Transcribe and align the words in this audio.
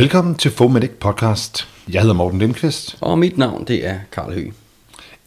Velkommen 0.00 0.34
til 0.34 0.50
Fomedic 0.50 0.90
Podcast. 0.90 1.68
Jeg 1.92 2.00
hedder 2.00 2.14
Morten 2.14 2.38
Lindqvist. 2.38 2.98
Og 3.00 3.18
mit 3.18 3.38
navn, 3.38 3.64
det 3.64 3.86
er 3.86 3.98
Karl 4.12 4.32
Høgh. 4.32 4.52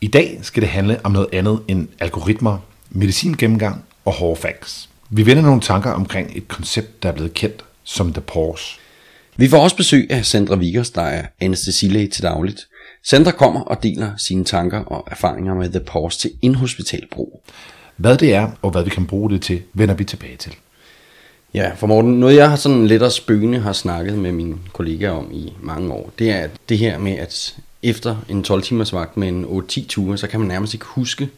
I 0.01 0.07
dag 0.07 0.39
skal 0.41 0.61
det 0.61 0.69
handle 0.69 0.99
om 1.03 1.11
noget 1.11 1.27
andet 1.33 1.59
end 1.67 1.87
algoritmer, 1.99 2.57
medicingennemgang 2.89 3.83
og 4.05 4.13
hårde 4.13 4.41
facts. 4.41 4.89
Vi 5.09 5.25
vender 5.25 5.43
nogle 5.43 5.61
tanker 5.61 5.91
omkring 5.91 6.31
et 6.35 6.47
koncept, 6.47 7.03
der 7.03 7.09
er 7.09 7.13
blevet 7.13 7.33
kendt 7.33 7.65
som 7.83 8.13
The 8.13 8.21
Pause. 8.21 8.79
Vi 9.35 9.47
får 9.47 9.63
også 9.63 9.75
besøg 9.75 10.07
af 10.09 10.25
Sandra 10.25 10.55
Vickers, 10.55 10.89
der 10.89 11.01
er 11.01 11.25
anestesilæge 11.39 12.07
til 12.07 12.23
dagligt. 12.23 12.67
Sandra 13.03 13.31
kommer 13.31 13.61
og 13.61 13.83
deler 13.83 14.11
sine 14.17 14.45
tanker 14.45 14.79
og 14.79 15.07
erfaringer 15.11 15.53
med 15.53 15.69
The 15.69 15.79
Pause 15.79 16.19
til 16.19 16.31
inhospitalbrug. 16.41 17.43
Hvad 17.97 18.17
det 18.17 18.33
er, 18.33 18.51
og 18.61 18.71
hvad 18.71 18.83
vi 18.83 18.89
kan 18.89 19.07
bruge 19.07 19.29
det 19.29 19.41
til, 19.41 19.61
vender 19.73 19.95
vi 19.95 20.03
tilbage 20.03 20.37
til. 20.37 20.55
Ja, 21.53 21.71
for 21.75 21.87
Morten, 21.87 22.19
noget 22.19 22.35
jeg 22.35 22.49
har 22.49 22.55
sådan 22.55 22.87
lidt 22.87 23.01
af 23.01 23.11
spøgende 23.11 23.59
har 23.59 23.73
snakket 23.73 24.17
med 24.17 24.31
mine 24.31 24.55
kollegaer 24.73 25.11
om 25.11 25.29
i 25.33 25.53
mange 25.61 25.93
år, 25.93 26.11
det 26.19 26.31
er 26.31 26.47
det 26.69 26.77
her 26.77 26.97
med, 26.99 27.11
at 27.11 27.55
efter 27.83 28.15
en 28.29 28.43
12 28.43 28.63
timers 28.63 28.93
vagt 28.93 29.17
med 29.17 29.27
en 29.27 29.45
8-10 29.45 29.87
ture, 29.87 30.17
så 30.17 30.27
kan 30.27 30.39
man 30.39 30.49
nærmest 30.49 30.73
ikke 30.73 30.85
huske, 30.85 31.29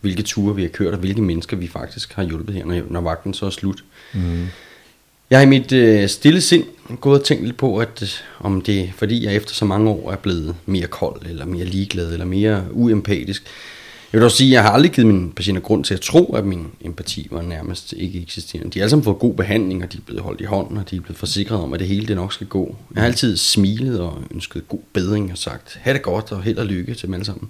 hvilke 0.00 0.22
ture 0.22 0.56
vi 0.56 0.62
har 0.62 0.68
kørt, 0.68 0.92
og 0.92 0.98
hvilke 0.98 1.22
mennesker 1.22 1.56
vi 1.56 1.68
faktisk 1.68 2.12
har 2.12 2.22
hjulpet 2.22 2.54
her, 2.54 2.64
når, 2.64 2.82
når 2.90 3.00
vagten 3.00 3.34
så 3.34 3.46
er 3.46 3.50
slut. 3.50 3.84
Mm. 4.14 4.46
Jeg 5.30 5.38
har 5.38 5.46
i 5.46 5.48
mit 5.48 5.72
øh, 5.72 6.08
stille 6.08 6.40
sind 6.40 6.64
gået 7.00 7.20
og 7.20 7.26
tænkt 7.26 7.44
lidt 7.44 7.56
på, 7.56 7.78
at 7.78 8.02
øh, 8.02 8.08
om 8.40 8.60
det 8.60 8.80
er 8.80 8.88
fordi 8.96 9.24
jeg 9.24 9.34
efter 9.34 9.54
så 9.54 9.64
mange 9.64 9.90
år 9.90 10.10
er 10.10 10.16
blevet 10.16 10.54
mere 10.66 10.86
kold, 10.86 11.26
eller 11.26 11.44
mere 11.44 11.64
ligeglad, 11.64 12.12
eller 12.12 12.26
mere 12.26 12.64
uempatisk. 12.72 13.42
Jeg 14.14 14.20
vil 14.20 14.22
dog 14.22 14.32
sige, 14.32 14.48
at 14.48 14.52
jeg 14.52 14.62
har 14.62 14.70
aldrig 14.70 14.92
givet 14.92 15.14
mine 15.14 15.32
patienter 15.32 15.62
grund 15.62 15.84
til 15.84 15.94
at 15.94 16.00
tro, 16.00 16.34
at 16.34 16.44
min 16.44 16.66
empati 16.80 17.28
var 17.30 17.42
nærmest 17.42 17.92
ikke 17.92 18.22
eksisterende. 18.22 18.70
De 18.70 18.78
har 18.78 18.84
alle 18.84 18.90
sammen 18.90 19.04
fået 19.04 19.18
god 19.18 19.34
behandling, 19.34 19.82
og 19.84 19.92
de 19.92 19.98
er 19.98 20.02
blevet 20.06 20.22
holdt 20.22 20.40
i 20.40 20.44
hånden, 20.44 20.76
og 20.76 20.90
de 20.90 20.96
er 20.96 21.00
blevet 21.00 21.16
forsikret 21.16 21.58
om, 21.58 21.72
at 21.72 21.80
det 21.80 21.88
hele 21.88 22.06
det 22.06 22.16
nok 22.16 22.32
skal 22.32 22.46
gå. 22.46 22.76
Jeg 22.94 23.02
har 23.02 23.06
altid 23.06 23.36
smilet 23.36 24.00
og 24.00 24.22
ønsket 24.30 24.68
god 24.68 24.80
bedring 24.92 25.32
og 25.32 25.38
sagt, 25.38 25.78
ha' 25.82 25.92
det 25.92 26.02
godt 26.02 26.32
og 26.32 26.42
held 26.42 26.58
og 26.58 26.66
lykke 26.66 26.94
til 26.94 27.06
dem 27.06 27.14
alle 27.14 27.26
sammen. 27.26 27.48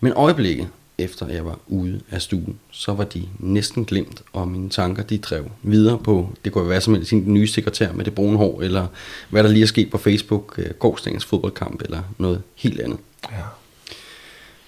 Men 0.00 0.12
øjeblikket, 0.12 0.68
efter 0.98 1.28
jeg 1.28 1.44
var 1.44 1.58
ude 1.66 2.00
af 2.10 2.22
stuen, 2.22 2.58
så 2.70 2.92
var 2.92 3.04
de 3.04 3.22
næsten 3.38 3.84
glemt, 3.84 4.22
og 4.32 4.48
mine 4.48 4.68
tanker 4.70 5.02
de 5.02 5.18
drev 5.18 5.44
videre 5.62 5.98
på, 5.98 6.30
det 6.44 6.52
kunne 6.52 6.68
være 6.68 6.80
som 6.80 6.94
helst 6.94 7.10
den 7.10 7.34
nye 7.34 7.46
sekretær 7.46 7.92
med 7.92 8.04
det 8.04 8.14
brune 8.14 8.38
hår, 8.38 8.62
eller 8.62 8.86
hvad 9.30 9.44
der 9.44 9.50
lige 9.50 9.62
er 9.62 9.66
sket 9.66 9.90
på 9.90 9.98
Facebook, 9.98 10.54
øh, 10.58 10.70
gårdsdagens 10.78 11.24
fodboldkamp, 11.24 11.82
eller 11.82 12.02
noget 12.18 12.42
helt 12.54 12.80
andet. 12.80 12.98
Ja. 13.32 13.42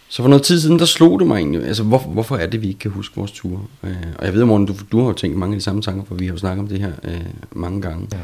Så 0.09 0.23
for 0.23 0.28
noget 0.28 0.45
tid 0.45 0.61
siden, 0.61 0.78
der 0.78 0.84
slog 0.84 1.19
det 1.19 1.27
mig 1.27 1.37
egentlig, 1.37 1.64
altså 1.64 1.83
hvor, 1.83 1.98
hvorfor 1.98 2.37
er 2.37 2.47
det, 2.47 2.62
vi 2.62 2.69
ikke 2.69 2.78
kan 2.78 2.91
huske 2.91 3.17
vores 3.17 3.33
ture? 3.33 3.62
Øh, 3.84 3.97
og 4.19 4.27
jeg 4.27 4.34
ved, 4.34 4.45
Morten, 4.45 4.67
du, 4.67 4.75
du 4.92 4.98
har 4.98 5.06
jo 5.06 5.12
tænkt 5.12 5.37
mange 5.37 5.55
af 5.55 5.59
de 5.59 5.65
samme 5.65 5.83
tanker, 5.83 6.05
for 6.05 6.15
vi 6.15 6.27
har 6.27 6.33
jo 6.33 6.39
snakket 6.39 6.62
om 6.62 6.69
det 6.69 6.81
her 6.81 6.92
øh, 7.05 7.20
mange 7.53 7.83
gange. 7.83 8.09
Ja. 8.12 8.19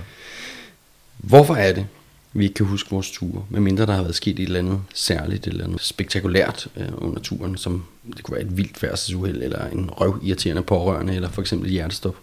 Hvorfor 1.18 1.54
er 1.54 1.72
det, 1.72 1.86
vi 2.32 2.44
ikke 2.44 2.54
kan 2.54 2.66
huske 2.66 2.90
vores 2.90 3.10
ture, 3.10 3.44
medmindre 3.48 3.86
der 3.86 3.92
har 3.92 4.02
været 4.02 4.14
sket 4.14 4.38
et 4.38 4.42
eller 4.42 4.58
andet 4.58 4.80
særligt, 4.94 5.46
et 5.46 5.50
eller 5.50 5.64
andet 5.64 5.80
spektakulært 5.80 6.68
øh, 6.76 6.88
under 6.96 7.20
turen, 7.20 7.56
som 7.56 7.84
det 8.16 8.22
kunne 8.22 8.34
være 8.36 8.44
et 8.44 8.56
vildt 8.56 8.78
færdselsuheld, 8.78 9.42
eller 9.42 9.66
en 9.66 9.90
røvirriterende 9.90 10.62
pårørende, 10.62 11.14
eller 11.14 11.28
for 11.28 11.40
eksempel 11.40 11.70
hjertestop. 11.70 12.16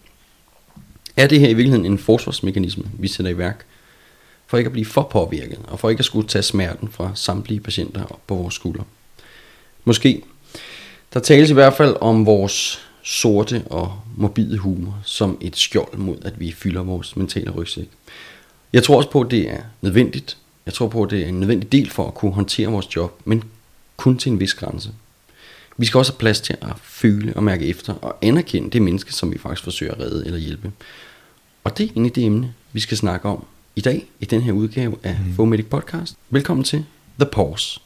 Er 1.18 1.28
det 1.28 1.40
her 1.40 1.50
i 1.50 1.54
virkeligheden 1.54 1.86
en 1.86 1.98
forsvarsmekanisme, 1.98 2.84
vi 3.00 3.08
sætter 3.08 3.32
i 3.32 3.38
værk, 3.38 3.66
for 4.48 4.58
ikke 4.58 4.68
at 4.68 4.72
blive 4.74 4.86
for 4.86 5.04
påvirket, 5.12 5.60
og 5.68 5.80
for 5.80 5.90
ikke 5.90 6.00
at 6.02 6.06
skulle 6.06 6.28
tage 6.28 6.44
smerten 6.44 6.88
fra 6.88 7.12
samtlige 7.16 7.60
patienter 7.60 8.04
op 8.04 8.28
på 8.28 8.36
vores 8.36 8.54
skuldre? 8.54 8.84
Måske. 9.86 10.22
Der 11.14 11.20
tales 11.20 11.50
i 11.50 11.54
hvert 11.54 11.74
fald 11.74 11.96
om 12.02 12.26
vores 12.26 12.80
sorte 13.04 13.64
og 13.66 14.00
morbide 14.16 14.58
humor 14.58 15.02
som 15.04 15.38
et 15.42 15.58
skjold 15.58 15.98
mod, 15.98 16.18
at 16.22 16.40
vi 16.40 16.52
fylder 16.52 16.84
vores 16.84 17.16
mentale 17.16 17.52
rygsæk. 17.52 17.90
Jeg 18.74 18.84
tror 18.84 18.98
også 18.98 19.10
på, 19.10 19.22
at 19.22 19.32
det 19.32 19.50
er 19.50 19.62
nødvendigt. 19.82 20.38
Jeg 20.66 20.74
tror 20.74 20.88
på, 20.88 21.04
at 21.04 21.10
det 21.10 21.24
er 21.24 21.28
en 21.28 21.40
nødvendig 21.40 21.72
del 21.72 21.90
for 21.90 22.08
at 22.08 22.14
kunne 22.14 22.32
håndtere 22.32 22.68
vores 22.68 22.96
job, 22.96 23.22
men 23.26 23.44
kun 23.98 24.18
til 24.18 24.32
en 24.32 24.40
vis 24.40 24.54
grænse. 24.54 24.90
Vi 25.78 25.86
skal 25.86 25.98
også 25.98 26.12
have 26.12 26.20
plads 26.20 26.42
til 26.42 26.58
at 26.62 26.74
føle 26.84 27.34
og 27.36 27.44
mærke 27.44 27.66
efter 27.66 27.94
og 27.94 28.18
anerkende 28.22 28.70
det 28.70 28.82
menneske, 28.82 29.14
som 29.14 29.34
vi 29.34 29.38
faktisk 29.38 29.64
forsøger 29.64 29.94
at 29.94 30.00
redde 30.00 30.26
eller 30.26 30.40
hjælpe. 30.40 30.72
Og 31.64 31.78
det 31.78 31.84
er 31.84 31.90
egentlig 31.90 32.16
det 32.16 32.26
emne, 32.26 32.54
vi 32.74 32.80
skal 32.80 32.98
snakke 32.98 33.30
om 33.30 33.46
i 33.76 33.82
dag 33.82 34.06
i 34.20 34.26
den 34.26 34.42
her 34.42 34.52
udgave 34.54 34.98
af 35.04 35.18
mm. 35.26 35.36
Fomedic 35.36 35.66
Podcast. 35.66 36.16
Velkommen 36.30 36.64
til 36.64 36.86
The 37.20 37.30
Pause. 37.32 37.80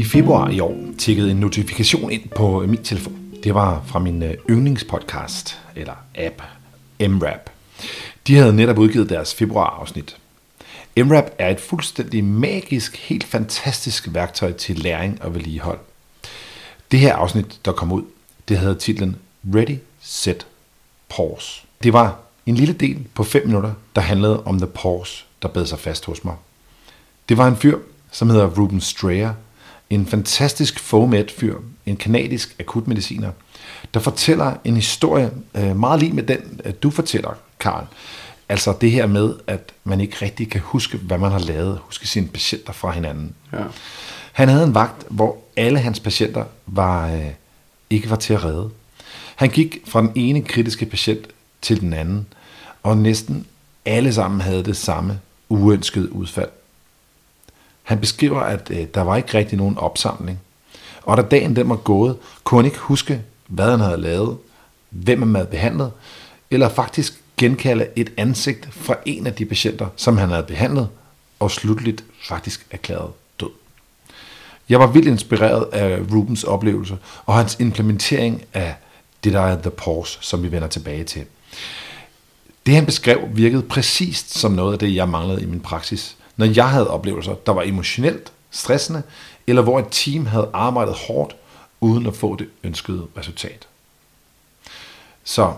I 0.00 0.04
februar 0.04 0.48
i 0.48 0.60
år 0.60 0.76
tikkede 0.98 1.30
en 1.30 1.36
notifikation 1.36 2.10
ind 2.10 2.28
på 2.28 2.62
øh, 2.62 2.68
min 2.68 2.82
telefon. 2.82 3.18
Det 3.44 3.54
var 3.54 3.82
fra 3.86 3.98
min 3.98 4.22
øh, 4.22 4.34
yndlingspodcast, 4.50 5.58
eller 5.76 5.92
app, 6.14 6.42
MRAP. 7.00 7.50
De 8.26 8.36
havde 8.36 8.56
netop 8.56 8.78
udgivet 8.78 9.08
deres 9.08 9.34
februar-afsnit. 9.34 10.16
MRAP 10.96 11.30
er 11.38 11.48
et 11.48 11.60
fuldstændig 11.60 12.24
magisk, 12.24 12.96
helt 12.96 13.24
fantastisk 13.24 14.08
værktøj 14.14 14.52
til 14.52 14.78
læring 14.78 15.22
og 15.22 15.34
vedligehold. 15.34 15.78
Det 16.90 16.98
her 17.00 17.14
afsnit, 17.16 17.60
der 17.64 17.72
kom 17.72 17.92
ud, 17.92 18.02
det 18.48 18.58
havde 18.58 18.74
titlen 18.74 19.16
Ready, 19.54 19.78
Set, 20.00 20.46
Pause. 21.08 21.62
Det 21.82 21.92
var 21.92 22.18
en 22.46 22.54
lille 22.54 22.74
del 22.74 23.06
på 23.14 23.24
5 23.24 23.46
minutter, 23.46 23.72
der 23.94 24.00
handlede 24.00 24.42
om 24.42 24.58
the 24.58 24.66
pause, 24.66 25.24
der 25.42 25.48
bed 25.48 25.66
sig 25.66 25.78
fast 25.78 26.04
hos 26.04 26.24
mig. 26.24 26.34
Det 27.28 27.36
var 27.36 27.48
en 27.48 27.56
fyr, 27.56 27.78
som 28.10 28.30
hedder 28.30 28.46
Ruben 28.46 28.80
Strayer, 28.80 29.34
en 29.90 30.06
fantastisk 30.06 30.80
FOMED-fyr, 30.80 31.56
en 31.86 31.96
kanadisk 31.96 32.56
akutmediciner, 32.60 33.30
der 33.94 34.00
fortæller 34.00 34.56
en 34.64 34.74
historie 34.74 35.30
øh, 35.54 35.76
meget 35.76 36.00
lige 36.00 36.12
med 36.12 36.22
den, 36.22 36.60
øh, 36.64 36.72
du 36.82 36.90
fortæller, 36.90 37.30
Karl. 37.60 37.86
Altså 38.48 38.74
det 38.80 38.90
her 38.90 39.06
med, 39.06 39.34
at 39.46 39.72
man 39.84 40.00
ikke 40.00 40.16
rigtig 40.22 40.50
kan 40.50 40.60
huske, 40.60 40.98
hvad 40.98 41.18
man 41.18 41.32
har 41.32 41.38
lavet, 41.38 41.78
huske 41.78 42.08
sine 42.08 42.28
patienter 42.28 42.72
fra 42.72 42.90
hinanden. 42.90 43.34
Ja. 43.52 43.62
Han 44.32 44.48
havde 44.48 44.64
en 44.64 44.74
vagt, 44.74 45.06
hvor 45.10 45.38
alle 45.56 45.78
hans 45.78 46.00
patienter 46.00 46.44
var, 46.66 47.12
øh, 47.12 47.26
ikke 47.90 48.10
var 48.10 48.16
til 48.16 48.34
at 48.34 48.44
redde. 48.44 48.70
Han 49.36 49.48
gik 49.48 49.78
fra 49.86 50.00
den 50.00 50.12
ene 50.14 50.42
kritiske 50.42 50.86
patient 50.86 51.26
til 51.62 51.80
den 51.80 51.92
anden, 51.92 52.26
og 52.82 52.96
næsten 52.96 53.46
alle 53.84 54.12
sammen 54.12 54.40
havde 54.40 54.64
det 54.64 54.76
samme 54.76 55.20
uønskede 55.48 56.12
udfald. 56.12 56.48
Han 57.90 58.00
beskriver, 58.00 58.40
at 58.40 58.70
øh, 58.70 58.86
der 58.94 59.02
var 59.02 59.16
ikke 59.16 59.38
rigtig 59.38 59.58
nogen 59.58 59.78
opsamling. 59.78 60.40
Og 61.02 61.16
da 61.16 61.22
dagen 61.22 61.56
den 61.56 61.68
var 61.68 61.76
gået, 61.76 62.16
kunne 62.44 62.58
han 62.58 62.64
ikke 62.64 62.78
huske, 62.78 63.22
hvad 63.46 63.70
han 63.70 63.80
havde 63.80 64.00
lavet, 64.00 64.36
hvem 64.90 65.22
han 65.22 65.34
havde 65.34 65.46
behandlet, 65.46 65.92
eller 66.50 66.68
faktisk 66.68 67.22
genkalde 67.36 67.86
et 67.96 68.12
ansigt 68.16 68.68
fra 68.70 68.96
en 69.06 69.26
af 69.26 69.34
de 69.34 69.44
patienter, 69.44 69.86
som 69.96 70.18
han 70.18 70.28
havde 70.28 70.42
behandlet, 70.42 70.88
og 71.40 71.50
slutligt 71.50 72.04
faktisk 72.28 72.66
erklæret 72.70 73.10
død. 73.40 73.50
Jeg 74.68 74.80
var 74.80 74.86
vildt 74.86 75.08
inspireret 75.08 75.64
af 75.72 76.00
Rubens 76.12 76.44
oplevelse 76.44 76.98
og 77.26 77.34
hans 77.34 77.56
implementering 77.60 78.42
af 78.54 78.74
det, 79.24 79.32
der 79.32 79.40
er 79.40 79.62
The 79.62 79.70
Pause, 79.70 80.18
som 80.20 80.42
vi 80.42 80.52
vender 80.52 80.68
tilbage 80.68 81.04
til. 81.04 81.24
Det 82.66 82.74
han 82.74 82.86
beskrev 82.86 83.28
virkede 83.32 83.62
præcist 83.62 84.38
som 84.38 84.52
noget 84.52 84.72
af 84.72 84.78
det, 84.78 84.94
jeg 84.94 85.08
manglede 85.08 85.42
i 85.42 85.46
min 85.46 85.60
praksis. 85.60 86.16
Når 86.40 86.46
jeg 86.46 86.70
havde 86.70 86.90
oplevelser, 86.90 87.34
der 87.34 87.52
var 87.52 87.62
emotionelt 87.62 88.32
stressende, 88.50 89.02
eller 89.46 89.62
hvor 89.62 89.78
et 89.78 89.86
team 89.90 90.26
havde 90.26 90.50
arbejdet 90.52 90.94
hårdt, 90.94 91.36
uden 91.80 92.06
at 92.06 92.16
få 92.16 92.36
det 92.36 92.48
ønskede 92.64 93.06
resultat. 93.16 93.66
Så 95.24 95.54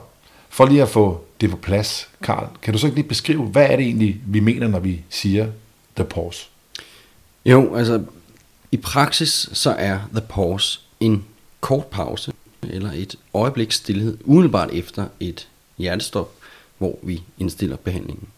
for 0.48 0.66
lige 0.66 0.82
at 0.82 0.88
få 0.88 1.24
det 1.40 1.50
på 1.50 1.56
plads, 1.56 2.08
Karl, 2.22 2.46
kan 2.62 2.72
du 2.72 2.78
så 2.78 2.86
ikke 2.86 2.96
lige 2.96 3.08
beskrive, 3.08 3.42
hvad 3.42 3.70
er 3.70 3.76
det 3.76 3.84
egentlig, 3.84 4.20
vi 4.26 4.40
mener, 4.40 4.68
når 4.68 4.78
vi 4.78 5.00
siger 5.10 5.46
The 5.96 6.04
Pause? 6.04 6.46
Jo, 7.46 7.74
altså 7.74 8.04
i 8.72 8.76
praksis 8.76 9.48
så 9.52 9.70
er 9.70 9.98
The 10.12 10.22
Pause 10.28 10.80
en 11.00 11.24
kort 11.60 11.86
pause, 11.86 12.32
eller 12.62 12.92
et 12.92 13.16
øjeblik 13.34 13.72
stillhed, 13.72 14.18
umiddelbart 14.24 14.70
efter 14.72 15.06
et 15.20 15.48
hjertestop, 15.78 16.32
hvor 16.78 16.98
vi 17.02 17.22
indstiller 17.38 17.76
behandlingen. 17.76 18.28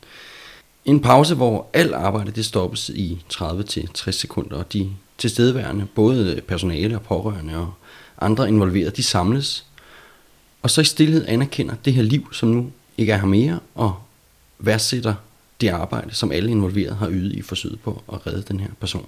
En 0.84 1.00
pause, 1.00 1.34
hvor 1.34 1.66
alt 1.72 1.94
arbejde 1.94 2.30
det 2.30 2.44
stoppes 2.44 2.88
i 2.88 3.22
30-60 3.32 4.10
sekunder, 4.10 4.56
og 4.56 4.72
de 4.72 4.90
tilstedeværende, 5.18 5.86
både 5.94 6.40
personale 6.48 6.96
og 6.96 7.02
pårørende 7.02 7.56
og 7.56 7.72
andre 8.20 8.48
involverede, 8.48 8.90
de 8.90 9.02
samles, 9.02 9.66
og 10.62 10.70
så 10.70 10.80
i 10.80 10.84
stillhed 10.84 11.24
anerkender 11.28 11.74
det 11.84 11.92
her 11.92 12.02
liv, 12.02 12.32
som 12.32 12.48
nu 12.48 12.70
ikke 12.98 13.12
er 13.12 13.16
her 13.16 13.26
mere, 13.26 13.60
og 13.74 13.94
værdsætter 14.58 15.14
det 15.60 15.68
arbejde, 15.68 16.14
som 16.14 16.32
alle 16.32 16.50
involverede 16.50 16.94
har 16.94 17.08
ydet 17.10 17.32
i 17.32 17.42
forsøget 17.42 17.80
på 17.80 18.02
at 18.12 18.26
redde 18.26 18.42
den 18.42 18.60
her 18.60 18.68
person. 18.80 19.06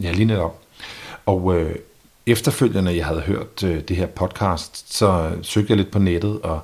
Ja, 0.00 0.12
lige 0.12 0.24
netop. 0.24 0.62
Og 1.26 1.56
øh, 1.56 1.76
efterfølgende, 2.26 2.96
jeg 2.96 3.06
havde 3.06 3.20
hørt 3.20 3.62
øh, 3.64 3.80
det 3.88 3.96
her 3.96 4.06
podcast, 4.06 4.96
så 4.96 5.36
søgte 5.42 5.70
jeg 5.70 5.76
lidt 5.76 5.90
på 5.90 5.98
nettet 5.98 6.40
og 6.40 6.60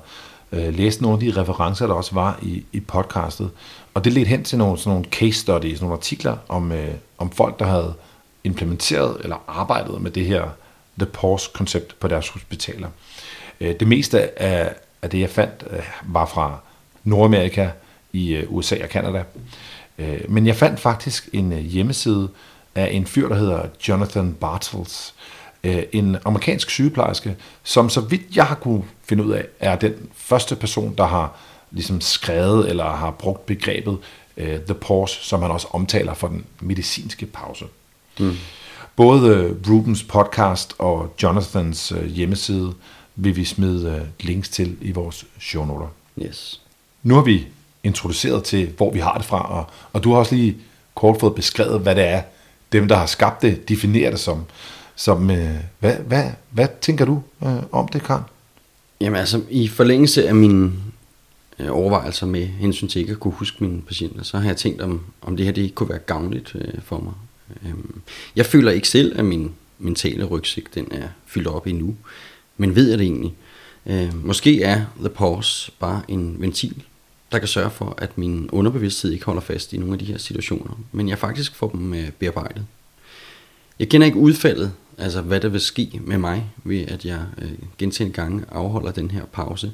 øh, 0.51 0.73
læste 0.73 1.01
nogle 1.03 1.15
af 1.15 1.33
de 1.33 1.41
referencer, 1.41 1.87
der 1.87 1.93
også 1.93 2.15
var 2.15 2.39
i, 2.41 2.65
i 2.71 2.79
podcastet. 2.79 3.49
Og 3.93 4.03
det 4.03 4.13
ledte 4.13 4.29
hen 4.29 4.43
til 4.43 4.57
nogle, 4.57 4.77
sådan 4.77 4.89
nogle 4.89 5.05
case 5.05 5.39
studies, 5.39 5.81
nogle 5.81 5.95
artikler 5.95 6.37
om, 6.47 6.71
øh, 6.71 6.93
om 7.17 7.31
folk, 7.31 7.59
der 7.59 7.65
havde 7.65 7.93
implementeret 8.43 9.17
eller 9.23 9.43
arbejdet 9.47 10.01
med 10.01 10.11
det 10.11 10.25
her 10.25 10.49
The 10.99 11.05
Pause-koncept 11.05 11.99
på 11.99 12.07
deres 12.07 12.29
hospitaler. 12.29 12.87
Øh, 13.61 13.75
det 13.79 13.87
meste 13.87 14.41
af, 14.41 14.73
af 15.01 15.09
det, 15.09 15.19
jeg 15.19 15.29
fandt, 15.29 15.63
øh, 15.69 15.79
var 16.03 16.25
fra 16.25 16.57
Nordamerika, 17.03 17.69
i 18.13 18.33
øh, 18.33 18.53
USA 18.53 18.83
og 18.83 18.89
Kanada. 18.89 19.23
Øh, 19.97 20.21
men 20.29 20.47
jeg 20.47 20.55
fandt 20.55 20.79
faktisk 20.79 21.29
en 21.33 21.53
øh, 21.53 21.59
hjemmeside 21.59 22.29
af 22.75 22.89
en 22.91 23.05
fyr, 23.05 23.27
der 23.27 23.35
hedder 23.35 23.63
Jonathan 23.87 24.33
Bartels, 24.33 25.13
øh, 25.63 25.83
en 25.91 26.17
amerikansk 26.25 26.69
sygeplejerske, 26.69 27.35
som 27.63 27.89
så 27.89 28.01
vidt 28.01 28.35
jeg 28.35 28.45
har 28.45 28.55
kunne 28.55 28.83
finde 29.03 29.25
ud 29.25 29.31
af, 29.31 29.45
er 29.59 29.75
den 29.75 29.93
første 30.15 30.55
person, 30.55 30.95
der 30.97 31.05
har 31.05 31.35
ligesom 31.71 32.01
skrevet 32.01 32.69
eller 32.69 32.85
har 32.85 33.11
brugt 33.11 33.45
begrebet 33.45 33.97
øh, 34.37 34.59
the 34.59 34.73
pause, 34.73 35.19
som 35.21 35.41
han 35.41 35.51
også 35.51 35.67
omtaler 35.71 36.13
for 36.13 36.27
den 36.27 36.45
medicinske 36.59 37.25
pause. 37.25 37.65
Mm. 38.19 38.35
Både 38.95 39.35
øh, 39.35 39.55
Rubens 39.69 40.03
podcast 40.03 40.73
og 40.79 41.13
Jonathans 41.23 41.91
øh, 41.91 42.05
hjemmeside 42.05 42.73
vil 43.15 43.35
vi 43.35 43.45
smide 43.45 43.89
øh, 43.89 44.25
links 44.27 44.49
til 44.49 44.77
i 44.81 44.91
vores 44.91 45.25
shownoter. 45.39 45.87
Yes. 46.21 46.61
Nu 47.03 47.15
har 47.15 47.21
vi 47.21 47.47
introduceret 47.83 48.43
til, 48.43 48.73
hvor 48.77 48.91
vi 48.91 48.99
har 48.99 49.17
det 49.17 49.25
fra, 49.25 49.51
og, 49.59 49.65
og 49.93 50.03
du 50.03 50.11
har 50.11 50.19
også 50.19 50.35
lige 50.35 50.57
kort 50.95 51.19
fået 51.19 51.35
beskrevet, 51.35 51.81
hvad 51.81 51.95
det 51.95 52.07
er, 52.07 52.21
dem, 52.71 52.87
der 52.87 52.95
har 52.95 53.05
skabt 53.05 53.41
det, 53.41 53.69
definerer 53.69 54.09
det 54.09 54.19
som 54.19 54.45
som 55.01 55.29
øh, 55.29 55.55
hvad, 55.79 55.95
hvad, 55.95 56.23
hvad 56.51 56.67
tænker 56.81 57.05
du 57.05 57.23
øh, 57.43 57.63
om 57.71 57.87
det, 57.87 58.03
Karl? 58.03 58.21
Jamen 59.01 59.19
altså, 59.19 59.41
i 59.49 59.67
forlængelse 59.67 60.27
af 60.27 60.35
mine 60.35 60.71
øh, 61.59 61.67
overvejelser 61.71 62.25
med 62.25 62.45
hensyn 62.45 62.87
til 62.87 62.99
ikke 62.99 63.11
at 63.11 63.19
kunne 63.19 63.33
huske 63.33 63.63
mine 63.63 63.81
patienter, 63.81 64.23
så 64.23 64.37
har 64.37 64.47
jeg 64.47 64.57
tænkt, 64.57 64.81
om, 64.81 65.01
om 65.21 65.37
det 65.37 65.45
her 65.45 65.53
det 65.53 65.75
kunne 65.75 65.89
være 65.89 65.99
gavnligt 65.99 66.55
øh, 66.55 66.81
for 66.83 66.99
mig. 66.99 67.13
Øh, 67.63 67.73
jeg 68.35 68.45
føler 68.45 68.71
ikke 68.71 68.87
selv, 68.87 69.19
at 69.19 69.25
min 69.25 69.51
mentale 69.79 70.25
rygsæk 70.25 70.75
den 70.75 70.87
er 70.91 71.07
fyldt 71.25 71.47
op 71.47 71.67
endnu, 71.67 71.95
men 72.57 72.75
ved 72.75 72.89
jeg 72.89 72.99
det 72.99 73.05
egentlig. 73.05 73.33
Øh, 73.85 74.25
måske 74.25 74.63
er 74.63 74.85
The 74.99 75.09
Pause 75.09 75.71
bare 75.79 76.01
en 76.07 76.35
ventil, 76.39 76.83
der 77.31 77.39
kan 77.39 77.47
sørge 77.47 77.71
for, 77.71 77.95
at 77.97 78.17
min 78.17 78.49
underbevidsthed 78.51 79.11
ikke 79.11 79.25
holder 79.25 79.41
fast 79.41 79.73
i 79.73 79.77
nogle 79.77 79.93
af 79.93 79.99
de 79.99 80.05
her 80.05 80.17
situationer, 80.17 80.79
men 80.91 81.09
jeg 81.09 81.17
faktisk 81.17 81.55
får 81.55 81.69
dem 81.69 81.93
øh, 81.93 82.11
bearbejdet. 82.11 82.65
Jeg 83.79 83.89
kender 83.89 84.07
ikke 84.07 84.17
udfaldet, 84.17 84.71
altså 85.01 85.21
hvad 85.21 85.39
der 85.39 85.49
vil 85.49 85.61
ske 85.61 86.01
med 86.03 86.17
mig, 86.17 86.51
ved 86.63 86.85
at 86.87 87.05
jeg 87.05 87.19
øh, 87.37 87.51
gentagende 87.77 88.15
gange 88.15 88.43
afholder 88.51 88.91
den 88.91 89.11
her 89.11 89.25
pause. 89.25 89.71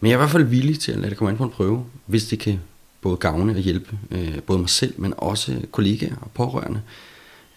Men 0.00 0.08
jeg 0.08 0.14
er 0.14 0.18
i 0.18 0.22
hvert 0.22 0.30
fald 0.30 0.44
villig 0.44 0.80
til 0.80 0.92
at 0.92 0.98
lade 0.98 1.10
det 1.10 1.18
komme 1.18 1.30
an 1.30 1.36
på 1.36 1.44
en 1.44 1.50
prøve, 1.50 1.84
hvis 2.06 2.24
det 2.24 2.38
kan 2.38 2.60
både 3.00 3.16
gavne 3.16 3.52
og 3.52 3.58
hjælpe 3.58 3.98
øh, 4.10 4.42
både 4.42 4.58
mig 4.58 4.68
selv, 4.68 4.94
men 4.96 5.14
også 5.16 5.60
kollegaer 5.72 6.14
og 6.20 6.30
pårørende 6.34 6.80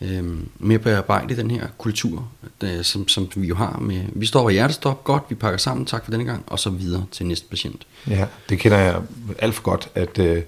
øh, 0.02 0.24
med 0.60 0.76
at 0.76 0.82
bearbejde 0.82 1.36
den 1.36 1.52
her 1.52 1.68
kultur, 1.78 2.28
der, 2.62 2.82
som, 2.82 3.08
som 3.08 3.30
vi 3.36 3.48
jo 3.48 3.56
har 3.56 3.80
med, 3.80 4.02
vi 4.14 4.26
står 4.26 4.42
over 4.42 4.50
hjertestop, 4.50 5.04
godt, 5.04 5.24
vi 5.30 5.36
pakker 5.36 5.58
sammen, 5.58 5.86
tak 5.86 6.04
for 6.04 6.12
denne 6.12 6.26
gang, 6.26 6.44
og 6.48 6.60
så 6.60 6.70
videre 6.70 7.06
til 7.12 7.26
næste 7.26 7.48
patient. 7.50 7.88
Ja, 8.08 8.28
det 8.50 8.60
kender 8.60 8.78
jeg 8.78 9.02
alt 9.40 9.56
for 9.56 9.64
godt, 9.64 9.90
at 9.96 10.20
øh, 10.20 10.44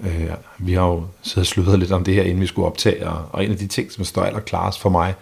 øh, 0.00 0.30
vi 0.58 0.72
har 0.72 0.86
jo 0.86 1.06
siddet 1.22 1.42
og 1.42 1.46
sludret 1.46 1.78
lidt 1.78 1.92
om 1.92 2.04
det 2.04 2.14
her, 2.14 2.22
inden 2.22 2.40
vi 2.40 2.46
skulle 2.46 2.66
optage, 2.66 3.08
og, 3.08 3.24
og 3.32 3.44
en 3.44 3.50
af 3.50 3.56
de 3.56 3.66
ting, 3.66 3.92
som 3.92 4.04
står 4.04 4.22
allerklarest 4.22 4.80
for 4.80 4.90
mig, 4.90 5.14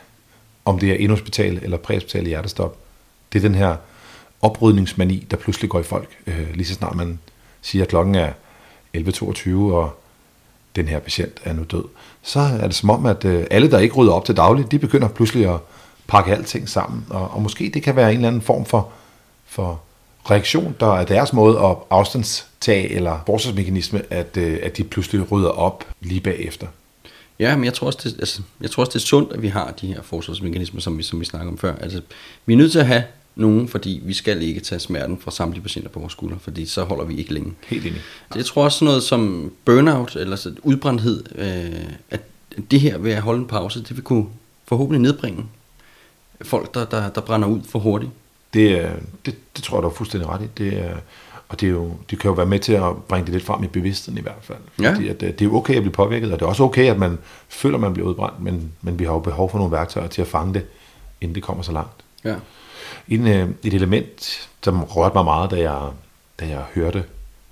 om 0.66 0.78
det 0.78 0.90
er 0.90 0.94
indhospital 0.94 1.60
eller 1.62 1.76
præhospital 1.76 2.26
hjertestop, 2.26 2.76
det 3.32 3.38
er 3.38 3.48
den 3.48 3.54
her 3.54 3.76
oprydningsmani, 4.42 5.26
der 5.30 5.36
pludselig 5.36 5.70
går 5.70 5.80
i 5.80 5.82
folk, 5.82 6.08
øh, 6.26 6.54
lige 6.54 6.66
så 6.66 6.74
snart 6.74 6.94
man 6.94 7.18
siger, 7.62 7.82
at 7.82 7.88
klokken 7.88 8.14
er 8.14 8.32
11.22, 8.96 9.50
og 9.54 10.00
den 10.76 10.88
her 10.88 10.98
patient 10.98 11.40
er 11.44 11.52
nu 11.52 11.62
død, 11.62 11.84
så 12.22 12.40
er 12.40 12.66
det 12.66 12.74
som 12.74 12.90
om, 12.90 13.06
at 13.06 13.24
øh, 13.24 13.46
alle, 13.50 13.70
der 13.70 13.78
ikke 13.78 13.94
rydder 13.94 14.12
op 14.12 14.24
til 14.24 14.36
dagligt, 14.36 14.70
de 14.70 14.78
begynder 14.78 15.08
pludselig 15.08 15.54
at 15.54 15.60
pakke 16.06 16.32
alting 16.32 16.68
sammen. 16.68 17.06
Og, 17.10 17.30
og 17.30 17.42
måske 17.42 17.70
det 17.74 17.82
kan 17.82 17.96
være 17.96 18.10
en 18.10 18.16
eller 18.16 18.28
anden 18.28 18.42
form 18.42 18.64
for, 18.64 18.88
for 19.46 19.80
reaktion, 20.30 20.76
der 20.80 20.94
er 20.94 21.04
deres 21.04 21.32
måde 21.32 21.58
at 21.58 21.76
afstandstage 21.90 22.88
eller 22.88 23.18
forsvarsmekanisme, 23.26 24.02
at, 24.10 24.36
øh, 24.36 24.58
at 24.62 24.76
de 24.76 24.84
pludselig 24.84 25.32
rydder 25.32 25.50
op 25.50 25.84
lige 26.00 26.20
bagefter. 26.20 26.66
Ja, 27.38 27.56
men 27.56 27.64
jeg 27.64 27.74
tror, 27.74 27.86
også, 27.86 27.98
det, 28.02 28.16
altså, 28.18 28.42
jeg 28.60 28.70
tror 28.70 28.82
også, 28.82 28.90
det 28.90 29.02
er 29.02 29.06
sundt, 29.06 29.32
at 29.32 29.42
vi 29.42 29.48
har 29.48 29.74
de 29.80 29.86
her 29.86 30.02
forsvarsmekanismer, 30.02 30.80
som 30.80 30.98
vi, 30.98 31.02
som 31.02 31.20
vi 31.20 31.24
snakker 31.24 31.48
om 31.48 31.58
før. 31.58 31.76
Altså, 31.76 32.00
vi 32.46 32.52
er 32.52 32.56
nødt 32.56 32.72
til 32.72 32.78
at 32.78 32.86
have 32.86 33.04
nogen, 33.34 33.68
fordi 33.68 34.00
vi 34.04 34.14
skal 34.14 34.42
ikke 34.42 34.60
tage 34.60 34.78
smerten 34.78 35.18
fra 35.18 35.30
samtlige 35.30 35.62
patienter 35.62 35.90
på 35.90 36.00
vores 36.00 36.12
skulder, 36.12 36.38
fordi 36.38 36.66
så 36.66 36.84
holder 36.84 37.04
vi 37.04 37.16
ikke 37.16 37.34
længe. 37.34 37.52
Helt 37.66 37.86
enig. 37.86 38.00
Jeg 38.36 38.44
tror 38.44 38.64
også 38.64 38.84
noget 38.84 39.02
som 39.02 39.52
burnout, 39.64 40.16
eller 40.16 40.36
så 40.36 40.54
udbrændthed, 40.62 41.24
øh, 41.34 41.94
at 42.10 42.20
det 42.70 42.80
her 42.80 42.98
ved 42.98 43.12
at 43.12 43.22
holde 43.22 43.40
en 43.40 43.46
pause, 43.46 43.82
det 43.82 43.96
vil 43.96 44.04
kunne 44.04 44.26
forhåbentlig 44.66 45.00
nedbringe 45.00 45.44
folk, 46.42 46.74
der, 46.74 46.84
der, 46.84 47.08
der 47.08 47.20
brænder 47.20 47.48
ud 47.48 47.60
for 47.68 47.78
hurtigt. 47.78 48.12
Det, 48.54 48.92
det, 49.26 49.34
det 49.56 49.64
tror 49.64 49.76
jeg, 49.76 49.82
du 49.82 49.88
er 49.88 49.92
fuldstændig 49.92 50.28
ret 50.28 50.42
i. 50.42 50.48
Det, 50.58 50.78
er, 50.78 50.96
og 51.48 51.60
det, 51.60 51.66
er 51.66 51.70
jo, 51.70 51.92
det 52.10 52.18
kan 52.18 52.28
jo 52.28 52.34
være 52.34 52.46
med 52.46 52.58
til 52.58 52.72
at 52.72 52.96
bringe 53.08 53.26
det 53.26 53.32
lidt 53.32 53.44
frem 53.44 53.64
i 53.64 53.66
bevidstheden 53.66 54.18
i 54.18 54.22
hvert 54.22 54.42
fald. 54.42 54.58
Ja. 54.80 54.94
Fordi 54.94 55.08
at, 55.08 55.20
det 55.20 55.40
er 55.40 55.44
jo 55.44 55.56
okay 55.56 55.74
at 55.74 55.82
blive 55.82 55.92
påvirket, 55.92 56.32
og 56.32 56.38
det 56.38 56.44
er 56.44 56.48
også 56.48 56.62
okay, 56.62 56.90
at 56.90 56.98
man 56.98 57.18
føler, 57.48 57.74
at 57.74 57.80
man 57.80 57.92
bliver 57.92 58.08
udbrændt, 58.08 58.42
men, 58.42 58.72
men 58.82 58.98
vi 58.98 59.04
har 59.04 59.12
jo 59.12 59.18
behov 59.18 59.50
for 59.50 59.58
nogle 59.58 59.72
værktøjer 59.72 60.08
til 60.08 60.22
at 60.22 60.28
fange 60.28 60.54
det, 60.54 60.66
inden 61.20 61.34
det 61.34 61.42
kommer 61.42 61.62
så 61.62 61.72
langt. 61.72 62.04
Ja. 62.24 62.34
En, 63.08 63.26
øh, 63.26 63.48
et 63.62 63.74
element, 63.74 64.48
som 64.62 64.84
rørte 64.84 65.14
mig 65.14 65.24
meget, 65.24 65.50
da 65.50 65.60
jeg, 65.60 65.82
da 66.40 66.48
jeg 66.48 66.64
hørte 66.74 67.04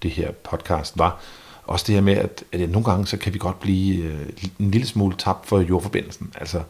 det 0.02 0.10
her 0.10 0.30
podcast, 0.30 0.98
var 0.98 1.20
også 1.64 1.84
det 1.86 1.94
her 1.94 2.02
med, 2.02 2.16
at, 2.16 2.44
at 2.52 2.70
nogle 2.70 2.84
gange 2.84 3.06
så 3.06 3.16
kan 3.16 3.34
vi 3.34 3.38
godt 3.38 3.60
blive 3.60 4.04
øh, 4.04 4.26
en 4.58 4.70
lille 4.70 4.86
smule 4.86 5.16
tabt 5.18 5.46
for 5.46 5.60
jordforbindelsen. 5.60 6.32
Altså, 6.40 6.62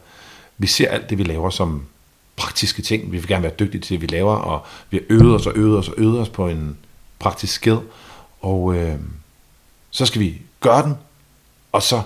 vi 0.57 0.67
ser 0.67 0.89
alt 0.89 1.09
det, 1.09 1.17
vi 1.17 1.23
laver 1.23 1.49
som 1.49 1.85
praktiske 2.35 2.81
ting. 2.81 3.11
Vi 3.11 3.17
vil 3.17 3.27
gerne 3.27 3.43
være 3.43 3.53
dygtige 3.59 3.81
til 3.81 3.93
det, 3.93 4.01
vi 4.01 4.15
laver, 4.15 4.35
og 4.35 4.65
vi 4.89 4.97
har 4.97 5.03
øvet 5.09 5.35
os 5.35 5.47
og 5.47 5.53
øvet 5.55 5.77
os 5.77 5.89
og 5.89 5.93
øvet 5.97 6.19
os 6.19 6.29
på 6.29 6.47
en 6.47 6.77
praktisk 7.19 7.53
skill. 7.53 7.77
Og 8.41 8.75
øh, 8.75 8.95
så 9.91 10.05
skal 10.05 10.21
vi 10.21 10.41
gøre 10.59 10.83
den, 10.83 10.93
og 11.71 11.83
så, 11.83 12.01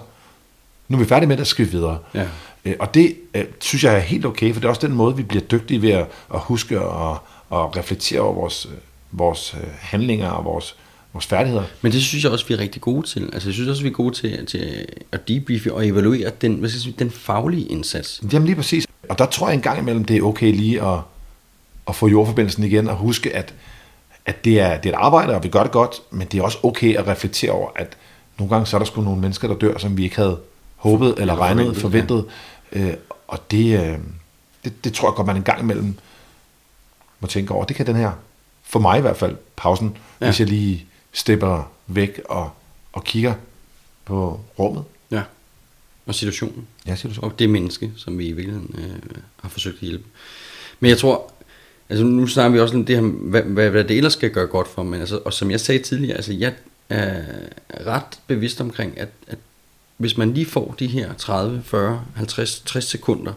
nu 0.87 0.97
er 0.97 1.01
vi 1.01 1.07
færdige 1.07 1.27
med 1.27 1.37
det, 1.37 1.47
så 1.47 1.49
skal 1.49 1.65
vi 1.65 1.71
videre. 1.71 1.97
Ja. 2.13 2.27
Øh, 2.65 2.75
og 2.79 2.93
det 2.93 3.15
øh, 3.33 3.45
synes 3.59 3.83
jeg 3.83 3.95
er 3.95 3.99
helt 3.99 4.25
okay, 4.25 4.53
for 4.53 4.59
det 4.59 4.65
er 4.65 4.69
også 4.69 4.87
den 4.87 4.95
måde, 4.95 5.15
vi 5.15 5.23
bliver 5.23 5.43
dygtige 5.43 5.81
ved 5.81 5.91
at, 5.91 6.07
at 6.33 6.39
huske 6.39 6.81
og, 6.81 7.17
og 7.49 7.77
reflektere 7.77 8.21
over 8.21 8.33
vores, 8.33 8.65
øh, 8.65 8.77
vores 9.11 9.55
øh, 9.61 9.69
handlinger 9.79 10.29
og 10.29 10.45
vores, 10.45 10.75
vores 11.13 11.25
færdigheder. 11.25 11.63
Men 11.81 11.91
det 11.91 12.01
synes 12.01 12.23
jeg 12.23 12.31
også, 12.31 12.47
vi 12.47 12.53
er 12.53 12.59
rigtig 12.59 12.81
gode 12.81 13.07
til. 13.07 13.29
Altså, 13.33 13.49
jeg 13.49 13.53
synes 13.53 13.69
også, 13.69 13.81
vi 13.81 13.89
er 13.89 13.93
gode 13.93 14.15
til, 14.15 14.45
til 14.45 14.85
at 15.11 15.27
debriefe 15.27 15.73
og 15.73 15.87
evaluere 15.87 16.31
den, 16.41 16.55
hvad 16.55 16.69
skal 16.69 16.77
jeg 16.77 16.81
sige, 16.81 16.95
den 16.99 17.11
faglige 17.11 17.67
indsats. 17.67 18.21
Jamen 18.33 18.45
lige 18.45 18.55
præcis. 18.55 18.87
Og 19.09 19.17
der 19.17 19.25
tror 19.25 19.47
jeg 19.47 19.55
en 19.55 19.61
gang 19.61 19.79
imellem, 19.79 20.05
det 20.05 20.17
er 20.17 20.21
okay 20.21 20.51
lige 20.51 20.81
at, 20.81 20.99
at 21.87 21.95
få 21.95 22.07
jordforbindelsen 22.07 22.63
igen 22.63 22.87
og 22.87 22.95
huske, 22.95 23.35
at, 23.35 23.53
at 24.29 24.45
det, 24.45 24.59
er, 24.59 24.77
det 24.77 24.89
er 24.89 24.93
et 24.93 25.01
arbejde, 25.01 25.35
og 25.35 25.43
vi 25.43 25.49
gør 25.49 25.63
det 25.63 25.71
godt, 25.71 26.01
men 26.11 26.27
det 26.27 26.39
er 26.39 26.43
også 26.43 26.57
okay 26.63 26.95
at 26.95 27.07
reflektere 27.07 27.51
over, 27.51 27.69
at 27.75 27.97
nogle 28.37 28.53
gange 28.53 28.65
så 28.65 28.77
er 28.77 28.79
der 28.79 28.85
sgu 28.85 29.01
nogle 29.01 29.21
mennesker, 29.21 29.47
der 29.47 29.55
dør, 29.55 29.77
som 29.77 29.97
vi 29.97 30.03
ikke 30.03 30.15
havde 30.15 30.39
håbet 30.75 31.15
eller 31.17 31.35
regnet, 31.39 31.77
forventet. 31.77 32.25
Ja. 32.75 32.79
Øh, 32.79 32.93
og 33.27 33.51
det, 33.51 33.79
øh, 33.79 33.97
det, 34.63 34.83
det 34.83 34.93
tror 34.93 35.09
jeg 35.09 35.15
godt, 35.15 35.27
man 35.27 35.35
en 35.35 35.43
gang 35.43 35.61
imellem 35.61 35.97
må 37.19 37.27
tænke 37.27 37.53
over. 37.53 37.65
Det 37.65 37.75
kan 37.75 37.85
den 37.85 37.95
her, 37.95 38.11
for 38.63 38.79
mig 38.79 38.97
i 38.97 39.01
hvert 39.01 39.17
fald, 39.17 39.35
pausen, 39.55 39.97
ja. 40.21 40.25
hvis 40.25 40.39
jeg 40.39 40.47
lige 40.47 40.85
stepper 41.11 41.71
væk 41.87 42.21
og, 42.29 42.51
og 42.93 43.03
kigger 43.03 43.33
på 44.05 44.39
rummet. 44.59 44.83
Ja, 45.11 45.21
og 46.05 46.15
situationen. 46.15 46.67
Ja, 46.87 46.95
situationen. 46.95 47.31
Og 47.31 47.39
det 47.39 47.49
menneske, 47.49 47.91
som 47.95 48.17
vi 48.17 48.27
i 48.27 48.31
virkeligheden 48.31 48.75
øh, 48.77 49.21
har 49.41 49.49
forsøgt 49.49 49.75
at 49.75 49.87
hjælpe. 49.87 50.05
Men 50.79 50.89
jeg 50.89 50.97
tror, 50.97 51.31
altså 51.89 52.05
nu 52.05 52.27
snakker 52.27 52.51
vi 52.51 52.59
også 52.59 52.75
om 52.75 52.85
det 52.85 52.95
her, 52.95 53.03
hvad, 53.03 53.41
hvad, 53.41 53.69
hvad 53.69 53.83
det 53.83 53.97
ellers 53.97 54.13
skal 54.13 54.31
gøre 54.31 54.47
godt 54.47 54.67
for, 54.67 54.83
men 54.83 54.99
altså, 54.99 55.17
og 55.25 55.33
som 55.33 55.51
jeg 55.51 55.59
sagde 55.59 55.83
tidligere, 55.83 56.15
altså 56.15 56.33
jeg 56.33 56.53
er 56.89 57.23
ret 57.85 58.19
bevidst 58.27 58.61
omkring, 58.61 58.99
at, 58.99 59.09
at 59.27 59.37
hvis 59.97 60.17
man 60.17 60.33
lige 60.33 60.45
får 60.45 60.75
de 60.79 60.87
her 60.87 61.13
30, 61.13 61.61
40, 61.63 62.05
50, 62.15 62.63
60 62.65 62.85
sekunder 62.85 63.33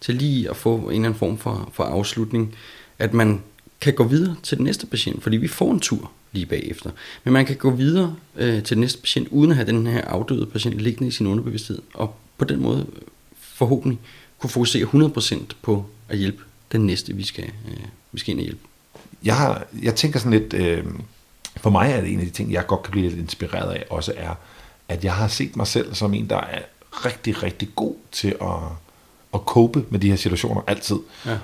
til 0.00 0.14
lige 0.14 0.50
at 0.50 0.56
få 0.56 0.76
en 0.76 0.84
eller 0.84 0.96
anden 0.96 1.14
form 1.14 1.38
for, 1.38 1.70
for 1.72 1.84
afslutning, 1.84 2.56
at 2.98 3.14
man 3.14 3.42
kan 3.80 3.94
gå 3.94 4.04
videre 4.04 4.36
til 4.42 4.56
den 4.56 4.64
næste 4.64 4.86
patient, 4.86 5.22
fordi 5.22 5.36
vi 5.36 5.48
får 5.48 5.72
en 5.72 5.80
tur 5.80 6.10
lige 6.32 6.46
bagefter. 6.46 6.90
Men 7.24 7.32
man 7.32 7.46
kan 7.46 7.56
gå 7.56 7.70
videre 7.70 8.16
øh, 8.36 8.62
til 8.62 8.76
den 8.76 8.80
næste 8.80 9.00
patient, 9.00 9.28
uden 9.30 9.50
at 9.50 9.56
have 9.56 9.66
den 9.66 9.86
her 9.86 10.04
afdøde 10.04 10.46
patient 10.46 10.78
liggende 10.78 11.08
i 11.08 11.10
sin 11.10 11.26
underbevidsthed, 11.26 11.78
og 11.94 12.16
på 12.38 12.44
den 12.44 12.60
måde 12.60 12.86
forhåbentlig 13.38 13.98
kunne 14.38 14.50
fokusere 14.50 14.84
100% 14.84 15.36
på 15.62 15.86
at 16.08 16.18
hjælpe 16.18 16.42
den 16.72 16.86
næste, 16.86 17.12
vi 17.12 17.24
skal, 17.24 17.44
øh, 17.44 17.84
vi 18.12 18.20
skal 18.20 18.32
ind 18.32 18.40
og 18.40 18.44
hjælpe. 18.44 18.60
Jeg, 19.24 19.36
har, 19.36 19.66
jeg 19.82 19.94
tænker 19.94 20.18
sådan 20.18 20.40
lidt, 20.40 20.52
øh, 20.52 20.84
for 21.56 21.70
mig 21.70 21.92
er 21.92 22.00
det 22.00 22.12
en 22.12 22.20
af 22.20 22.26
de 22.26 22.32
ting, 22.32 22.52
jeg 22.52 22.66
godt 22.66 22.82
kan 22.82 22.90
blive 22.90 23.08
lidt 23.08 23.20
inspireret 23.20 23.74
af, 23.74 23.84
også 23.90 24.12
er, 24.16 24.34
at 24.88 25.04
jeg 25.04 25.14
har 25.14 25.28
set 25.28 25.56
mig 25.56 25.66
selv 25.66 25.94
som 25.94 26.14
en, 26.14 26.30
der 26.30 26.36
er 26.36 26.62
rigtig, 26.90 27.42
rigtig 27.42 27.68
god 27.76 27.94
til 28.12 28.36
at, 28.40 28.56
at 29.34 29.40
cope 29.40 29.84
med 29.90 30.00
de 30.00 30.08
her 30.08 30.16
situationer 30.16 30.62
altid. 30.66 30.96
Ja. 31.26 31.38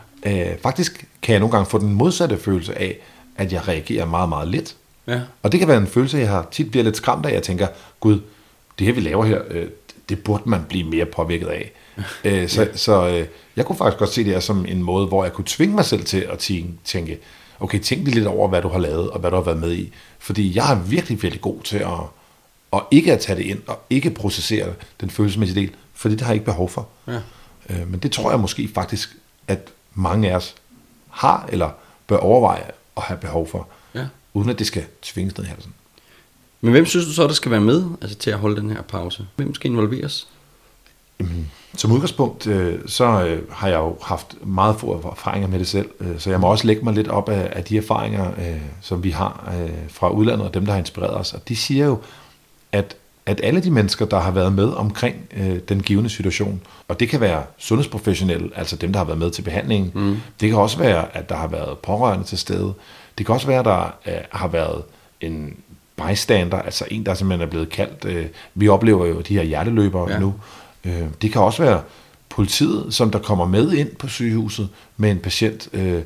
Øh, 0.53 0.59
faktisk 0.63 1.07
kan 1.23 1.33
jeg 1.33 1.41
nogle 1.41 1.53
gange 1.53 1.71
få 1.71 1.79
den 1.79 1.93
modsatte 1.93 2.39
følelse 2.39 2.79
af, 2.79 2.99
at 3.37 3.53
jeg 3.53 3.69
reagerer 3.69 4.07
meget, 4.07 4.29
meget 4.29 4.49
lidt. 4.49 4.77
Ja. 5.07 5.21
Og 5.43 5.53
det 5.53 5.61
kan 5.61 5.69
være 5.69 5.79
en 5.79 5.87
følelse, 5.87 6.19
jeg 6.19 6.29
har 6.29 6.49
tit 6.51 6.71
bliver 6.71 6.85
lidt 6.85 6.97
skræmt 6.97 7.27
af. 7.27 7.33
Jeg 7.33 7.43
tænker, 7.43 7.67
gud, 8.01 8.21
det 8.79 8.87
her 8.87 8.95
vi 8.95 9.01
laver 9.01 9.25
her, 9.25 9.43
øh, 9.51 9.69
det 10.17 10.25
burde 10.25 10.43
man 10.47 10.65
blive 10.69 10.85
mere 10.85 11.05
påvirket 11.07 11.47
af. 11.47 11.73
øh, 12.25 12.49
så 12.49 12.69
så 12.75 13.09
øh, 13.09 13.27
jeg 13.57 13.67
kunne 13.67 13.77
faktisk 13.77 13.99
godt 13.99 14.11
se 14.13 14.25
det 14.25 14.33
her 14.33 14.41
som 14.41 14.67
en 14.69 14.83
måde, 14.83 15.07
hvor 15.07 15.25
jeg 15.25 15.33
kunne 15.33 15.45
tvinge 15.49 15.75
mig 15.75 15.85
selv 15.85 16.05
til 16.05 16.21
at 16.21 16.39
tænke, 16.39 16.73
tænke 16.85 17.19
okay, 17.61 17.79
tænk 17.81 18.05
lige 18.05 18.15
lidt 18.15 18.27
over, 18.27 18.49
hvad 18.49 18.63
du 18.63 18.69
har 18.69 18.79
lavet, 18.79 19.11
og 19.11 19.21
hvad 19.21 19.31
du 19.31 19.37
har 19.37 19.43
været 19.43 19.59
med 19.59 19.73
i. 19.73 19.93
Fordi 20.19 20.57
jeg 20.57 20.73
er 20.73 20.79
virkelig, 20.79 21.23
virkelig 21.23 21.41
god 21.41 21.61
til 21.63 21.77
at, 21.77 21.89
at 22.73 22.81
ikke 22.91 23.13
at 23.13 23.21
tage 23.21 23.37
det 23.39 23.45
ind, 23.45 23.61
og 23.67 23.79
ikke 23.91 24.11
processere 24.11 24.69
den 25.01 25.11
følelsesmæssige 25.11 25.61
del, 25.61 25.71
fordi 25.95 26.15
det 26.15 26.21
har 26.23 26.29
jeg 26.29 26.35
ikke 26.35 26.45
behov 26.45 26.69
for. 26.69 26.89
Ja. 27.09 27.21
Øh, 27.71 27.91
men 27.91 28.01
det 28.01 28.13
tror 28.13 28.31
jeg 28.31 28.41
måske 28.41 28.69
faktisk, 28.75 29.17
at 29.49 29.69
mange 29.95 30.31
af 30.31 30.37
os 30.37 30.55
har, 31.11 31.49
eller 31.53 31.71
bør 32.07 32.17
overveje 32.17 32.65
at 32.97 33.03
have 33.03 33.19
behov 33.19 33.49
for, 33.49 33.69
Ja. 33.95 34.07
uden 34.35 34.51
at 34.51 34.59
det 34.59 34.67
skal 34.67 34.85
tvinges 35.03 35.37
ned 35.37 35.45
i 35.47 35.49
halsen. 35.49 35.75
Men 36.65 36.71
hvem 36.71 36.87
synes 36.87 37.07
du 37.07 37.13
så, 37.13 37.27
der 37.27 37.33
skal 37.33 37.51
være 37.51 37.61
med 37.61 37.85
altså 38.03 38.17
til 38.17 38.31
at 38.31 38.39
holde 38.39 38.61
den 38.61 38.71
her 38.71 38.83
pause? 38.83 39.27
Hvem 39.37 39.55
skal 39.55 39.71
involveres? 39.71 40.29
Som 41.77 41.93
udgangspunkt, 41.93 42.47
øh, 42.47 42.79
så 42.87 43.05
øh, 43.05 43.43
har 43.51 43.69
jeg 43.69 43.79
jo 43.79 43.97
haft 44.03 44.47
meget 44.47 44.77
få 44.77 45.11
erfaringer 45.13 45.49
med 45.49 45.59
det 45.59 45.69
selv, 45.69 45.91
øh, 46.01 46.19
så 46.19 46.31
jeg 46.31 46.41
må 46.41 46.47
også 46.47 46.67
lægge 46.67 46.85
mig 46.85 46.95
lidt 46.95 47.09
op 47.09 47.29
af, 47.29 47.65
de 47.65 47.77
erfaringer, 47.77 48.31
som 48.81 49.05
vi 49.05 49.11
har 49.11 49.53
fra 49.89 50.11
udlandet, 50.11 50.47
og 50.47 50.55
dem, 50.55 50.65
der 50.65 50.73
har 50.73 50.79
inspireret 50.79 51.15
os. 51.15 51.33
Og 51.33 51.49
de 51.49 51.57
siger 51.57 51.87
jo, 51.87 51.99
at, 52.73 52.97
at 53.27 53.41
alle 53.43 53.61
de 53.61 53.71
mennesker, 53.71 54.07
der 54.07 54.21
har 54.21 54.31
været 54.31 54.53
med 54.53 54.69
omkring 54.69 55.17
den 55.69 55.83
givende 55.83 56.11
situation, 56.11 56.61
og 56.89 57.01
det 57.01 57.09
kan 57.09 57.21
være 57.21 57.43
sundhedsprofessionelle, 57.59 58.51
altså 58.57 58.77
dem, 58.77 58.93
der 58.93 58.99
har 58.99 59.05
været 59.05 59.19
med 59.19 59.31
til 59.31 59.43
behandlingen, 59.43 59.93
mm. 59.95 60.17
det 60.41 60.49
kan 60.49 60.59
også 60.59 60.79
være, 60.79 61.17
at 61.17 61.29
der 61.29 61.37
har 61.37 61.49
været 61.49 61.79
pårørende 61.79 62.25
til 62.25 62.39
stede, 62.39 62.75
det 63.19 63.27
kan 63.27 63.35
også 63.35 63.47
være, 63.47 63.59
at 63.59 63.65
der 63.65 63.91
har 64.31 64.49
været 64.49 64.83
en 65.21 65.57
bystander, 66.09 66.59
altså 66.59 66.85
en, 66.91 67.07
der 67.07 67.15
simpelthen 67.15 67.47
er 67.47 67.51
blevet 67.51 67.69
kaldt, 67.69 68.05
øh, 68.05 68.27
vi 68.55 68.69
oplever 68.69 69.07
jo 69.07 69.21
de 69.21 69.35
her 69.35 69.43
hjerteløbere 69.43 70.11
Ja. 70.11 70.19
nu, 70.19 70.35
Øh, 70.85 71.03
det 71.23 71.33
kan 71.33 71.41
også 71.41 71.63
være 71.63 71.83
politiet, 72.29 72.95
som 72.95 73.11
der 73.11 73.19
kommer 73.19 73.47
med 73.47 73.73
ind 73.73 73.89
på 73.89 74.09
sygehuset 74.09 74.69
med 74.97 75.11
en 75.11 75.19
patient. 75.19 75.69
Øh, 75.73 76.03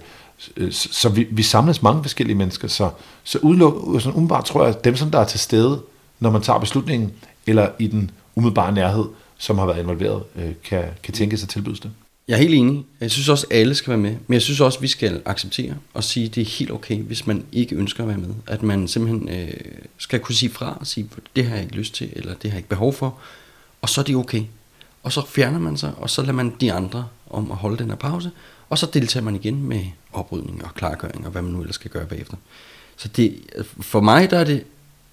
øh, 0.57 0.73
så 0.73 0.89
så 0.93 1.09
vi, 1.09 1.27
vi 1.31 1.43
samles 1.43 1.83
mange 1.83 2.03
forskellige 2.03 2.37
mennesker, 2.37 2.69
så, 2.69 2.91
så 3.25 3.39
udeluk, 3.39 4.01
sådan 4.01 4.17
umiddelbart 4.17 4.45
tror 4.45 4.67
jeg, 4.67 4.77
at 4.77 4.85
dem, 4.85 4.97
som 4.97 5.11
der 5.11 5.19
er 5.19 5.25
til 5.25 5.41
stede, 5.41 5.81
når 6.21 6.31
man 6.31 6.43
tager 6.43 6.59
beslutningen, 6.59 7.13
eller 7.47 7.69
i 7.79 7.87
den 7.87 8.11
umiddelbare 8.35 8.73
nærhed, 8.73 9.05
som 9.39 9.59
har 9.59 9.67
været 9.67 9.79
involveret, 9.79 10.23
øh, 10.37 10.53
kan, 10.65 10.85
kan 11.03 11.15
tænke 11.15 11.37
sig 11.37 11.49
tilbydes 11.49 11.81
det. 11.81 11.91
Jeg 12.29 12.35
er 12.35 12.39
helt 12.39 12.55
enig. 12.55 12.85
Jeg 13.01 13.11
synes 13.11 13.29
også, 13.29 13.47
at 13.51 13.57
alle 13.57 13.75
skal 13.75 13.91
være 13.91 13.99
med. 13.99 14.17
Men 14.27 14.35
jeg 14.35 14.43
synes 14.43 14.61
også, 14.61 14.79
at 14.79 14.83
vi 14.83 14.89
skal 14.89 15.23
acceptere 15.25 15.75
og 15.95 16.05
sige, 16.05 16.27
at 16.27 16.35
det 16.35 16.41
er 16.41 16.45
helt 16.45 16.71
okay, 16.71 17.03
hvis 17.03 17.27
man 17.27 17.45
ikke 17.53 17.77
ønsker 17.77 18.03
at 18.03 18.09
være 18.09 18.19
med. 18.19 18.35
At 18.47 18.63
man 18.63 18.89
simpelthen 18.89 19.29
øh, 19.29 19.55
skal 19.99 20.21
kunne 20.21 20.35
sige 20.35 20.51
fra 20.51 20.77
og 20.81 20.87
sige, 20.87 21.09
det 21.37 21.47
har 21.47 21.55
jeg 21.55 21.65
ikke 21.65 21.77
lyst 21.77 21.95
til, 21.95 22.11
eller 22.13 22.35
det 22.35 22.51
har 22.51 22.57
jeg 22.57 22.59
ikke 22.59 22.69
behov 22.69 22.93
for. 22.93 23.19
Og 23.83 23.89
så 23.89 24.01
er 24.01 24.05
det 24.05 24.17
okay. 24.17 24.43
Og 25.03 25.13
så 25.13 25.27
fjerner 25.27 25.59
man 25.59 25.77
sig, 25.77 25.93
og 25.97 26.11
så 26.11 26.23
lader 26.23 26.33
man 26.33 26.53
de 26.61 26.73
andre 26.73 27.09
om 27.31 27.51
at 27.51 27.57
holde 27.57 27.79
den 27.79 27.89
her 27.89 27.97
pause. 27.97 28.31
Og 28.69 28.79
så 28.79 28.87
deltager 28.95 29.25
man 29.25 29.37
igen 29.37 29.63
med 29.63 29.85
oprydning 30.13 30.65
og 30.65 30.75
klargøring, 30.75 31.27
og 31.27 31.33
hvad 31.33 31.43
man 31.43 31.53
nu 31.53 31.61
ellers 31.61 31.75
skal 31.75 31.91
gøre 31.91 32.07
bagefter. 32.07 32.37
Så 32.97 33.09
det, 33.09 33.39
for 33.81 34.01
mig 34.01 34.31
der 34.31 34.39
er 34.39 34.45
det, 34.45 34.65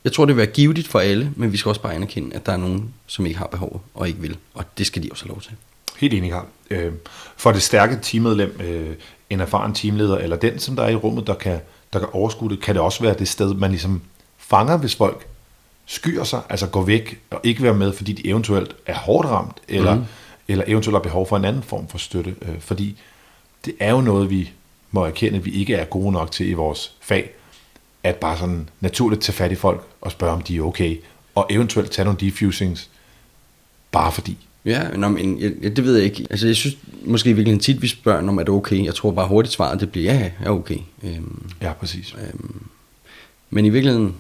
jeg 0.04 0.12
tror 0.12 0.26
det 0.26 0.36
vil 0.36 0.46
være 0.46 0.54
givetigt 0.54 0.88
for 0.88 1.00
alle, 1.00 1.32
men 1.36 1.52
vi 1.52 1.58
skal 1.58 1.70
også 1.70 1.82
bare 1.82 1.94
anerkende, 1.94 2.36
at 2.36 2.46
der 2.46 2.52
er 2.52 2.58
nogen, 2.58 2.94
som 3.08 3.26
ikke 3.26 3.38
har 3.38 3.48
behov 3.48 3.84
og 3.94 4.08
ikke 4.08 4.22
vil. 4.22 4.38
Og 4.54 4.78
det 4.78 4.86
skal 4.86 5.04
de 5.04 5.10
også 5.12 5.24
have 5.24 5.30
lov 5.30 5.42
til. 5.42 5.52
Helt 6.04 6.14
enig, 6.14 6.32
Karl. 6.32 6.46
Øh, 6.70 6.94
for 7.38 7.52
det 7.52 7.62
stærke 7.62 8.00
teammedlem, 8.02 8.62
øh, 8.62 8.96
en 9.30 9.40
erfaren 9.40 9.74
teamleder, 9.74 10.18
eller 10.18 10.36
den, 10.36 10.60
som 10.60 10.76
der 10.76 10.84
er 10.84 10.90
i 10.90 10.96
rummet, 10.96 11.28
der 11.28 11.34
kan, 11.34 11.60
der 11.94 12.00
kan 12.00 12.08
overskue 12.12 12.50
det, 12.50 12.62
kan 12.62 12.76
det 12.76 12.84
også 12.84 13.04
være 13.04 13.14
det 13.14 13.28
sted, 13.28 13.54
man 13.54 13.70
ligesom 13.70 14.02
fanger, 14.38 14.78
hvis 14.78 14.96
folk 14.96 15.28
skyer 15.86 16.24
sig, 16.24 16.42
altså 16.50 16.68
går 16.68 16.82
væk 16.82 17.20
og 17.30 17.40
ikke 17.44 17.64
være 17.64 17.74
med, 17.74 17.94
fordi 17.94 18.14
de 18.14 18.28
eventuelt 18.28 18.76
er 18.86 18.94
hårdt 18.94 19.28
ramt, 19.28 19.58
eller, 19.68 19.96
mm. 19.96 20.04
eller 20.48 20.64
eventuelt 20.68 20.96
har 20.96 21.02
behov 21.02 21.28
for 21.28 21.38
en 21.38 21.46
anden 21.46 21.64
form 21.64 21.88
for 21.88 21.98
støtte. 21.98 22.36
Øh, 22.42 22.60
fordi 22.60 23.00
det 23.66 23.74
er 23.80 23.92
jo 23.92 24.02
noget, 24.02 24.30
vi 24.30 24.52
må 24.92 25.06
erkende, 25.06 25.38
at 25.38 25.46
vi 25.46 25.52
ikke 25.52 25.76
er 25.76 25.86
gode 25.86 26.12
nok 26.12 26.32
til 26.32 26.50
i 26.50 26.54
vores 26.54 26.94
fag, 27.02 27.32
at 28.04 28.16
bare 28.16 28.38
sådan 28.38 28.70
naturligt 28.80 29.22
tage 29.22 29.36
fat 29.36 29.52
i 29.52 29.56
folk 29.56 29.84
og 30.02 30.12
spørge, 30.12 30.34
om 30.34 30.42
de 30.42 30.58
er 30.58 30.62
okay, 30.62 31.02
og 31.36 31.48
eventuelt 31.50 31.92
tage 31.92 32.06
nogle 32.06 32.20
defusings, 32.20 32.90
bare 33.92 34.12
fordi. 34.12 34.38
Ja, 34.66 34.90
nå, 34.98 35.08
men 35.08 35.40
jeg, 35.42 35.52
det 35.62 35.84
ved 35.84 35.96
jeg 35.96 36.04
ikke. 36.06 36.28
Altså, 36.30 36.48
jeg 36.48 36.56
synes 36.56 36.78
måske 37.06 37.30
i 37.30 37.34
virkeligheden 37.34 37.60
tit, 37.64 37.82
vi 37.82 37.88
spørger, 37.88 38.28
om 38.28 38.38
er 38.38 38.44
det 38.44 38.50
okay. 38.50 38.86
Jeg 38.86 38.96
tror 38.96 39.12
bare 39.12 39.28
hurtigt 39.28 39.54
svaret, 39.54 39.80
det 39.80 39.92
bliver, 39.92 40.14
ja, 40.14 40.32
ja, 40.44 40.52
okay. 40.52 40.78
Øhm, 41.04 41.50
Ja, 41.62 41.74
præcis. 41.74 42.16
øhm, 42.28 42.64
men 43.50 43.66
i 43.66 43.70
virkeligheden, 43.70 44.16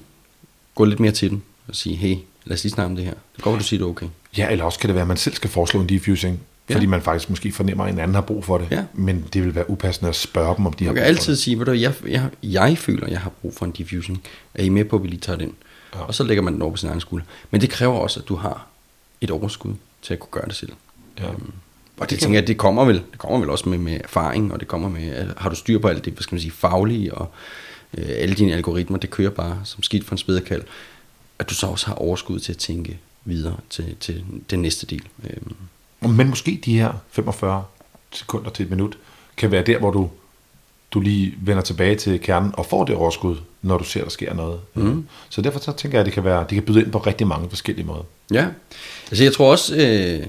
gå 0.76 0.86
lidt 0.86 1.00
mere 1.00 1.12
til 1.12 1.30
den 1.30 1.44
og 1.68 1.76
sige, 1.76 1.96
hey, 1.96 2.16
lad 2.46 2.58
os 2.58 2.64
lige 2.64 2.72
snakke 2.74 2.90
om 2.90 2.96
det 2.96 3.06
her. 3.06 3.14
Det 3.36 3.44
går, 3.44 3.54
at 3.54 3.60
du 3.60 3.64
siger, 3.64 3.78
det 3.80 3.86
er 3.86 3.90
okay. 3.90 4.08
Ja, 4.38 4.50
eller 4.52 4.66
også 4.66 4.80
kan 4.80 4.88
det 4.88 4.96
være, 4.96 5.02
at 5.02 5.08
man 5.08 5.18
selv 5.18 5.36
skal 5.36 5.50
foreslå 5.50 5.82
en 5.82 5.90
defusing, 5.90 6.40
Ja. 6.70 6.74
ja. 6.74 6.78
fordi 6.78 6.86
man 6.86 7.02
faktisk 7.02 7.30
måske 7.30 7.52
fornemmer, 7.52 7.84
at 7.86 7.94
en 7.94 8.00
anden 8.00 8.16
har 8.16 8.22
brug 8.22 8.46
for 8.46 8.58
det. 8.58 8.68
Ja. 8.72 8.84
Men 8.94 9.26
det 9.34 9.44
vil 9.44 9.56
være 9.56 9.70
upassende 9.70 10.10
at 10.10 10.16
spørge 10.16 10.56
dem, 10.58 10.66
om 10.66 10.74
de 10.74 10.84
har 10.84 10.92
Du 10.92 10.96
brug 10.96 11.04
kan 11.04 11.04
for 11.04 11.20
altid 11.20 11.36
sige, 11.36 11.60
ved 11.60 11.66
du, 11.66 11.72
jeg, 11.72 11.94
jeg, 12.08 12.30
jeg 12.44 12.78
føler, 12.78 13.08
jeg 13.08 13.20
har 13.20 13.30
brug 13.30 13.54
for 13.56 13.66
en 13.66 13.72
diffusing. 13.72 14.24
Er 14.54 14.64
I 14.64 14.70
med 14.70 14.86
på, 14.86 14.96
at 14.96 15.04
vi 15.04 15.08
lige 15.08 15.20
tager 15.20 15.38
den? 15.38 15.54
Ja. 15.94 16.00
Ja. 16.00 16.04
Og 16.06 16.14
så 16.16 16.24
lægger 16.24 16.42
man 16.44 16.54
den 16.54 16.62
over 16.62 16.72
på 16.72 16.78
sin 16.78 16.90
egen 16.90 17.02
skulder. 17.02 17.26
Men 17.52 17.62
det 17.62 17.70
kræver 17.70 17.94
også, 17.94 18.20
at 18.20 18.28
du 18.30 18.36
har 18.36 18.68
et 19.22 19.32
overskud 19.32 19.74
til 20.04 20.14
at 20.14 20.20
kunne 20.20 20.32
gøre 20.32 20.46
det 20.46 20.56
selv. 20.56 20.72
Ja. 21.20 21.30
Øhm, 21.30 21.52
og 21.98 22.10
det, 22.10 22.10
det 22.10 22.20
tænker 22.20 22.40
jeg, 22.40 22.48
det 22.48 22.58
kommer 22.58 22.86
vel, 22.86 22.96
det 23.12 23.18
kommer 23.18 23.40
vel 23.40 23.50
også 23.50 23.70
med, 23.70 23.78
med 23.78 24.00
erfaring, 24.04 24.54
og 24.54 24.60
det 24.60 24.68
kommer 24.68 24.90
med, 24.90 25.10
at 25.10 25.28
har 25.38 25.50
du 25.50 25.56
styr 25.56 25.80
på 25.80 25.88
alt 25.88 26.06
det, 26.06 26.14
hvad 26.14 26.24
skal 26.24 26.36
man 26.36 26.42
sige, 26.42 26.52
faglige, 26.52 27.14
og 27.14 27.32
øh, 27.98 28.06
alle 28.10 28.36
dine 28.36 28.54
algoritmer, 28.54 28.98
det 28.98 29.10
kører 29.10 29.30
bare 29.30 29.62
som 29.64 29.84
skidt 29.84 30.06
for 30.06 30.12
en 30.12 30.18
spæderkald, 30.18 30.64
at 31.40 31.50
du 31.50 31.54
så 31.54 31.68
også 31.68 31.88
har 31.88 31.94
overskud 31.94 32.40
til 32.40 32.54
at 32.54 32.58
tænke 32.58 33.00
videre 33.26 33.58
til, 33.70 33.96
til 34.00 34.24
den 34.50 34.62
næste 34.62 34.86
del. 34.86 35.04
Øhm, 35.24 36.12
Men 36.16 36.30
måske 36.30 36.62
de 36.66 36.74
her 36.74 36.94
45 37.12 37.64
sekunder 38.12 38.50
til 38.50 38.64
et 38.64 38.70
minut, 38.70 38.98
kan 39.38 39.52
være 39.52 39.64
der, 39.64 39.78
hvor 39.78 39.92
du, 39.92 40.10
du 40.94 41.00
lige 41.00 41.34
vender 41.42 41.64
tilbage 41.64 41.96
til 41.96 42.20
kernen 42.20 42.52
og 42.54 42.66
får 42.66 42.84
det 42.86 42.96
overskud, 42.96 43.36
når 43.62 43.78
du 43.78 43.84
ser, 43.84 44.04
der 44.04 44.10
sker 44.10 44.34
noget. 44.34 44.60
Mm. 44.74 45.06
Så 45.30 45.42
derfor 45.42 45.60
så 45.60 45.72
tænker 45.72 45.98
jeg, 45.98 46.00
at 46.00 46.06
det 46.06 46.14
kan, 46.14 46.24
være, 46.24 46.40
det 46.40 46.50
kan 46.50 46.64
byde 46.64 46.82
ind 46.82 46.92
på 46.92 46.98
rigtig 46.98 47.28
mange 47.28 47.50
forskellige 47.50 47.86
måder. 47.86 48.04
Ja, 48.32 48.48
altså 49.12 49.24
jeg 49.24 49.34
tror 49.34 49.52
også, 49.52 49.76
øh, 49.76 50.28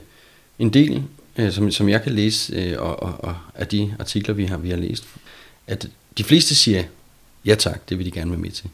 en 0.58 0.70
del, 0.70 1.02
øh, 1.36 1.52
som, 1.52 1.70
som 1.70 1.88
jeg 1.88 2.02
kan 2.02 2.12
læse, 2.12 2.54
øh, 2.54 2.82
og, 2.82 3.02
og, 3.02 3.14
og 3.18 3.34
af 3.54 3.66
de 3.66 3.94
artikler, 3.98 4.34
vi 4.34 4.44
har, 4.44 4.56
vi 4.56 4.70
har 4.70 4.76
læst, 4.76 5.04
at 5.66 5.88
de 6.18 6.24
fleste 6.24 6.54
siger, 6.54 6.82
ja 7.44 7.54
tak, 7.54 7.88
det 7.88 7.98
vil 7.98 8.06
de 8.06 8.10
gerne 8.10 8.30
være 8.30 8.40
med 8.40 8.50
til. 8.50 8.66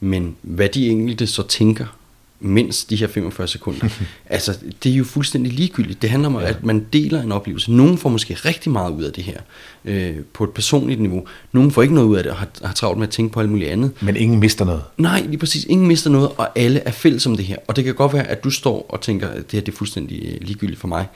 Men 0.00 0.36
hvad 0.42 0.68
de 0.68 0.88
enkelte 0.88 1.26
så 1.26 1.42
tænker, 1.42 1.97
mens 2.40 2.84
de 2.84 2.96
her 2.96 3.06
45 3.06 3.48
sekunder, 3.48 3.88
altså 4.26 4.58
det 4.84 4.92
er 4.92 4.96
jo 4.96 5.04
fuldstændig 5.04 5.52
ligegyldigt. 5.52 6.02
Det 6.02 6.10
handler 6.10 6.28
om, 6.28 6.34
ja. 6.34 6.48
at 6.48 6.64
man 6.64 6.86
deler 6.92 7.22
en 7.22 7.32
oplevelse. 7.32 7.72
Nogen 7.72 7.98
får 7.98 8.08
måske 8.08 8.34
rigtig 8.34 8.72
meget 8.72 8.92
ud 8.92 9.02
af 9.02 9.12
det 9.12 9.24
her, 9.24 9.40
øh, 9.84 10.16
på 10.32 10.44
et 10.44 10.50
personligt 10.50 11.00
niveau. 11.00 11.26
Nogen 11.52 11.70
får 11.70 11.82
ikke 11.82 11.94
noget 11.94 12.08
ud 12.08 12.16
af 12.16 12.22
det, 12.22 12.32
og 12.32 12.38
har, 12.38 12.48
har 12.64 12.74
travlt 12.74 12.98
med 12.98 13.06
at 13.06 13.12
tænke 13.12 13.32
på 13.32 13.40
alt 13.40 13.50
muligt 13.50 13.70
andet. 13.70 13.92
Men 14.00 14.16
ingen 14.16 14.40
mister 14.40 14.64
noget. 14.64 14.82
Nej, 14.96 15.24
lige 15.26 15.38
præcis. 15.38 15.64
Ingen 15.64 15.88
mister 15.88 16.10
noget, 16.10 16.30
og 16.36 16.58
alle 16.58 16.80
er 16.80 16.90
fælles 16.90 17.26
om 17.26 17.36
det 17.36 17.44
her. 17.44 17.56
Og 17.66 17.76
det 17.76 17.84
kan 17.84 17.94
godt 17.94 18.12
være, 18.12 18.26
at 18.26 18.44
du 18.44 18.50
står 18.50 18.86
og 18.88 19.00
tænker, 19.00 19.28
at 19.28 19.36
det 19.36 19.52
her 19.52 19.60
det 19.60 19.72
er 19.72 19.76
fuldstændig 19.76 20.22
øh, 20.24 20.40
ligegyldigt 20.40 20.80
for 20.80 20.88
mig. 20.88 21.06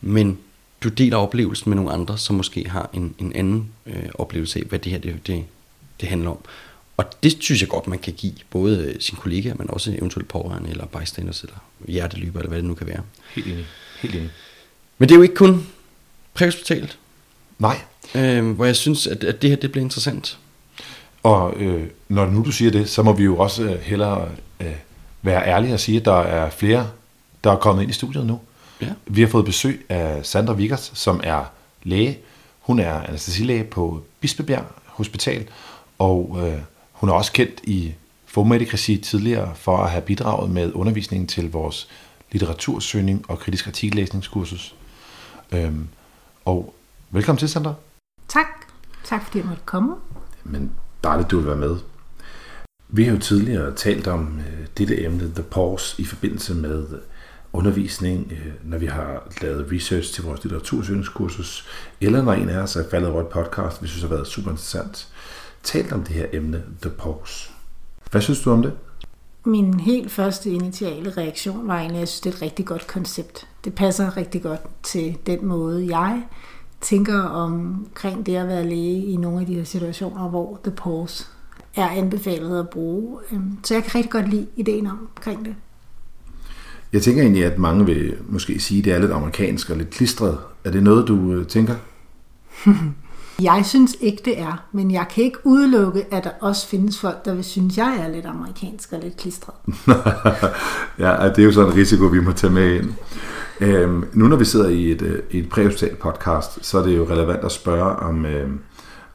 Men 0.00 0.38
du 0.84 0.88
deler 0.88 1.16
oplevelsen 1.16 1.70
med 1.70 1.76
nogle 1.76 1.92
andre, 1.92 2.18
som 2.18 2.36
måske 2.36 2.68
har 2.68 2.90
en, 2.92 3.14
en 3.18 3.32
anden 3.34 3.68
øh, 3.86 4.08
oplevelse 4.14 4.58
af, 4.58 4.64
hvad 4.64 4.78
det 4.78 4.92
her 4.92 4.98
det, 4.98 5.26
det, 5.26 5.44
det 6.00 6.08
handler 6.08 6.30
om. 6.30 6.38
Og 6.96 7.04
det 7.22 7.36
synes 7.40 7.60
jeg 7.60 7.68
godt, 7.68 7.86
man 7.86 7.98
kan 7.98 8.12
give 8.12 8.32
både 8.50 8.78
øh, 8.78 9.00
sine 9.00 9.18
kollegaer, 9.18 9.54
men 9.58 9.70
også 9.70 9.90
eventuelt 9.90 10.28
pårørende, 10.28 10.70
eller 10.70 10.86
bystanders, 10.86 11.42
eller 11.42 11.56
hjerteløber, 11.88 12.38
eller 12.38 12.48
hvad 12.48 12.58
det 12.58 12.64
nu 12.64 12.74
kan 12.74 12.86
være. 12.86 13.00
Helt 13.34 13.46
enig. 13.46 13.66
Helt 14.00 14.14
enig. 14.14 14.30
Men 14.98 15.08
det 15.08 15.14
er 15.14 15.16
jo 15.16 15.22
ikke 15.22 15.34
kun 15.34 15.66
præhospitalt, 16.34 16.98
Nej. 17.58 17.80
øh, 18.14 18.50
hvor 18.50 18.64
jeg 18.64 18.76
synes, 18.76 19.06
at, 19.06 19.24
at 19.24 19.42
det 19.42 19.50
her 19.50 19.56
det 19.56 19.72
bliver 19.72 19.84
interessant. 19.84 20.38
Og 21.22 21.54
øh, 21.56 21.86
når 22.08 22.26
nu 22.26 22.44
du 22.44 22.50
siger 22.50 22.70
det, 22.70 22.88
så 22.88 23.02
må 23.02 23.12
vi 23.12 23.24
jo 23.24 23.38
også 23.38 23.62
øh, 23.62 23.80
hellere 23.80 24.28
øh, 24.60 24.72
være 25.22 25.46
ærlige 25.46 25.74
og 25.74 25.80
sige, 25.80 25.98
at 25.98 26.04
der 26.04 26.20
er 26.20 26.50
flere, 26.50 26.90
der 27.44 27.52
er 27.52 27.56
kommet 27.56 27.82
ind 27.82 27.90
i 27.90 27.94
studiet 27.94 28.26
nu. 28.26 28.40
Ja. 28.80 28.88
Vi 29.06 29.20
har 29.20 29.28
fået 29.28 29.44
besøg 29.44 29.86
af 29.88 30.26
Sandra 30.26 30.52
Vickers, 30.52 30.92
som 30.94 31.20
er 31.24 31.44
læge. 31.82 32.18
Hun 32.60 32.78
er 32.78 33.00
anestesilæge 33.00 33.64
på 33.64 34.02
Bispebjerg 34.20 34.64
Hospital, 34.84 35.46
og 35.98 36.38
øh, 36.42 36.58
hun 36.94 37.08
er 37.08 37.14
også 37.14 37.32
kendt 37.32 37.60
i 37.64 37.94
Fomedikrasi 38.26 38.96
tidligere 38.96 39.54
for 39.54 39.76
at 39.76 39.90
have 39.90 40.02
bidraget 40.02 40.50
med 40.50 40.72
undervisningen 40.74 41.26
til 41.26 41.50
vores 41.50 41.88
litteratursøgning 42.32 43.24
og 43.28 43.38
kritisk 43.38 43.66
artikellæsningskursus. 43.66 44.74
Øhm, 45.52 45.88
og 46.44 46.74
velkommen 47.10 47.38
til, 47.38 47.48
Sandra. 47.48 47.74
Tak. 48.28 48.46
Tak 49.04 49.24
fordi 49.24 49.38
jeg 49.38 49.46
måtte 49.46 49.62
komme. 49.64 49.94
Men 50.44 50.72
dejligt, 51.04 51.30
du 51.30 51.36
vil 51.38 51.46
være 51.46 51.56
med. 51.56 51.76
Vi 52.88 53.04
har 53.04 53.12
jo 53.12 53.18
tidligere 53.18 53.74
talt 53.74 54.06
om 54.06 54.38
øh, 54.38 54.66
dette 54.78 55.04
emne, 55.04 55.34
The 55.34 55.42
Pause, 55.42 56.02
i 56.02 56.04
forbindelse 56.04 56.54
med 56.54 56.86
undervisning, 57.52 58.32
øh, 58.32 58.52
når 58.70 58.78
vi 58.78 58.86
har 58.86 59.28
lavet 59.40 59.72
research 59.72 60.14
til 60.14 60.24
vores 60.24 60.44
litteratursøgningskursus, 60.44 61.68
eller 62.00 62.22
når 62.22 62.32
en 62.32 62.48
af 62.48 62.58
os 62.58 62.76
er 62.76 62.90
faldet 62.90 63.10
over 63.10 63.20
et 63.20 63.28
podcast, 63.28 63.82
vi 63.82 63.88
synes 63.88 64.02
har 64.02 64.08
været 64.08 64.26
super 64.26 64.50
interessant, 64.50 65.08
talt 65.64 65.92
om 65.92 66.02
det 66.02 66.14
her 66.14 66.26
emne, 66.32 66.62
The 66.82 66.90
Pause. 66.90 67.50
Hvad 68.10 68.20
synes 68.20 68.40
du 68.40 68.50
om 68.50 68.62
det? 68.62 68.72
Min 69.44 69.80
helt 69.80 70.10
første 70.10 70.50
initiale 70.50 71.10
reaktion 71.10 71.68
var 71.68 71.78
egentlig, 71.78 71.96
at 71.96 72.00
jeg 72.00 72.08
synes, 72.08 72.20
det 72.20 72.30
er 72.30 72.36
et 72.36 72.42
rigtig 72.42 72.66
godt 72.66 72.86
koncept. 72.86 73.48
Det 73.64 73.74
passer 73.74 74.16
rigtig 74.16 74.42
godt 74.42 74.60
til 74.82 75.16
den 75.26 75.46
måde, 75.46 75.98
jeg 75.98 76.22
tænker 76.80 77.20
omkring 77.20 78.26
det 78.26 78.36
at 78.36 78.48
være 78.48 78.68
læge 78.68 79.04
i 79.04 79.16
nogle 79.16 79.40
af 79.40 79.46
de 79.46 79.54
her 79.54 79.64
situationer, 79.64 80.28
hvor 80.28 80.60
the 80.64 80.72
pause 80.72 81.24
er 81.76 81.88
anbefalet 81.88 82.58
at 82.58 82.68
bruge. 82.68 83.18
Øhm, 83.32 83.58
så 83.64 83.74
jeg 83.74 83.82
kan 83.82 83.94
rigtig 83.94 84.10
godt 84.10 84.28
lide 84.28 84.46
ideen 84.56 84.86
omkring 84.86 85.44
det. 85.44 85.54
Jeg 86.92 87.02
tænker 87.02 87.22
egentlig, 87.22 87.44
at 87.44 87.58
mange 87.58 87.86
vil 87.86 88.16
måske 88.28 88.60
sige, 88.60 88.78
at 88.78 88.84
det 88.84 88.92
er 88.92 88.98
lidt 88.98 89.12
amerikansk 89.12 89.70
og 89.70 89.76
lidt 89.76 89.90
klistret. 89.90 90.38
Er 90.64 90.70
det 90.70 90.82
noget, 90.82 91.08
du 91.08 91.32
øh, 91.32 91.46
tænker? 91.46 91.74
jeg 93.42 93.62
synes 93.66 93.96
ikke, 94.00 94.22
det 94.24 94.40
er, 94.40 94.64
men 94.72 94.90
jeg 94.90 95.06
kan 95.14 95.24
ikke 95.24 95.38
udelukke, 95.46 96.04
at 96.10 96.24
der 96.24 96.30
også 96.40 96.68
findes 96.68 97.00
folk, 97.00 97.24
der 97.24 97.34
vil 97.34 97.44
synes, 97.44 97.76
jeg 97.76 97.96
er 98.00 98.08
lidt 98.08 98.26
amerikansk 98.26 98.92
og 98.92 99.00
lidt 99.02 99.16
klistret. 99.16 99.54
ja, 100.98 101.28
det 101.28 101.38
er 101.38 101.44
jo 101.44 101.52
sådan 101.52 101.72
en 101.72 101.76
risiko, 101.76 102.04
vi 102.04 102.20
må 102.20 102.32
tage 102.32 102.52
med 102.52 102.74
ind. 102.74 102.94
Øhm, 103.60 104.04
nu 104.12 104.28
når 104.28 104.36
vi 104.36 104.44
sidder 104.44 104.68
i 104.68 104.90
et, 104.90 105.02
øh, 105.02 105.22
i 105.30 105.38
et 105.38 105.48
præhospital 105.48 105.96
podcast, 105.96 106.64
så 106.66 106.78
er 106.78 106.82
det 106.82 106.96
jo 106.96 107.06
relevant 107.10 107.44
at 107.44 107.52
spørge, 107.52 107.96
om, 107.96 108.26
øh, 108.26 108.50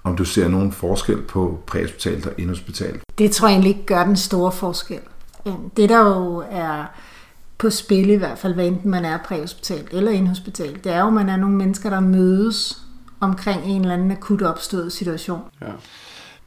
om 0.04 0.16
du 0.16 0.26
ser 0.26 0.48
nogen 0.48 0.72
forskel 0.72 1.22
på 1.22 1.60
præhospitalt 1.68 2.26
og 2.26 2.34
inhospitalt. 2.38 3.02
Det 3.18 3.32
tror 3.32 3.48
jeg 3.48 3.54
egentlig 3.54 3.70
ikke 3.70 3.86
gør 3.86 4.04
den 4.04 4.18
store 4.18 4.52
forskel. 4.52 5.00
Øhm, 5.46 5.70
det 5.78 5.90
der 5.90 6.00
jo 6.00 6.44
er 6.52 6.86
på 7.58 7.70
spil 7.70 8.10
i 8.10 8.16
hvert 8.16 8.38
fald, 8.38 8.54
hvad 8.54 8.68
enten 8.68 8.92
man 8.92 9.06
er 9.06 9.18
præhospitalt 9.26 9.88
eller 9.92 10.12
inhospitalt, 10.12 10.84
det 10.84 10.94
er 10.94 11.00
jo, 11.00 11.08
at 11.08 11.14
man 11.14 11.30
er 11.30 11.38
nogle 11.38 11.56
mennesker, 11.56 11.90
der 11.90 12.00
mødes 12.00 12.82
omkring 13.20 13.64
en 13.66 13.82
eller 13.82 13.94
anden 13.94 14.12
akut 14.12 14.42
opstået 14.42 14.92
situation. 14.92 15.42
Ja. 15.62 15.72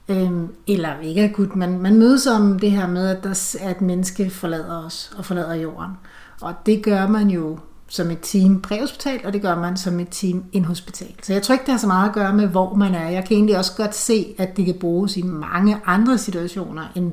Øhm, 0.09 0.49
eller 0.67 1.01
ikke 1.01 1.25
akut, 1.25 1.57
men 1.57 1.83
man 1.83 1.99
mødes 1.99 2.27
om 2.27 2.59
det 2.59 2.71
her 2.71 2.89
med, 2.89 3.09
at, 3.09 3.25
der, 3.25 3.57
at 3.61 3.81
menneske 3.81 4.31
forlader 4.31 4.87
os 4.87 5.15
og 5.19 5.25
forlader 5.25 5.55
jorden. 5.55 5.93
Og 6.41 6.55
det 6.67 6.83
gør 6.83 7.07
man 7.07 7.31
jo 7.31 7.59
som 7.89 8.11
et 8.11 8.19
team 8.23 8.61
præhospital, 8.61 9.21
og 9.25 9.33
det 9.33 9.43
gør 9.43 9.55
man 9.55 9.77
som 9.77 10.01
et 10.01 10.09
team 10.11 10.45
inhospital. 10.53 11.15
Så 11.23 11.33
jeg 11.33 11.43
tror 11.43 11.53
ikke, 11.53 11.65
det 11.65 11.73
har 11.73 11.79
så 11.79 11.87
meget 11.87 12.09
at 12.09 12.15
gøre 12.15 12.35
med, 12.35 12.47
hvor 12.47 12.75
man 12.75 12.95
er. 12.95 13.09
Jeg 13.09 13.25
kan 13.25 13.37
egentlig 13.37 13.59
også 13.59 13.73
godt 13.77 13.95
se, 13.95 14.35
at 14.39 14.57
det 14.57 14.65
kan 14.65 14.75
bruges 14.81 15.17
i 15.17 15.23
mange 15.23 15.81
andre 15.87 16.19
situationer, 16.19 16.83
end, 16.95 17.13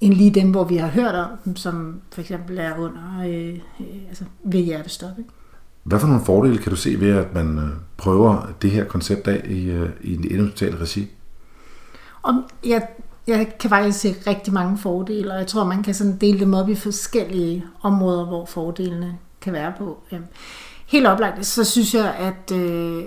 end 0.00 0.14
lige 0.14 0.30
dem, 0.30 0.50
hvor 0.50 0.64
vi 0.64 0.76
har 0.76 0.88
hørt 0.88 1.14
om 1.14 1.56
som 1.56 2.00
for 2.12 2.20
eksempel 2.20 2.58
er 2.58 2.78
under 2.78 3.02
øh, 3.26 3.58
øh, 3.80 3.86
altså 4.08 4.24
ved 4.44 4.60
hjertestop. 4.60 5.18
Ikke? 5.18 5.30
Hvad 5.88 6.00
for 6.00 6.06
nogle 6.06 6.24
fordele 6.24 6.58
kan 6.58 6.70
du 6.70 6.76
se 6.76 7.00
ved, 7.00 7.16
at 7.16 7.34
man 7.34 7.58
øh, 7.58 7.70
prøver 7.96 8.46
det 8.62 8.70
her 8.70 8.84
koncept 8.84 9.28
af 9.28 9.46
i, 9.46 9.64
øh, 9.64 9.90
i 10.00 10.14
en 10.14 10.30
inhospital 10.30 10.76
regi? 10.76 11.10
Om, 12.22 12.44
jeg, 12.64 12.88
jeg 13.26 13.52
kan 13.60 13.70
faktisk 13.70 13.98
se 13.98 14.16
rigtig 14.26 14.52
mange 14.52 14.78
fordele, 14.78 15.32
og 15.32 15.38
jeg 15.38 15.46
tror, 15.46 15.64
man 15.64 15.82
kan 15.82 15.94
sådan 15.94 16.16
dele 16.16 16.40
dem 16.40 16.54
op 16.54 16.68
i 16.68 16.74
forskellige 16.74 17.64
områder, 17.82 18.24
hvor 18.24 18.44
fordelene 18.44 19.18
kan 19.40 19.52
være 19.52 19.72
på. 19.78 20.02
Helt 20.86 21.06
oplagt, 21.06 21.46
så 21.46 21.64
synes 21.64 21.94
jeg, 21.94 22.14
at, 22.14 22.56
øh, 22.56 23.04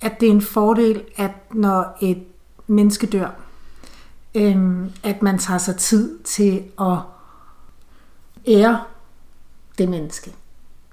at 0.00 0.20
det 0.20 0.28
er 0.28 0.32
en 0.32 0.42
fordel, 0.42 1.02
at 1.16 1.32
når 1.54 1.98
et 2.02 2.22
menneske 2.66 3.06
dør, 3.06 3.30
øh, 4.34 4.86
at 5.02 5.22
man 5.22 5.38
tager 5.38 5.58
sig 5.58 5.76
tid 5.76 6.18
til 6.18 6.64
at 6.80 6.98
ære 8.46 8.80
det 9.78 9.88
menneske. 9.88 10.32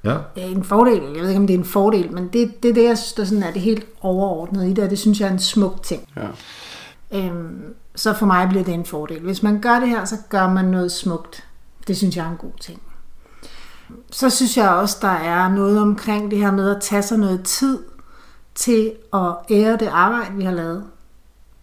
Ja. 0.04 0.18
En 0.36 0.64
fordel, 0.64 1.02
jeg 1.02 1.22
ved 1.22 1.30
ikke 1.30 1.40
om 1.40 1.48
det 1.48 1.54
er 1.54 1.58
en 1.58 1.66
fordel, 1.66 2.12
men 2.12 2.28
det, 2.28 2.64
det 2.64 2.70
er 2.70 2.74
det, 2.74 2.84
jeg 2.84 2.98
synes, 2.98 3.14
der 3.14 3.26
sådan 3.26 3.44
er 3.44 3.52
det 3.52 3.62
helt 3.62 3.86
overordnet 4.02 4.70
i 4.70 4.74
det, 4.74 4.84
og 4.84 4.90
det 4.90 5.00
synes 5.00 5.20
jeg 5.20 5.28
er 5.28 5.32
en 5.32 5.40
smuk 5.40 5.84
ting. 5.84 6.10
Ja. 6.16 6.28
Øhm, 7.12 7.74
så 7.96 8.14
for 8.14 8.26
mig 8.26 8.50
bliver 8.50 8.64
det 8.64 8.74
en 8.74 8.86
fordel. 8.86 9.20
Hvis 9.22 9.44
man 9.44 9.62
gør 9.62 9.80
det 9.80 9.90
her, 9.90 10.06
så 10.06 10.16
gør 10.30 10.50
man 10.50 10.66
noget 10.66 10.92
smukt. 10.92 11.48
Det 11.88 11.98
synes 11.98 12.18
jeg 12.18 12.26
er 12.26 12.32
en 12.32 12.38
god 12.38 12.60
ting. 12.62 12.82
Så 14.12 14.30
synes 14.30 14.58
jeg 14.58 14.70
også, 14.70 14.98
der 15.02 15.08
er 15.08 15.50
noget 15.50 15.80
omkring 15.80 16.32
det 16.32 16.40
her 16.40 16.52
med 16.52 16.76
at 16.76 16.82
tage 16.82 17.04
sig 17.04 17.18
noget 17.18 17.44
tid 17.44 17.80
til 18.56 18.92
at 19.14 19.36
ære 19.52 19.78
det 19.78 19.88
arbejde, 19.92 20.36
vi 20.36 20.44
har 20.44 20.52
lavet. 20.52 20.84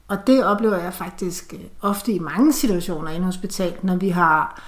Og 0.09 0.27
det 0.27 0.45
oplever 0.45 0.77
jeg 0.77 0.95
faktisk 0.95 1.55
øh, 1.55 1.61
ofte 1.81 2.13
i 2.13 2.19
mange 2.19 2.53
situationer 2.53 3.11
i 3.11 3.17
en 3.17 3.23
hospital, 3.23 3.75
når 3.83 3.97
vi 3.97 4.09
har 4.09 4.63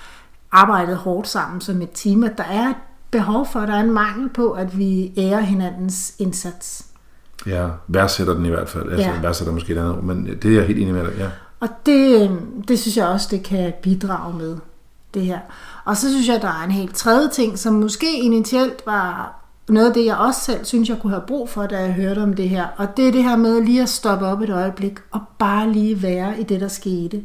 arbejdet 0.53 0.97
hårdt 0.97 1.29
sammen 1.29 1.61
som 1.61 1.83
et 1.83 1.91
team, 1.95 2.25
at 2.25 2.39
der 2.39 2.45
er 2.45 2.69
et 2.69 2.77
behov 3.13 3.47
for, 3.53 3.61
der 3.61 3.75
er 3.75 3.81
en 3.81 3.93
mangel 3.93 4.29
på, 4.29 4.53
at 4.53 4.79
vi 4.79 5.13
ærer 5.17 5.41
hinandens 5.41 6.15
indsats. 6.19 6.87
Ja, 7.47 7.69
værdsætter 7.89 8.35
den 8.35 8.47
i 8.47 8.49
hvert 8.49 8.69
fald. 8.69 8.93
Altså, 8.93 9.09
ja. 9.09 9.21
værdsætter 9.21 9.53
måske 9.53 9.73
et 9.73 9.79
andet 9.79 10.05
men 10.05 10.27
det 10.27 10.45
er 10.45 10.55
jeg 10.55 10.67
helt 10.67 10.79
enig 10.79 10.95
med 10.95 11.05
dig, 11.05 11.13
ja. 11.19 11.29
Og 11.61 11.69
det, 11.87 12.23
øh, 12.23 12.31
det 12.69 12.79
synes 12.79 12.97
jeg 12.97 13.07
også, 13.07 13.29
det 13.31 13.43
kan 13.43 13.73
bidrage 13.83 14.37
med, 14.37 14.57
det 15.15 15.23
her. 15.23 15.39
Og 15.85 15.97
så 15.97 16.11
synes 16.11 16.29
jeg, 16.29 16.43
der 16.43 16.49
er 16.49 16.65
en 16.65 16.71
helt 16.71 16.95
tredje 16.95 17.29
ting, 17.29 17.59
som 17.59 17.75
måske 17.75 18.19
initielt 18.21 18.83
var 18.87 19.39
noget 19.69 19.89
af 19.89 19.95
det, 19.95 20.05
jeg 20.05 20.17
også 20.17 20.41
selv 20.41 20.65
synes, 20.65 20.89
jeg 20.89 20.99
kunne 20.99 21.13
have 21.13 21.25
brug 21.27 21.49
for, 21.49 21.67
da 21.67 21.79
jeg 21.79 21.93
hørte 21.93 22.23
om 22.23 22.35
det 22.35 22.49
her. 22.49 22.67
Og 22.77 22.97
det 22.97 23.09
er 23.09 23.13
det 23.13 23.23
her 23.23 23.37
med 23.37 23.61
lige 23.61 23.83
at 23.83 23.89
stoppe 23.89 24.27
op 24.27 24.41
et 24.41 24.51
øjeblik 24.51 24.99
og 25.11 25.21
bare 25.39 25.73
lige 25.73 26.03
være 26.03 26.41
i 26.41 26.43
det, 26.43 26.61
der 26.61 26.69
skete. 26.69 27.25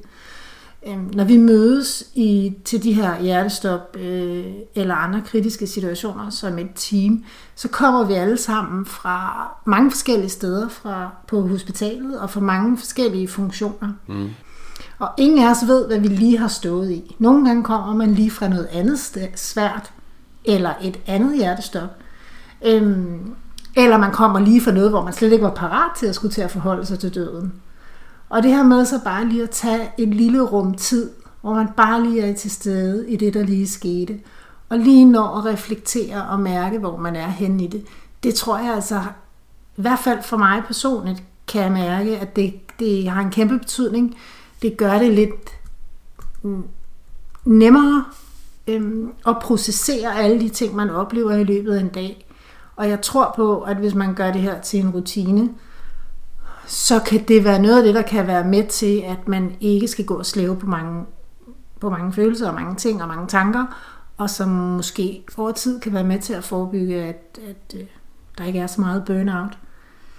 Øhm, 0.88 1.10
når 1.14 1.24
vi 1.24 1.38
mødes 1.38 2.04
i, 2.16 2.54
til 2.66 2.84
de 2.84 2.94
her 2.94 3.22
hjertestop 3.22 3.96
øh, 4.00 4.46
eller 4.76 4.96
andre 4.96 5.22
kritiske 5.22 5.68
situationer 5.68 6.30
som 6.30 6.60
et 6.60 6.70
team, 6.76 7.24
så 7.56 7.68
kommer 7.68 8.06
vi 8.06 8.14
alle 8.14 8.38
sammen 8.38 8.86
fra 8.86 9.48
mange 9.66 9.92
forskellige 9.92 10.30
steder 10.30 10.70
fra 10.70 11.10
på 11.28 11.48
hospitalet 11.48 12.20
og 12.20 12.30
fra 12.30 12.40
mange 12.40 12.78
forskellige 12.78 13.28
funktioner. 13.28 13.90
Mm. 14.08 14.30
Og 15.00 15.10
ingen 15.18 15.44
af 15.44 15.52
os 15.52 15.68
ved, 15.68 15.88
hvad 15.88 16.00
vi 16.00 16.08
lige 16.08 16.38
har 16.38 16.48
stået 16.48 16.92
i. 16.92 17.16
Nogle 17.20 17.46
gange 17.46 17.64
kommer 17.64 17.96
man 17.96 18.14
lige 18.14 18.32
fra 18.32 18.48
noget 18.48 18.68
andet 18.72 19.00
svært, 19.36 19.92
eller 20.46 20.74
et 20.82 21.00
andet 21.08 21.38
hjertestop. 21.38 21.90
Øhm, 22.66 23.34
eller 23.76 23.98
man 23.98 24.12
kommer 24.12 24.40
lige 24.40 24.62
fra 24.62 24.72
noget, 24.72 24.90
hvor 24.90 25.04
man 25.04 25.14
slet 25.14 25.32
ikke 25.32 25.46
var 25.46 25.54
parat 25.54 25.92
til 25.98 26.06
at 26.06 26.16
skulle 26.16 26.34
til 26.34 26.42
at 26.42 26.52
forholde 26.52 26.86
sig 26.86 27.00
til 27.00 27.16
døden. 27.16 27.54
Og 28.30 28.44
det 28.44 28.52
her 28.52 28.64
med 28.64 28.86
så 28.86 29.00
bare 29.04 29.28
lige 29.28 29.44
at 29.44 29.50
tage 29.50 29.92
en 29.98 30.14
lille 30.14 30.42
rum 30.42 30.74
tid, 30.74 31.12
hvor 31.42 31.54
man 31.54 31.68
bare 31.78 32.04
lige 32.04 32.22
er 32.22 32.34
til 32.34 32.52
stede 32.52 33.10
i 33.10 33.16
det, 33.16 33.34
der 33.34 33.44
lige 33.44 33.68
skete, 33.68 34.20
og 34.70 34.80
lige 34.80 35.06
når 35.06 35.38
at 35.38 35.46
reflektere 35.46 36.28
og 36.30 36.40
mærke, 36.40 36.80
hvor 36.80 36.98
man 36.98 37.16
er 37.16 37.28
henne 37.28 37.64
i 37.64 37.68
det, 37.68 37.86
det 38.24 38.36
tror 38.36 38.58
jeg 38.58 38.74
altså, 38.74 39.02
i 39.78 39.82
hvert 39.82 40.00
fald 40.00 40.24
for 40.24 40.38
mig 40.38 40.64
personligt, 40.68 41.24
kan 41.48 41.62
jeg 41.62 41.72
mærke, 41.72 42.18
at 42.18 42.36
det, 42.36 42.54
det 42.80 43.10
har 43.10 43.22
en 43.22 43.32
kæmpe 43.32 43.60
betydning. 43.60 44.16
Det 44.62 44.78
gør 44.78 45.00
det 45.00 45.14
lidt 45.14 45.52
nemmere 47.46 48.06
øhm, 48.68 49.12
at 49.28 49.38
processere 49.42 50.20
alle 50.20 50.40
de 50.40 50.50
ting, 50.50 50.76
man 50.76 50.90
oplever 50.90 51.32
i 51.32 51.44
løbet 51.44 51.74
af 51.74 51.80
en 51.80 51.90
dag. 51.90 52.28
Og 52.76 52.90
jeg 52.90 53.02
tror 53.02 53.34
på, 53.36 53.62
at 53.62 53.78
hvis 53.78 53.94
man 53.94 54.14
gør 54.14 54.32
det 54.32 54.42
her 54.42 54.62
til 54.62 54.80
en 54.80 54.90
rutine, 54.90 55.50
så 56.68 57.00
kan 57.00 57.24
det 57.28 57.44
være 57.44 57.62
noget 57.62 57.78
af 57.78 57.84
det, 57.84 57.96
der 57.96 58.02
kan 58.02 58.28
være 58.28 58.44
med 58.44 58.68
til, 58.68 59.04
at 59.08 59.28
man 59.28 59.56
ikke 59.62 59.88
skal 59.88 60.06
gå 60.06 60.14
og 60.14 60.26
slæve 60.26 60.56
på 60.56 60.66
mange, 60.66 61.06
på 61.80 61.90
mange 61.90 62.14
følelser 62.14 62.48
og 62.48 62.56
mange 62.56 62.76
ting 62.76 63.02
og 63.02 63.08
mange 63.08 63.28
tanker, 63.28 63.66
og 64.18 64.30
som 64.30 64.50
måske 64.50 65.24
over 65.38 65.52
tid 65.52 65.80
kan 65.80 65.94
være 65.94 66.04
med 66.04 66.20
til 66.20 66.34
at 66.34 66.44
forebygge, 66.44 66.96
at, 66.96 67.40
at 67.50 67.80
øh, 67.80 67.86
der 68.38 68.44
ikke 68.44 68.60
er 68.60 68.68
så 68.68 68.82
meget 68.82 69.04
burnout. 69.06 69.58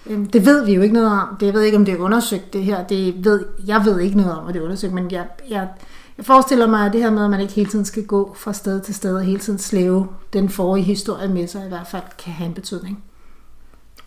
Øhm, 0.06 0.26
det 0.26 0.46
ved 0.46 0.64
vi 0.64 0.74
jo 0.74 0.82
ikke 0.82 0.94
noget 0.94 1.10
om. 1.10 1.36
Det, 1.40 1.46
jeg 1.46 1.54
ved 1.54 1.62
ikke, 1.62 1.76
om 1.76 1.84
det 1.84 1.94
er 1.94 1.98
undersøgt, 1.98 2.52
det 2.52 2.64
her. 2.64 2.86
Det 2.86 3.24
ved, 3.24 3.44
jeg 3.66 3.84
ved 3.84 4.00
ikke 4.00 4.16
noget 4.16 4.32
om, 4.32 4.48
at 4.48 4.54
det 4.54 4.60
er 4.60 4.64
undersøgt, 4.64 4.92
men 4.92 5.10
jeg, 5.10 5.26
jeg, 5.48 5.68
jeg 6.16 6.26
forestiller 6.26 6.66
mig, 6.66 6.86
at 6.86 6.92
det 6.92 7.02
her 7.02 7.10
med, 7.10 7.24
at 7.24 7.30
man 7.30 7.40
ikke 7.40 7.52
hele 7.52 7.70
tiden 7.70 7.84
skal 7.84 8.06
gå 8.06 8.34
fra 8.34 8.52
sted 8.52 8.80
til 8.80 8.94
sted 8.94 9.16
og 9.16 9.22
hele 9.22 9.38
tiden 9.38 9.58
slæve 9.58 10.08
den 10.32 10.48
forrige 10.48 10.84
historie 10.84 11.28
med 11.28 11.46
sig, 11.46 11.64
i 11.64 11.68
hvert 11.68 11.86
fald 11.86 12.02
kan 12.18 12.32
have 12.32 12.46
en 12.46 12.54
betydning. 12.54 13.04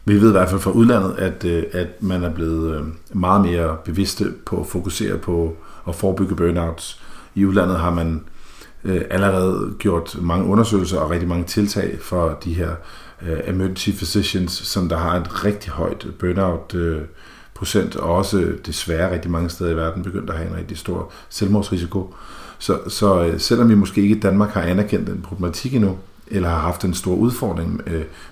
Vi 0.06 0.22
ved 0.22 0.30
i 0.30 0.32
hvert 0.32 0.50
fald 0.50 0.62
fra 0.62 0.72
udlandet, 0.72 1.16
at, 1.18 1.46
øh, 1.46 1.64
at 1.72 2.04
man 2.04 2.24
er 2.24 2.34
blevet 2.34 2.76
øh, 2.76 2.84
meget 3.14 3.42
mere 3.42 3.78
bevidste 3.86 4.34
på 4.46 4.60
at 4.60 4.68
fokusere 4.68 5.18
på 5.18 5.58
at 5.88 5.96
forebygge 5.96 6.36
burnouts. 6.36 7.02
I 7.36 7.46
udlandet 7.46 7.80
har 7.80 7.92
man 7.92 8.22
øh, 8.84 9.02
allerede 9.10 9.74
gjort 9.80 10.18
mange 10.22 10.46
undersøgelser 10.46 11.00
og 11.00 11.10
rigtig 11.10 11.30
mange 11.30 11.46
tiltag 11.46 11.98
for 12.02 12.40
de 12.44 12.54
her 12.54 12.70
emergency 13.48 13.90
physicians, 13.90 14.52
som 14.52 14.90
der 14.90 14.98
har 14.98 15.20
et 15.20 15.46
rigtig 15.46 15.72
højt 15.72 16.08
burnout 16.20 16.76
procent, 17.54 17.96
og 17.96 18.16
også 18.16 18.54
desværre 18.66 19.14
rigtig 19.14 19.32
mange 19.32 19.50
steder 19.50 19.72
i 19.72 19.76
verden 19.76 20.04
begyndt 20.04 20.30
at 20.30 20.38
have 20.38 20.50
en 20.50 20.58
rigtig 20.58 20.78
stor 20.78 21.12
selvmordsrisiko. 21.30 22.14
Så, 22.60 22.80
så 22.88 23.34
selvom 23.38 23.70
vi 23.70 23.76
måske 23.76 24.02
ikke 24.02 24.16
i 24.16 24.20
Danmark 24.20 24.50
har 24.50 24.62
anerkendt 24.62 25.08
den 25.08 25.22
problematik 25.22 25.74
endnu, 25.74 25.98
eller 26.32 26.50
har 26.50 26.60
haft 26.60 26.86
en 26.86 26.94
stor 26.94 27.16
udfordring 27.16 27.82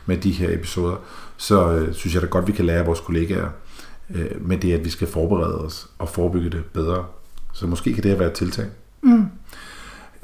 med 0.06 0.18
de 0.18 0.32
her 0.32 0.54
episoder, 0.54 0.96
så 1.38 1.72
øh, 1.72 1.94
synes 1.94 2.14
jeg 2.14 2.22
da 2.22 2.28
godt, 2.28 2.48
vi 2.48 2.52
kan 2.52 2.66
lære 2.66 2.80
af 2.80 2.86
vores 2.86 3.00
kollegaer 3.00 3.48
øh, 4.16 4.48
med 4.48 4.58
det, 4.58 4.74
at 4.74 4.86
vi 4.86 4.90
skal 4.90 5.08
forberede 5.08 5.58
os 5.58 5.88
og 6.00 6.10
forebygge 6.10 6.50
det 6.50 6.66
bedre. 6.66 7.06
Så 7.54 7.68
måske 7.68 7.94
kan 7.94 8.04
det 8.04 8.12
her 8.12 8.18
være 8.18 8.28
et 8.28 8.34
tiltag. 8.34 8.66
Mm. 9.02 9.26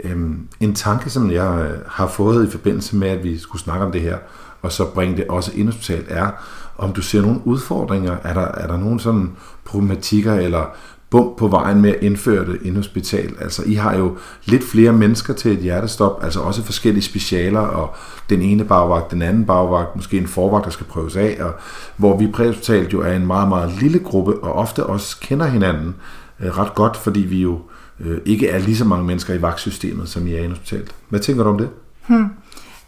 Øhm, 0.04 0.48
en 0.60 0.76
tanke, 0.76 1.10
som 1.10 1.32
jeg 1.32 1.72
øh, 1.72 1.80
har 1.88 2.08
fået 2.08 2.48
i 2.48 2.52
forbindelse 2.52 2.96
med, 2.96 3.08
at 3.08 3.24
vi 3.24 3.38
skulle 3.38 3.62
snakke 3.62 3.86
om 3.86 3.92
det 3.92 4.02
her, 4.02 4.18
og 4.62 4.72
så 4.72 4.86
bringe 4.94 5.18
det 5.18 5.28
også 5.28 5.52
indhospitalt, 5.56 6.06
er, 6.10 6.32
om 6.78 6.94
du 6.94 7.02
ser 7.02 7.22
nogle 7.22 7.42
udfordringer, 7.44 8.18
er 8.24 8.34
der, 8.34 8.42
er 8.42 8.68
der 8.68 8.78
nogle 8.78 9.00
sådan 9.00 9.32
problematikker 9.66 10.34
eller 10.34 10.76
bump 11.10 11.38
på 11.38 11.48
vejen 11.48 11.82
med 11.82 11.90
at 11.90 12.02
indføre 12.02 12.46
det 12.46 12.60
ind 12.64 12.76
hospital. 12.76 13.36
Altså, 13.42 13.64
I 13.66 13.74
har 13.74 13.98
jo 13.98 14.18
lidt 14.46 14.64
flere 14.64 14.94
mennesker 14.94 15.34
til 15.34 15.52
et 15.52 15.60
hjertestop, 15.60 16.24
altså 16.24 16.40
også 16.40 16.64
forskellige 16.64 17.04
specialer, 17.04 17.60
og 17.60 17.96
den 18.30 18.42
ene 18.42 18.64
bagvagt, 18.64 19.12
den 19.12 19.22
anden 19.22 19.46
bagvagt, 19.46 19.96
måske 19.96 20.18
en 20.18 20.28
forvagt, 20.28 20.66
der 20.66 20.72
skal 20.72 20.86
prøves 20.86 21.16
af, 21.16 21.38
og 21.40 21.54
hvor 21.98 22.18
vi 22.18 22.28
præhospitalt 22.28 22.94
jo 22.94 23.02
er 23.02 23.14
en 23.14 23.28
meget, 23.28 23.50
meget 23.50 23.72
lille 23.82 24.00
gruppe, 24.00 24.44
og 24.44 24.54
ofte 24.54 24.86
også 24.86 25.20
kender 25.20 25.46
hinanden 25.46 25.96
øh, 26.40 26.58
ret 26.58 26.76
godt, 26.76 26.98
fordi 26.98 27.20
vi 27.20 27.42
jo 27.42 27.60
øh, 28.00 28.18
ikke 28.26 28.50
er 28.50 28.60
lige 28.60 28.78
så 28.78 28.86
mange 28.86 29.06
mennesker 29.06 29.34
i 29.34 29.42
vagtsystemet, 29.42 30.10
som 30.10 30.28
I 30.28 30.34
er 30.34 30.44
i 30.44 30.48
hospitalet. 30.48 30.96
Hvad 31.10 31.20
tænker 31.20 31.44
du 31.44 31.50
om 31.50 31.58
det? 31.58 31.70
Hmm. 32.08 32.30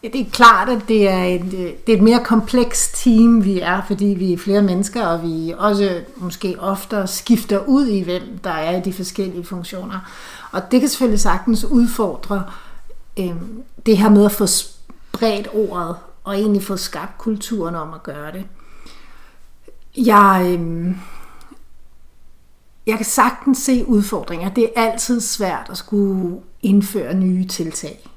Det 0.03 0.21
er 0.21 0.31
klart, 0.31 0.69
at 0.69 0.81
det 0.88 1.10
er, 1.10 1.23
et, 1.23 1.51
det 1.88 1.93
er 1.93 1.97
et 1.97 2.03
mere 2.03 2.23
komplekst 2.23 3.03
team, 3.03 3.45
vi 3.45 3.60
er, 3.60 3.81
fordi 3.88 4.05
vi 4.05 4.33
er 4.33 4.38
flere 4.38 4.62
mennesker, 4.62 5.05
og 5.05 5.23
vi 5.23 5.53
også 5.57 6.01
måske 6.17 6.55
oftere 6.60 7.07
skifter 7.07 7.60
ud 7.65 7.88
i, 7.88 8.03
hvem 8.03 8.38
der 8.43 8.49
er 8.49 8.77
i 8.77 8.81
de 8.81 8.93
forskellige 8.93 9.43
funktioner. 9.45 9.99
Og 10.51 10.71
det 10.71 10.79
kan 10.79 10.89
selvfølgelig 10.89 11.19
sagtens 11.19 11.65
udfordre 11.65 12.43
øh, 13.19 13.36
det 13.86 13.97
her 13.97 14.10
med 14.10 14.25
at 14.25 14.31
få 14.31 14.45
spredt 14.45 15.47
ordet, 15.53 15.95
og 16.23 16.36
egentlig 16.36 16.63
få 16.63 16.77
skabt 16.77 17.17
kulturen 17.17 17.75
om 17.75 17.93
at 17.93 18.03
gøre 18.03 18.31
det. 18.31 18.45
Jeg, 19.97 20.57
øh, 20.60 20.95
jeg 22.88 22.97
kan 22.97 23.05
sagtens 23.05 23.57
se 23.57 23.86
udfordringer. 23.88 24.49
Det 24.49 24.63
er 24.63 24.81
altid 24.81 25.21
svært 25.21 25.67
at 25.69 25.77
skulle 25.77 26.38
indføre 26.62 27.13
nye 27.13 27.47
tiltag. 27.47 28.07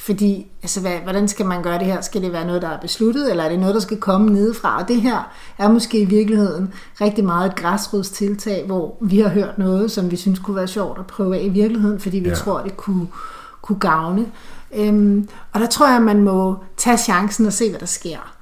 Fordi, 0.00 0.46
altså, 0.62 0.80
hvad, 0.80 0.92
hvordan 0.92 1.28
skal 1.28 1.46
man 1.46 1.62
gøre 1.62 1.78
det 1.78 1.86
her? 1.86 2.00
Skal 2.00 2.22
det 2.22 2.32
være 2.32 2.46
noget, 2.46 2.62
der 2.62 2.68
er 2.68 2.80
besluttet, 2.80 3.30
eller 3.30 3.44
er 3.44 3.48
det 3.48 3.58
noget, 3.58 3.74
der 3.74 3.80
skal 3.80 3.96
komme 3.96 4.32
nedefra? 4.32 4.82
Og 4.82 4.88
det 4.88 5.00
her 5.00 5.32
er 5.58 5.68
måske 5.68 6.00
i 6.00 6.04
virkeligheden 6.04 6.72
rigtig 7.00 7.24
meget 7.24 7.50
et 7.50 7.56
græsrodstiltag, 7.56 8.66
hvor 8.66 8.96
vi 9.00 9.20
har 9.20 9.28
hørt 9.28 9.58
noget, 9.58 9.90
som 9.90 10.10
vi 10.10 10.16
synes 10.16 10.38
kunne 10.38 10.56
være 10.56 10.68
sjovt 10.68 10.98
at 10.98 11.06
prøve 11.06 11.36
af 11.36 11.44
i 11.44 11.48
virkeligheden, 11.48 12.00
fordi 12.00 12.18
vi 12.18 12.28
ja. 12.28 12.34
tror, 12.34 12.60
det 12.60 12.76
kunne, 12.76 13.06
kunne 13.62 13.78
gavne. 13.78 14.26
Øhm, 14.74 15.28
og 15.52 15.60
der 15.60 15.66
tror 15.66 15.92
jeg, 15.92 16.02
man 16.02 16.22
må 16.22 16.56
tage 16.76 16.98
chancen 16.98 17.46
og 17.46 17.52
se, 17.52 17.70
hvad 17.70 17.80
der 17.80 17.86
sker. 17.86 18.34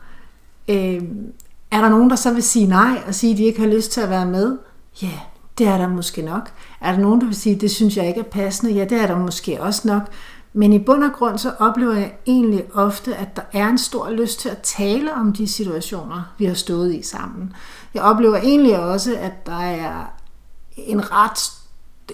Øhm, 0.68 1.32
er 1.70 1.80
der 1.80 1.88
nogen, 1.88 2.10
der 2.10 2.16
så 2.16 2.34
vil 2.34 2.42
sige 2.42 2.66
nej, 2.66 3.02
og 3.06 3.14
sige, 3.14 3.32
at 3.32 3.38
de 3.38 3.44
ikke 3.44 3.60
har 3.60 3.68
lyst 3.68 3.92
til 3.92 4.00
at 4.00 4.10
være 4.10 4.26
med? 4.26 4.58
Ja, 5.02 5.06
yeah, 5.06 5.18
det 5.58 5.66
er 5.66 5.78
der 5.78 5.88
måske 5.88 6.22
nok. 6.22 6.50
Er 6.80 6.92
der 6.92 6.98
nogen, 6.98 7.20
der 7.20 7.26
vil 7.26 7.36
sige, 7.36 7.54
at 7.54 7.60
det 7.60 7.70
synes 7.70 7.96
jeg 7.96 8.08
ikke 8.08 8.20
er 8.20 8.24
passende? 8.24 8.72
Ja, 8.72 8.84
det 8.84 9.00
er 9.00 9.06
der 9.06 9.18
måske 9.18 9.62
også 9.62 9.88
nok. 9.88 10.02
Men 10.58 10.72
i 10.72 10.78
bund 10.78 11.04
og 11.04 11.12
grund 11.12 11.38
så 11.38 11.52
oplever 11.58 11.94
jeg 11.94 12.14
egentlig 12.26 12.64
ofte, 12.74 13.16
at 13.16 13.36
der 13.36 13.42
er 13.52 13.68
en 13.68 13.78
stor 13.78 14.10
lyst 14.10 14.40
til 14.40 14.48
at 14.48 14.58
tale 14.58 15.14
om 15.14 15.32
de 15.32 15.48
situationer, 15.48 16.32
vi 16.38 16.44
har 16.44 16.54
stået 16.54 16.94
i 16.94 17.02
sammen. 17.02 17.52
Jeg 17.94 18.02
oplever 18.02 18.36
egentlig 18.36 18.78
også, 18.78 19.16
at 19.16 19.46
der 19.46 19.60
er 19.60 20.04
en 20.76 21.12
ret, 21.12 21.38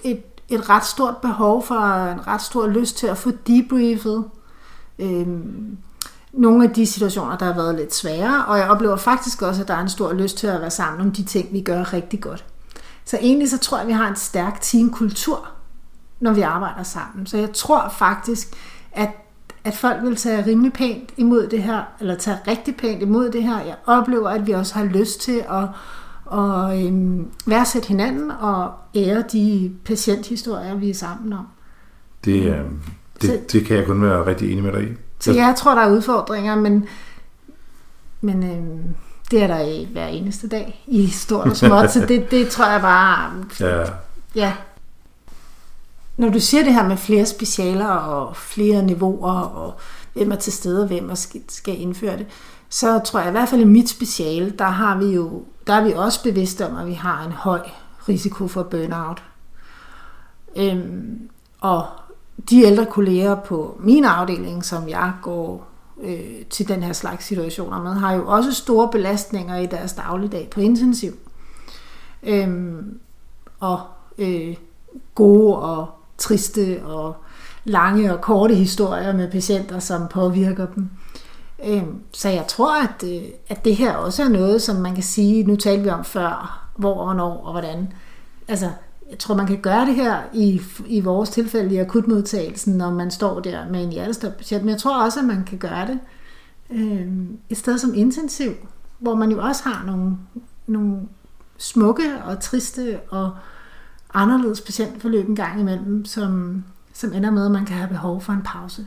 et, 0.03 0.21
et 0.49 0.69
ret 0.69 0.85
stort 0.85 1.17
behov 1.17 1.63
for 1.63 1.75
en 2.13 2.27
ret 2.27 2.41
stor 2.41 2.67
lyst 2.67 2.97
til 2.97 3.07
at 3.07 3.17
få 3.17 3.31
debriefet 3.47 4.25
øhm, 4.99 5.77
nogle 6.33 6.63
af 6.63 6.69
de 6.69 6.85
situationer, 6.85 7.37
der 7.37 7.45
har 7.45 7.53
været 7.53 7.75
lidt 7.75 7.95
svære, 7.95 8.45
og 8.45 8.57
jeg 8.57 8.69
oplever 8.69 8.95
faktisk 8.95 9.41
også, 9.41 9.61
at 9.61 9.67
der 9.67 9.73
er 9.73 9.81
en 9.81 9.89
stor 9.89 10.13
lyst 10.13 10.37
til 10.37 10.47
at 10.47 10.61
være 10.61 10.71
sammen 10.71 11.01
om 11.01 11.11
de 11.11 11.23
ting, 11.23 11.53
vi 11.53 11.61
gør 11.61 11.93
rigtig 11.93 12.21
godt. 12.21 12.45
Så 13.05 13.17
egentlig 13.21 13.49
så 13.49 13.57
tror 13.57 13.77
jeg, 13.77 13.81
at 13.81 13.87
vi 13.87 13.93
har 13.93 14.07
en 14.07 14.15
stærk 14.15 14.61
teamkultur, 14.61 15.54
når 16.19 16.33
vi 16.33 16.41
arbejder 16.41 16.83
sammen. 16.83 17.25
Så 17.25 17.37
jeg 17.37 17.53
tror 17.53 17.89
faktisk, 17.89 18.47
at, 18.91 19.09
at 19.63 19.73
folk 19.73 20.03
vil 20.03 20.15
tage 20.15 20.45
rimelig 20.45 20.73
pænt 20.73 21.09
imod 21.17 21.47
det 21.47 21.63
her, 21.63 21.83
eller 21.99 22.15
tage 22.15 22.37
rigtig 22.47 22.75
pænt 22.75 23.01
imod 23.01 23.29
det 23.29 23.43
her. 23.43 23.61
Jeg 23.61 23.75
oplever, 23.85 24.29
at 24.29 24.47
vi 24.47 24.51
også 24.51 24.75
har 24.75 24.85
lyst 24.85 25.21
til 25.21 25.43
at, 25.49 25.67
at 26.39 26.85
øhm, 26.85 27.27
værdsætte 27.45 27.87
hinanden 27.87 28.31
og 28.31 28.73
ære 28.95 29.23
de 29.31 29.71
patienthistorier, 29.85 30.75
vi 30.75 30.89
er 30.89 30.93
sammen 30.93 31.33
om. 31.33 31.47
Det, 32.25 32.43
øh, 32.43 32.59
det, 33.21 33.29
så, 33.29 33.39
det 33.51 33.65
kan 33.65 33.77
jeg 33.77 33.85
kun 33.85 34.01
være 34.01 34.25
rigtig 34.25 34.51
enig 34.51 34.63
med 34.63 34.73
dig 34.73 34.83
i. 34.83 34.93
Så 35.19 35.33
jeg 35.33 35.53
tror, 35.57 35.75
der 35.75 35.81
er 35.81 35.91
udfordringer, 35.91 36.55
men, 36.55 36.85
men 38.21 38.43
øh, 38.43 38.95
det 39.31 39.43
er 39.43 39.47
der 39.47 39.85
hver 39.91 40.07
eneste 40.07 40.47
dag 40.47 40.83
i 40.87 41.07
stort 41.07 41.47
og 41.47 41.57
småt, 41.57 41.91
så 41.91 42.05
det, 42.05 42.31
det 42.31 42.47
tror 42.47 42.71
jeg 42.71 42.81
bare... 42.81 43.31
Ja. 43.59 43.83
ja. 44.35 44.53
Når 46.17 46.29
du 46.29 46.39
siger 46.39 46.63
det 46.63 46.73
her 46.73 46.87
med 46.87 46.97
flere 46.97 47.25
specialer 47.25 47.87
og 47.87 48.35
flere 48.35 48.83
niveauer, 48.83 49.39
og 49.39 49.73
hvem 50.13 50.31
er 50.31 50.35
til 50.35 50.53
stede, 50.53 50.81
og 50.81 50.87
hvem 50.87 51.11
skal 51.47 51.81
indføre 51.81 52.17
det, 52.17 52.25
så 52.69 52.99
tror 52.99 53.19
jeg 53.19 53.27
i 53.27 53.31
hvert 53.31 53.49
fald 53.49 53.61
i 53.61 53.65
mit 53.65 53.89
speciale, 53.89 54.49
der 54.49 54.65
har 54.65 54.97
vi 54.97 55.05
jo 55.05 55.43
der 55.67 55.73
er 55.73 55.83
vi 55.83 55.93
også 55.93 56.23
bevidste 56.23 56.67
om, 56.67 56.77
at 56.77 56.87
vi 56.87 56.93
har 56.93 57.25
en 57.25 57.31
høj 57.31 57.69
risiko 58.09 58.47
for 58.47 58.63
burnout. 58.63 59.23
Øhm, 60.55 61.29
og 61.61 61.87
de 62.49 62.61
ældre 62.61 62.85
kolleger 62.85 63.35
på 63.35 63.77
min 63.79 64.05
afdeling, 64.05 64.65
som 64.65 64.89
jeg 64.89 65.13
går 65.21 65.67
øh, 66.01 66.45
til 66.49 66.67
den 66.67 66.83
her 66.83 66.93
slags 66.93 67.25
situationer 67.25 67.81
med, 67.81 67.93
har 67.93 68.13
jo 68.13 68.27
også 68.27 68.51
store 68.51 68.89
belastninger 68.91 69.57
i 69.57 69.65
deres 69.65 69.93
dagligdag 69.93 70.49
på 70.49 70.59
intensiv. 70.59 71.13
Øhm, 72.23 72.99
og 73.59 73.81
øh, 74.17 74.55
gode 75.15 75.57
og 75.57 75.89
triste 76.17 76.81
og 76.83 77.15
lange 77.63 78.13
og 78.13 78.21
korte 78.21 78.55
historier 78.55 79.13
med 79.13 79.31
patienter, 79.31 79.79
som 79.79 80.07
påvirker 80.07 80.65
dem. 80.75 80.89
Øhm, 81.65 82.01
så 82.11 82.29
jeg 82.29 82.45
tror, 82.47 82.83
at, 82.83 83.03
øh, 83.03 83.23
at 83.47 83.65
det 83.65 83.75
her 83.75 83.93
også 83.93 84.23
er 84.23 84.29
noget, 84.29 84.61
som 84.61 84.75
man 84.75 84.93
kan 84.93 85.03
sige, 85.03 85.43
nu 85.43 85.55
talte 85.55 85.83
vi 85.83 85.89
om 85.89 86.05
før, 86.05 86.67
hvor 86.75 86.93
og 86.93 87.05
hvornår 87.05 87.45
og 87.45 87.51
hvordan. 87.51 87.93
Altså, 88.47 88.69
jeg 89.09 89.19
tror, 89.19 89.35
man 89.35 89.47
kan 89.47 89.61
gøre 89.61 89.85
det 89.85 89.95
her 89.95 90.21
i, 90.33 90.61
i 90.87 90.99
vores 90.99 91.29
tilfælde 91.29 91.75
i 91.75 91.77
akutmodtagelsen, 91.77 92.77
når 92.77 92.91
man 92.91 93.11
står 93.11 93.39
der 93.39 93.69
med 93.69 93.83
en 93.83 93.91
hjertestop-patient, 93.91 94.63
men 94.63 94.69
jeg 94.69 94.79
tror 94.79 95.03
også, 95.03 95.19
at 95.19 95.25
man 95.25 95.43
kan 95.43 95.57
gøre 95.57 95.87
det 95.87 95.99
øh, 96.69 97.07
et 97.49 97.57
sted 97.57 97.77
som 97.77 97.93
intensiv, 97.93 98.51
hvor 98.99 99.15
man 99.15 99.31
jo 99.31 99.41
også 99.41 99.63
har 99.63 99.85
nogle, 99.85 100.17
nogle 100.67 101.01
smukke 101.57 102.03
og 102.25 102.39
triste 102.39 102.99
og 103.09 103.31
anderledes 104.15 104.61
patientforløb 104.61 105.29
en 105.29 105.35
gang 105.35 105.59
imellem, 105.59 106.05
som, 106.05 106.63
som 106.93 107.13
ender 107.13 107.31
med, 107.31 107.45
at 107.45 107.51
man 107.51 107.65
kan 107.65 107.75
have 107.75 107.89
behov 107.89 108.21
for 108.21 108.33
en 108.33 108.41
pause. 108.45 108.85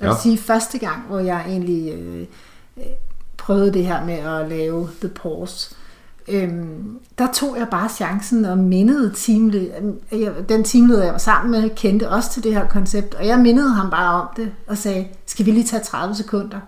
Jeg 0.00 0.08
vil 0.08 0.14
ja. 0.14 0.22
sige, 0.22 0.38
første 0.38 0.78
gang, 0.78 1.02
hvor 1.08 1.18
jeg 1.18 1.44
egentlig 1.48 1.92
øh, 1.94 2.26
øh, 2.76 2.84
prøvede 3.36 3.72
det 3.72 3.86
her 3.86 4.04
med 4.04 4.14
at 4.14 4.48
lave 4.48 4.88
The 5.00 5.08
Pause, 5.08 5.74
øhm, 6.28 6.98
der 7.18 7.26
tog 7.32 7.56
jeg 7.58 7.68
bare 7.68 7.88
chancen 7.88 8.44
og 8.44 8.58
mindede 8.58 9.12
teamled, 9.16 9.70
den 10.48 10.64
teamleder, 10.64 11.04
jeg 11.04 11.12
var 11.12 11.18
sammen 11.18 11.50
med, 11.50 11.70
kendte 11.70 12.10
også 12.10 12.30
til 12.30 12.44
det 12.44 12.54
her 12.54 12.68
koncept, 12.68 13.14
og 13.14 13.26
jeg 13.26 13.38
mindede 13.38 13.74
ham 13.74 13.90
bare 13.90 14.22
om 14.22 14.28
det, 14.36 14.52
og 14.66 14.78
sagde, 14.78 15.08
skal 15.26 15.46
vi 15.46 15.50
lige 15.50 15.64
tage 15.64 15.82
30 15.82 16.14
sekunder? 16.14 16.60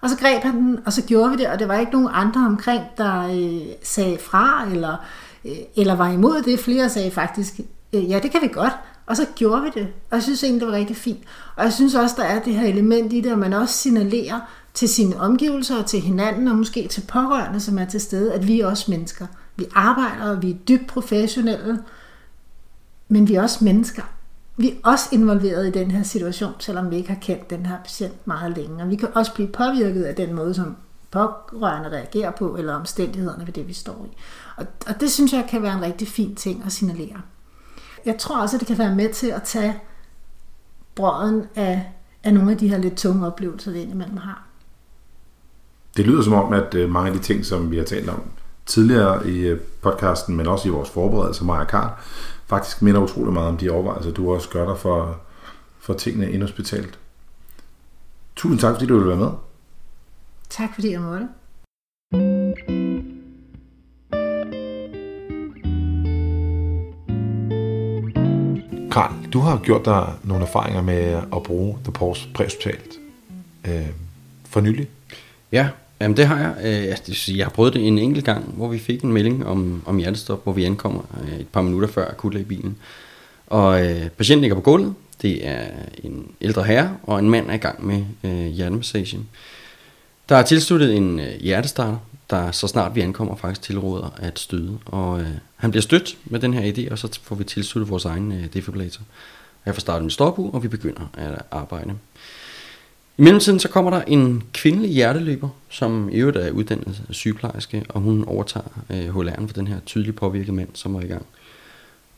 Og 0.00 0.10
så 0.10 0.16
greb 0.16 0.42
han 0.42 0.56
den, 0.56 0.78
og 0.86 0.92
så 0.92 1.02
gjorde 1.02 1.30
vi 1.30 1.36
det, 1.36 1.46
og 1.46 1.58
det 1.58 1.68
var 1.68 1.78
ikke 1.78 1.92
nogen 1.92 2.08
andre 2.12 2.46
omkring, 2.46 2.82
der 2.98 3.26
øh, 3.26 3.66
sagde 3.82 4.18
fra, 4.18 4.66
eller, 4.70 4.92
øh, 4.92 5.25
Øh, 5.46 5.56
eller 5.76 5.94
var 5.94 6.10
imod 6.10 6.42
det. 6.42 6.60
Flere 6.60 6.88
sagde 6.88 7.10
faktisk, 7.10 7.60
øh, 7.92 8.10
ja, 8.10 8.18
det 8.22 8.30
kan 8.30 8.42
vi 8.42 8.48
godt. 8.48 8.72
Og 9.06 9.16
så 9.16 9.26
gjorde 9.36 9.62
vi 9.62 9.68
det, 9.74 9.88
og 10.10 10.14
jeg 10.14 10.22
synes 10.22 10.44
egentlig, 10.44 10.60
det 10.60 10.68
var 10.68 10.74
rigtig 10.74 10.96
fint. 10.96 11.18
Og 11.56 11.64
jeg 11.64 11.72
synes 11.72 11.94
også, 11.94 12.14
der 12.18 12.24
er 12.24 12.42
det 12.42 12.54
her 12.54 12.66
element 12.66 13.12
i 13.12 13.20
det, 13.20 13.30
at 13.30 13.38
man 13.38 13.52
også 13.52 13.74
signalerer, 13.74 14.40
til 14.76 14.88
sine 14.88 15.20
omgivelser 15.20 15.78
og 15.78 15.86
til 15.86 16.00
hinanden, 16.00 16.48
og 16.48 16.56
måske 16.56 16.88
til 16.88 17.00
pårørende, 17.08 17.60
som 17.60 17.78
er 17.78 17.84
til 17.84 18.00
stede, 18.00 18.32
at 18.32 18.48
vi 18.48 18.60
er 18.60 18.66
også 18.66 18.90
mennesker. 18.90 19.26
Vi 19.56 19.66
arbejder, 19.74 20.30
og 20.30 20.42
vi 20.42 20.50
er 20.50 20.54
dybt 20.68 20.86
professionelle, 20.86 21.78
men 23.08 23.28
vi 23.28 23.34
er 23.34 23.42
også 23.42 23.64
mennesker. 23.64 24.02
Vi 24.56 24.70
er 24.70 24.74
også 24.82 25.08
involveret 25.12 25.66
i 25.66 25.70
den 25.70 25.90
her 25.90 26.02
situation, 26.02 26.52
selvom 26.58 26.90
vi 26.90 26.96
ikke 26.96 27.08
har 27.08 27.18
kendt 27.20 27.50
den 27.50 27.66
her 27.66 27.76
patient 27.84 28.26
meget 28.26 28.56
længe. 28.56 28.82
Og 28.82 28.90
vi 28.90 28.96
kan 28.96 29.08
også 29.14 29.34
blive 29.34 29.48
påvirket 29.48 30.02
af 30.02 30.14
den 30.14 30.34
måde, 30.34 30.54
som 30.54 30.76
pårørende 31.10 31.90
reagerer 31.90 32.30
på, 32.30 32.56
eller 32.56 32.74
omstændighederne 32.74 33.46
ved 33.46 33.52
det, 33.52 33.68
vi 33.68 33.72
står 33.72 34.06
i. 34.12 34.16
Og, 34.56 34.66
og 34.86 35.00
det 35.00 35.10
synes 35.10 35.32
jeg 35.32 35.46
kan 35.50 35.62
være 35.62 35.74
en 35.74 35.82
rigtig 35.82 36.08
fin 36.08 36.34
ting 36.34 36.62
at 36.66 36.72
signalere. 36.72 37.20
Jeg 38.06 38.18
tror 38.18 38.40
også, 38.40 38.56
at 38.56 38.60
det 38.60 38.66
kan 38.66 38.78
være 38.78 38.94
med 38.94 39.12
til 39.12 39.26
at 39.26 39.42
tage 39.42 39.80
brøden 40.94 41.44
af, 41.54 41.92
af 42.24 42.34
nogle 42.34 42.50
af 42.50 42.58
de 42.58 42.68
her 42.68 42.78
lidt 42.78 42.96
tunge 42.96 43.26
oplevelser, 43.26 43.72
vi 43.72 43.80
indimellem 43.80 44.16
har. 44.16 44.46
Det 45.96 46.06
lyder 46.06 46.22
som 46.22 46.32
om, 46.32 46.52
at 46.52 46.74
øh, 46.74 46.90
mange 46.90 47.10
af 47.10 47.16
de 47.16 47.22
ting, 47.22 47.46
som 47.46 47.70
vi 47.70 47.76
har 47.76 47.84
talt 47.84 48.08
om 48.08 48.22
tidligere 48.66 49.28
i 49.28 49.38
øh, 49.38 49.60
podcasten, 49.60 50.36
men 50.36 50.46
også 50.46 50.68
i 50.68 50.70
vores 50.70 50.90
forberedelse, 50.90 51.44
Maja 51.44 51.64
Karl, 51.64 51.90
faktisk 52.46 52.82
minder 52.82 53.00
utrolig 53.00 53.32
meget 53.32 53.48
om 53.48 53.56
de 53.56 53.70
overvejelser, 53.70 54.12
du 54.12 54.34
også 54.34 54.48
gør 54.48 54.66
dig 54.68 54.78
for, 54.78 55.18
for 55.78 55.94
tingene 55.94 56.32
inhospitalt. 56.32 56.98
Tusind 58.36 58.60
tak, 58.60 58.74
fordi 58.74 58.86
du 58.86 58.94
ville 58.94 59.08
være 59.08 59.18
med. 59.18 59.30
Tak, 60.50 60.74
fordi 60.74 60.90
jeg 60.90 61.00
måtte. 61.00 61.28
Karl, 68.90 69.30
du 69.32 69.38
har 69.38 69.60
gjort 69.64 69.84
dig 69.84 70.12
nogle 70.24 70.44
erfaringer 70.44 70.82
med 70.82 71.22
at 71.36 71.42
bruge 71.42 71.78
The 71.84 71.92
Pause 71.92 72.28
præhospitalt 72.34 72.98
øh, 73.64 73.90
for 74.44 74.60
nylig. 74.60 74.88
Ja, 75.52 75.68
Jamen 76.00 76.16
det 76.16 76.26
har 76.26 76.38
jeg. 76.38 76.54
Øh, 76.64 77.38
jeg 77.38 77.46
har 77.46 77.50
prøvet 77.50 77.74
det 77.74 77.86
en 77.86 77.98
enkelt 77.98 78.24
gang, 78.24 78.44
hvor 78.44 78.68
vi 78.68 78.78
fik 78.78 79.02
en 79.02 79.12
melding 79.12 79.46
om, 79.46 79.82
om 79.86 79.98
hjertestop, 79.98 80.42
hvor 80.42 80.52
vi 80.52 80.64
ankommer 80.64 81.02
øh, 81.22 81.40
et 81.40 81.48
par 81.48 81.62
minutter 81.62 81.88
før 81.88 82.10
akutlægebilen. 82.10 82.76
Og 83.46 83.86
øh, 83.86 84.08
patienten 84.08 84.40
ligger 84.40 84.54
på 84.54 84.60
gulvet. 84.60 84.94
Det 85.22 85.48
er 85.48 85.64
en 86.04 86.30
ældre 86.40 86.64
herre, 86.64 86.96
og 87.02 87.18
en 87.18 87.30
mand 87.30 87.50
er 87.50 87.54
i 87.54 87.56
gang 87.56 87.86
med 87.86 88.04
øh, 88.24 88.46
hjertemassage. 88.46 89.18
Der 90.28 90.36
er 90.36 90.42
tilsluttet 90.42 90.96
en 90.96 91.20
øh, 91.20 91.40
hjertestarter, 91.40 91.98
der 92.30 92.50
så 92.50 92.68
snart 92.68 92.94
vi 92.94 93.00
ankommer 93.00 93.36
faktisk 93.36 93.62
tilråder 93.62 94.10
at 94.16 94.38
støde. 94.38 94.78
Og 94.86 95.20
øh, 95.20 95.30
han 95.56 95.70
bliver 95.70 95.82
stødt 95.82 96.18
med 96.24 96.40
den 96.40 96.54
her 96.54 96.72
idé, 96.72 96.90
og 96.90 96.98
så 96.98 97.18
får 97.22 97.36
vi 97.36 97.44
tilsluttet 97.44 97.90
vores 97.90 98.04
egen 98.04 98.32
øh, 98.32 98.44
defibrillator. 98.54 99.02
Jeg 99.66 99.74
får 99.74 99.80
startet 99.80 100.04
en 100.04 100.10
stopu, 100.10 100.50
og 100.50 100.62
vi 100.62 100.68
begynder 100.68 101.10
at 101.14 101.42
arbejde. 101.50 101.94
I 103.18 103.22
mellemtiden 103.22 103.60
så 103.60 103.68
kommer 103.68 103.90
der 103.90 104.02
en 104.02 104.42
kvindelig 104.52 104.90
hjerteløber, 104.90 105.48
som 105.68 106.08
i 106.12 106.16
øvrigt 106.16 106.36
er 106.36 106.50
uddannet 106.50 107.02
sygeplejerske, 107.10 107.84
og 107.88 108.00
hun 108.00 108.24
overtager 108.24 108.84
øh, 108.90 109.16
HLR'en 109.16 109.46
for 109.46 109.54
den 109.54 109.66
her 109.66 109.80
tydeligt 109.86 110.16
påvirkede 110.16 110.52
mand, 110.52 110.68
som 110.74 110.94
er 110.94 111.00
i 111.00 111.06
gang. 111.06 111.26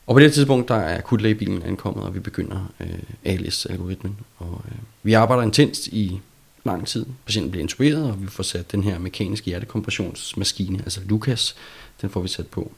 Og 0.06 0.14
på 0.14 0.20
det 0.20 0.32
tidspunkt, 0.32 0.68
der 0.68 0.74
er 0.74 0.98
akutlægebilen 0.98 1.62
ankommet, 1.62 2.04
og 2.04 2.14
vi 2.14 2.20
begynder 2.20 2.72
øh, 2.80 2.98
ALS-algoritmen. 3.24 4.16
Og 4.38 4.62
øh, 4.64 4.78
vi 5.02 5.12
arbejder 5.12 5.42
intenst 5.42 5.86
i 5.86 6.20
lang 6.64 6.86
tid. 6.86 7.06
Patienten 7.26 7.50
bliver 7.50 7.62
intuberet, 7.62 8.10
og 8.10 8.22
vi 8.22 8.26
får 8.26 8.42
sat 8.42 8.72
den 8.72 8.82
her 8.82 8.98
mekaniske 8.98 9.46
hjertekompressionsmaskine, 9.46 10.78
altså 10.78 11.00
Lukas, 11.04 11.54
den 12.00 12.10
får 12.10 12.20
vi 12.20 12.28
sat 12.28 12.46
på. 12.46 12.72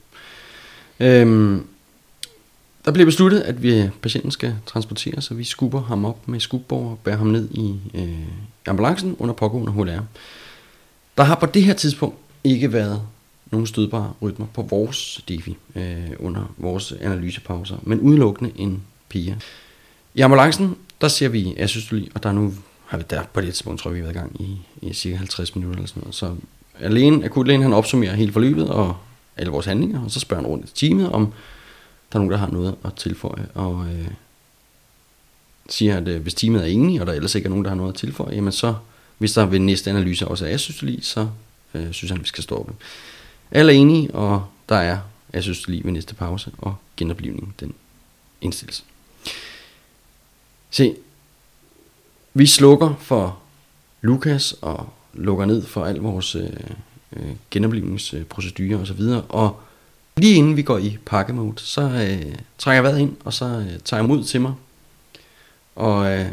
Øhm, 1.01 1.66
der 2.85 2.93
bliver 2.93 3.07
besluttet, 3.07 3.40
at 3.40 3.62
vi, 3.62 3.90
patienten 4.03 4.31
skal 4.31 4.55
transporteres, 4.66 5.25
så 5.25 5.35
vi 5.35 5.45
skubber 5.45 5.83
ham 5.83 6.05
op 6.05 6.29
med 6.29 6.40
skubborg 6.40 6.90
og 6.90 6.99
bærer 7.05 7.16
ham 7.16 7.27
ned 7.27 7.49
i 7.51 7.81
øh, 7.95 8.09
ambulancen 8.66 9.16
under 9.19 9.35
pågående 9.35 9.73
HLR. 9.73 10.01
Der 11.16 11.23
har 11.23 11.35
på 11.35 11.47
det 11.47 11.62
her 11.62 11.75
tidspunkt 11.75 12.16
ikke 12.45 12.73
været 12.73 13.03
nogen 13.51 13.66
stødbare 13.66 14.12
rytmer 14.23 14.47
på 14.47 14.62
vores 14.62 15.25
DEFI 15.29 15.57
øh, 15.75 16.11
under 16.19 16.55
vores 16.59 16.93
analysepauser, 16.93 17.77
men 17.83 18.01
udelukkende 18.01 18.53
en 18.57 18.83
pige. 19.09 19.38
I 20.14 20.21
ambulancen, 20.21 20.77
der 21.01 21.09
ser 21.09 21.29
vi 21.29 21.55
asystoli, 21.57 22.11
og 22.14 22.23
der 22.23 22.29
er 22.29 22.33
nu 22.33 22.55
har 22.90 22.98
vi 22.98 23.05
der 23.11 23.22
på 23.22 23.40
det 23.40 23.48
tidspunkt, 23.48 23.81
tror 23.81 23.90
jeg, 23.90 23.94
vi 23.94 24.00
har 24.00 24.12
været 24.12 24.16
i 24.16 24.18
gang 24.18 24.40
i, 24.40 24.59
i 24.83 24.92
cirka 24.92 25.16
50 25.16 25.55
minutter 25.55 25.76
eller 25.76 25.88
sådan 25.88 26.00
noget. 26.00 26.14
Så 26.14 26.37
alene, 26.81 27.24
akutlægen, 27.24 27.62
han 27.62 27.72
opsummerer 27.72 28.14
hele 28.14 28.33
forløbet 28.33 28.68
og 28.68 28.96
alle 29.37 29.53
vores 29.53 29.66
handlinger, 29.66 30.05
og 30.05 30.11
så 30.11 30.20
spørger 30.20 30.42
han 30.42 30.50
rundt 30.50 30.70
i 30.70 30.74
teamet, 30.74 31.12
om 31.12 31.33
der 32.12 32.16
er 32.16 32.18
nogen, 32.18 32.31
der 32.31 32.37
har 32.37 32.50
noget 32.50 32.76
at 32.85 32.94
tilføje, 32.94 33.46
og 33.55 33.87
øh, 33.87 34.09
siger, 35.68 35.96
at 35.96 36.09
øh, 36.09 36.22
hvis 36.22 36.35
teamet 36.35 36.62
er 36.62 36.66
enige, 36.66 37.00
og 37.00 37.07
der 37.07 37.12
ellers 37.12 37.35
ikke 37.35 37.46
er 37.46 37.50
nogen, 37.50 37.64
der 37.64 37.70
har 37.70 37.76
noget 37.76 37.92
at 37.92 37.98
tilføje, 37.98 38.35
jamen 38.35 38.53
så, 38.53 38.74
hvis 39.18 39.33
der 39.33 39.46
ved 39.46 39.59
næste 39.59 39.90
analyse 39.90 40.29
også 40.29 40.46
er 40.46 40.55
asystoli, 40.55 41.00
så 41.03 41.29
øh, 41.74 41.92
synes 41.92 42.11
han, 42.11 42.20
vi 42.20 42.26
skal 42.26 42.44
stoppe. 42.44 42.74
Alle 43.50 43.72
er 43.72 43.76
enige, 43.76 44.14
og 44.14 44.44
der 44.68 44.76
er 44.76 44.98
asystoli 45.33 45.81
ved 45.85 45.92
næste 45.92 46.14
pause, 46.14 46.50
og 46.59 46.76
genoplivning, 46.96 47.55
den 47.61 47.74
indstilles. 48.40 48.85
Se, 50.70 50.94
vi 52.35 52.47
slukker 52.47 52.95
for 53.01 53.38
Lukas 54.01 54.53
og 54.53 54.88
lukker 55.14 55.45
ned 55.45 55.66
for 55.66 55.85
al 55.85 55.97
vores 55.97 56.35
øh, 56.35 56.51
øh, 57.16 58.81
og 58.81 58.87
så 58.87 58.95
videre. 58.95 59.23
Og 59.23 59.61
lige 60.16 60.35
inden 60.35 60.57
vi 60.57 60.62
går 60.62 60.79
i 60.79 60.99
pakkemode, 61.07 61.55
så 61.57 61.83
øh, 61.83 62.35
trækker 62.59 62.77
jeg 62.77 62.83
vejret 62.83 62.99
ind, 62.99 63.16
og 63.25 63.33
så 63.33 63.45
øh, 63.45 63.79
tager 63.85 64.01
jeg 64.03 64.09
mod 64.09 64.25
til 64.25 64.40
mig. 64.40 64.55
Og 65.77 66.12
øh, 66.12 66.27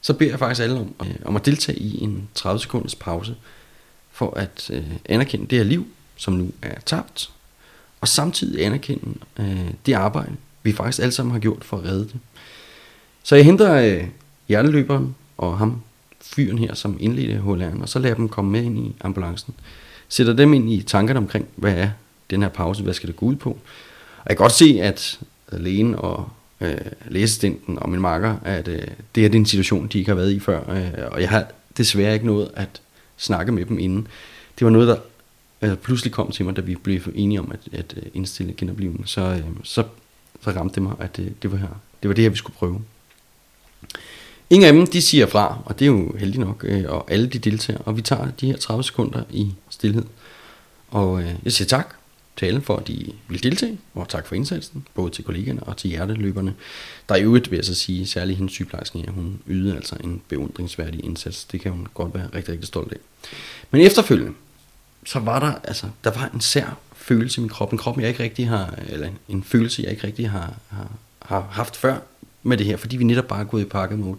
så 0.00 0.14
beder 0.14 0.30
jeg 0.30 0.38
faktisk 0.38 0.62
alle 0.62 0.80
om, 0.80 0.94
øh, 1.06 1.14
om 1.24 1.36
at 1.36 1.46
deltage 1.46 1.78
i 1.78 2.02
en 2.04 2.28
30 2.34 2.60
sekunders 2.60 2.94
pause, 2.94 3.36
for 4.12 4.34
at 4.36 4.70
øh, 4.72 4.84
anerkende 5.04 5.46
det 5.46 5.58
her 5.58 5.64
liv, 5.64 5.86
som 6.16 6.34
nu 6.34 6.50
er 6.62 6.80
tabt, 6.80 7.30
og 8.00 8.08
samtidig 8.08 8.66
anerkende 8.66 9.18
øh, 9.38 9.70
det 9.86 9.92
arbejde, 9.92 10.32
vi 10.62 10.72
faktisk 10.72 11.02
alle 11.02 11.12
sammen 11.12 11.32
har 11.32 11.40
gjort 11.40 11.64
for 11.64 11.76
at 11.76 11.84
redde 11.84 12.04
det. 12.04 12.18
Så 13.22 13.36
jeg 13.36 13.44
henter 13.44 13.74
øh, 13.74 14.08
hjerteløberen, 14.48 15.14
og 15.42 15.58
ham, 15.58 15.82
fyren 16.20 16.58
her, 16.58 16.74
som 16.74 16.96
indledte 17.00 17.42
HLR'en, 17.46 17.82
og 17.82 17.88
så 17.88 17.98
lader 17.98 18.14
dem 18.14 18.28
komme 18.28 18.50
med 18.50 18.62
ind 18.62 18.78
i 18.78 18.94
ambulancen. 19.00 19.54
Sætter 20.08 20.32
dem 20.32 20.54
ind 20.54 20.72
i 20.72 20.82
tankerne 20.82 21.18
omkring, 21.18 21.46
hvad 21.56 21.74
er 21.74 21.90
den 22.30 22.42
her 22.42 22.48
pause, 22.48 22.82
hvad 22.82 22.94
skal 22.94 23.06
det 23.06 23.16
gå 23.16 23.26
ud 23.26 23.36
på. 23.36 23.50
Og 23.50 24.26
jeg 24.28 24.36
kan 24.36 24.44
godt 24.44 24.52
se, 24.52 24.78
at 24.82 25.20
øh, 25.52 25.60
lægen 25.60 25.94
og 25.94 26.28
øh, 26.60 26.76
lægesistenten 27.08 27.78
og 27.78 27.90
min 27.90 28.00
makker, 28.00 28.36
at 28.44 28.68
øh, 28.68 28.82
det 29.14 29.24
er 29.24 29.28
den 29.28 29.46
situation, 29.46 29.86
de 29.86 29.98
ikke 29.98 30.10
har 30.10 30.16
været 30.16 30.30
i 30.30 30.40
før. 30.40 30.70
Øh, 30.70 31.08
og 31.12 31.20
jeg 31.20 31.28
har 31.28 31.46
desværre 31.76 32.14
ikke 32.14 32.26
noget 32.26 32.50
at 32.54 32.80
snakke 33.16 33.52
med 33.52 33.64
dem 33.64 33.78
inden. 33.78 34.08
Det 34.58 34.64
var 34.64 34.70
noget, 34.70 34.88
der 34.88 34.96
øh, 35.62 35.76
pludselig 35.76 36.12
kom 36.12 36.30
til 36.30 36.44
mig, 36.44 36.56
da 36.56 36.60
vi 36.60 36.74
blev 36.74 37.00
enige 37.14 37.40
om 37.40 37.52
at, 37.52 37.78
at 37.78 37.94
øh, 37.96 38.02
indstille 38.14 38.54
genoplivning. 38.56 39.08
Så, 39.08 39.20
øh, 39.20 39.44
så, 39.62 39.84
så 40.40 40.50
ramte 40.50 40.74
det 40.74 40.82
mig, 40.82 40.94
at 40.98 41.16
det, 41.16 41.42
det, 41.42 41.52
var 41.52 41.58
her, 41.58 41.80
det 42.02 42.08
var 42.08 42.14
det 42.14 42.22
her, 42.22 42.30
vi 42.30 42.36
skulle 42.36 42.56
prøve. 42.56 42.80
Ingen 44.50 44.66
af 44.66 44.72
dem, 44.72 44.86
de 44.86 45.02
siger 45.02 45.26
fra, 45.26 45.58
og 45.64 45.78
det 45.78 45.84
er 45.84 45.90
jo 45.90 46.16
heldigt 46.18 46.40
nok, 46.40 46.64
øh, 46.68 46.84
og 46.88 47.10
alle 47.10 47.26
de 47.26 47.38
deltager, 47.38 47.78
og 47.78 47.96
vi 47.96 48.02
tager 48.02 48.30
de 48.30 48.46
her 48.46 48.56
30 48.56 48.84
sekunder 48.84 49.22
i 49.30 49.52
stillhed. 49.70 50.04
Og 50.88 51.22
øh, 51.22 51.34
jeg 51.44 51.52
siger 51.52 51.68
tak 51.68 51.94
til 52.36 52.46
alle 52.46 52.62
for, 52.62 52.76
at 52.76 52.88
de 52.88 53.12
vil 53.28 53.42
deltage, 53.42 53.78
og 53.94 54.08
tak 54.08 54.26
for 54.26 54.34
indsatsen, 54.34 54.86
både 54.94 55.10
til 55.10 55.24
kollegerne 55.24 55.62
og 55.62 55.76
til 55.76 55.90
hjerteløberne. 55.90 56.54
Der 57.08 57.14
er 57.14 57.18
i 57.18 57.22
øvrigt, 57.22 57.50
vil 57.50 57.56
jeg 57.56 57.64
så 57.64 57.74
sige, 57.74 58.06
særligt 58.06 58.36
hendes 58.36 58.52
sygeplejersken 58.52 59.00
her, 59.00 59.10
hun 59.10 59.40
ydede 59.48 59.76
altså 59.76 59.96
en 60.04 60.22
beundringsværdig 60.28 61.04
indsats. 61.04 61.44
Det 61.44 61.60
kan 61.60 61.72
hun 61.72 61.86
godt 61.94 62.14
være 62.14 62.28
rigtig, 62.34 62.52
rigtig 62.52 62.68
stolt 62.68 62.92
af. 62.92 62.98
Men 63.70 63.80
efterfølgende, 63.80 64.32
så 65.06 65.18
var 65.18 65.38
der, 65.38 65.52
altså, 65.64 65.86
der 66.04 66.10
var 66.10 66.30
en 66.34 66.40
sær 66.40 66.78
følelse 66.96 67.38
i 67.38 67.42
min 67.42 67.48
krop, 67.48 67.72
en 67.72 67.78
krop, 67.78 68.00
jeg 68.00 68.08
ikke 68.08 68.22
rigtig 68.22 68.48
har, 68.48 68.78
eller 68.88 69.08
en 69.28 69.44
følelse, 69.44 69.82
jeg 69.82 69.90
ikke 69.90 70.06
rigtig 70.06 70.30
har, 70.30 70.54
har, 70.68 70.90
har 71.22 71.48
haft 71.50 71.76
før 71.76 71.98
med 72.42 72.56
det 72.56 72.66
her, 72.66 72.76
fordi 72.76 72.96
vi 72.96 73.04
netop 73.04 73.28
bare 73.28 73.40
er 73.40 73.44
gået 73.44 73.62
i 73.62 73.64
pakkemode. 73.64 74.18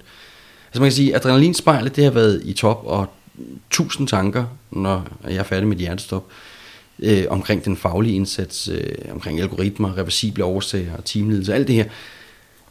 Altså 0.68 0.80
man 0.82 0.90
kan 0.90 0.92
sige, 0.92 1.16
adrenalinspejlet, 1.16 1.96
det 1.96 2.04
har 2.04 2.12
været 2.12 2.42
i 2.46 2.54
top, 2.54 2.82
og 2.86 3.08
tusind 3.70 4.08
tanker, 4.08 4.46
når 4.72 5.08
jeg 5.28 5.36
er 5.36 5.44
færdig 5.44 5.68
med 5.68 5.78
hjertestop, 5.78 6.26
øh, 7.00 7.26
omkring 7.30 7.66
den 7.66 7.78
faglige 7.78 8.16
indsats, 8.16 8.68
øh, 8.68 8.96
omkring 9.12 9.40
algoritmer, 9.40 9.98
reversible 9.98 10.46
årsager, 10.46 11.02
teamledelse, 11.02 11.54
alt 11.54 11.68
det 11.68 11.76
her 11.76 11.86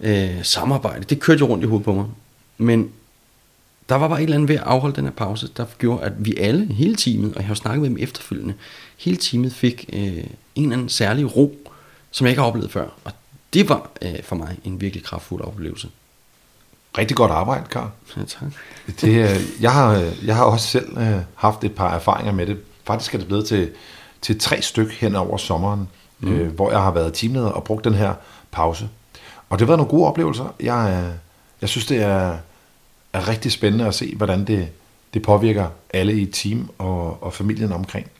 øh, 0.01 0.45
samarbejde, 0.45 1.05
det 1.05 1.21
kørte 1.21 1.41
jo 1.41 1.47
rundt 1.47 1.65
i 1.65 1.67
hovedet 1.67 1.85
på 1.85 1.93
mig. 1.93 2.07
Men 2.59 2.91
der 3.88 3.95
var 3.95 4.09
bare 4.09 4.19
et 4.19 4.25
eller 4.25 4.37
andet 4.37 4.49
ved 4.49 4.57
at 4.57 4.62
afholde 4.62 4.97
den 4.97 5.05
her 5.05 5.12
pause, 5.12 5.49
der 5.57 5.65
gjorde, 5.79 6.05
at 6.05 6.12
vi 6.19 6.37
alle, 6.37 6.75
hele 6.75 6.97
teamet, 6.97 7.35
og 7.35 7.41
jeg 7.41 7.47
har 7.47 7.55
snakket 7.55 7.83
med 7.83 7.91
dem 7.91 7.99
efterfølgende, 8.01 8.55
hele 8.99 9.17
teamet 9.17 9.53
fik 9.53 9.91
øh, 9.93 10.01
en 10.55 10.62
eller 10.62 10.73
anden 10.73 10.88
særlig 10.88 11.37
ro, 11.37 11.71
som 12.11 12.25
jeg 12.25 12.31
ikke 12.31 12.41
har 12.41 12.49
oplevet 12.49 12.71
før. 12.71 12.88
Og 13.05 13.12
det 13.55 13.69
var 13.69 13.91
øh, 14.03 14.23
for 14.23 14.37
mig 14.37 14.57
en 14.65 14.81
virkelig 14.81 15.05
kraftfuld 15.05 15.43
oplevelse. 15.43 15.88
Rigtig 16.99 17.17
godt 17.17 17.31
arbejde, 17.31 17.65
Karl. 17.71 17.88
Ja, 18.17 18.23
tak. 18.25 18.53
Det, 19.01 19.31
øh, 19.31 19.41
jeg, 19.61 19.73
har, 19.73 20.12
jeg 20.25 20.37
har 20.37 20.45
også 20.45 20.67
selv 20.67 20.99
øh, 20.99 21.21
haft 21.35 21.65
et 21.65 21.75
par 21.75 21.95
erfaringer 21.95 22.33
med 22.33 22.47
det. 22.47 22.59
Faktisk 22.85 23.15
er 23.15 23.19
det 23.19 23.27
blevet 23.27 23.47
til, 23.47 23.71
til 24.23 24.41
tre 24.41 24.62
styk 24.62 24.93
hen 24.93 25.17
over 25.17 25.37
sommeren, 25.37 25.88
mm. 26.21 26.33
øh, 26.33 26.55
hvor 26.55 26.71
jeg 26.71 26.81
har 26.81 26.91
været 26.91 27.15
teamleder 27.15 27.49
og 27.49 27.65
brugt 27.65 27.85
den 27.85 27.95
her 27.95 28.15
pause. 28.51 28.88
Og 29.49 29.59
det 29.59 29.61
har 29.61 29.67
været 29.67 29.79
nogle 29.79 29.91
gode 29.91 30.07
oplevelser. 30.07 30.55
Jeg, 30.61 31.05
øh, 31.05 31.15
jeg 31.61 31.69
synes, 31.69 31.87
det 31.87 32.03
er, 32.03 32.37
er 33.12 33.29
rigtig 33.29 33.53
spændende 33.53 33.87
at 33.87 33.95
se, 33.95 34.15
hvordan 34.17 34.45
det, 34.45 34.69
det 35.15 35.23
påvirker 35.23 35.69
alle 35.91 36.21
i 36.21 36.27
team 36.27 36.71
og, 36.79 37.23
og 37.23 37.33
familien 37.33 37.73
omkring. 37.73 38.11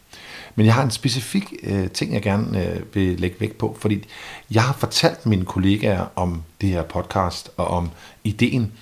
Men 0.55 0.67
jeg 0.67 0.75
har 0.75 0.83
en 0.83 0.91
specifik 0.91 1.53
øh, 1.63 1.91
ting, 1.91 2.13
jeg 2.13 2.23
gerne 2.23 2.67
øh, 2.67 2.95
vil 2.95 3.21
lægge 3.21 3.37
vægt 3.41 3.59
på, 3.59 3.77
fordi 3.81 4.05
jeg 4.51 4.63
har 4.63 4.73
fortalt 4.73 5.27
mine 5.27 5.45
kollegaer 5.45 6.07
om 6.17 6.43
det 6.61 6.69
her 6.69 6.83
podcast 6.83 7.51
og 7.57 7.67
om 7.67 7.91
ideen 8.25 8.73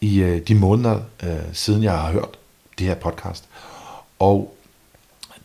i 0.00 0.20
øh, 0.20 0.40
de 0.48 0.54
måneder 0.54 1.00
øh, 1.22 1.30
siden 1.52 1.82
jeg 1.82 1.92
har 1.92 2.12
hørt 2.12 2.38
det 2.78 2.86
her 2.86 2.94
podcast. 2.94 3.44
Og 4.18 4.56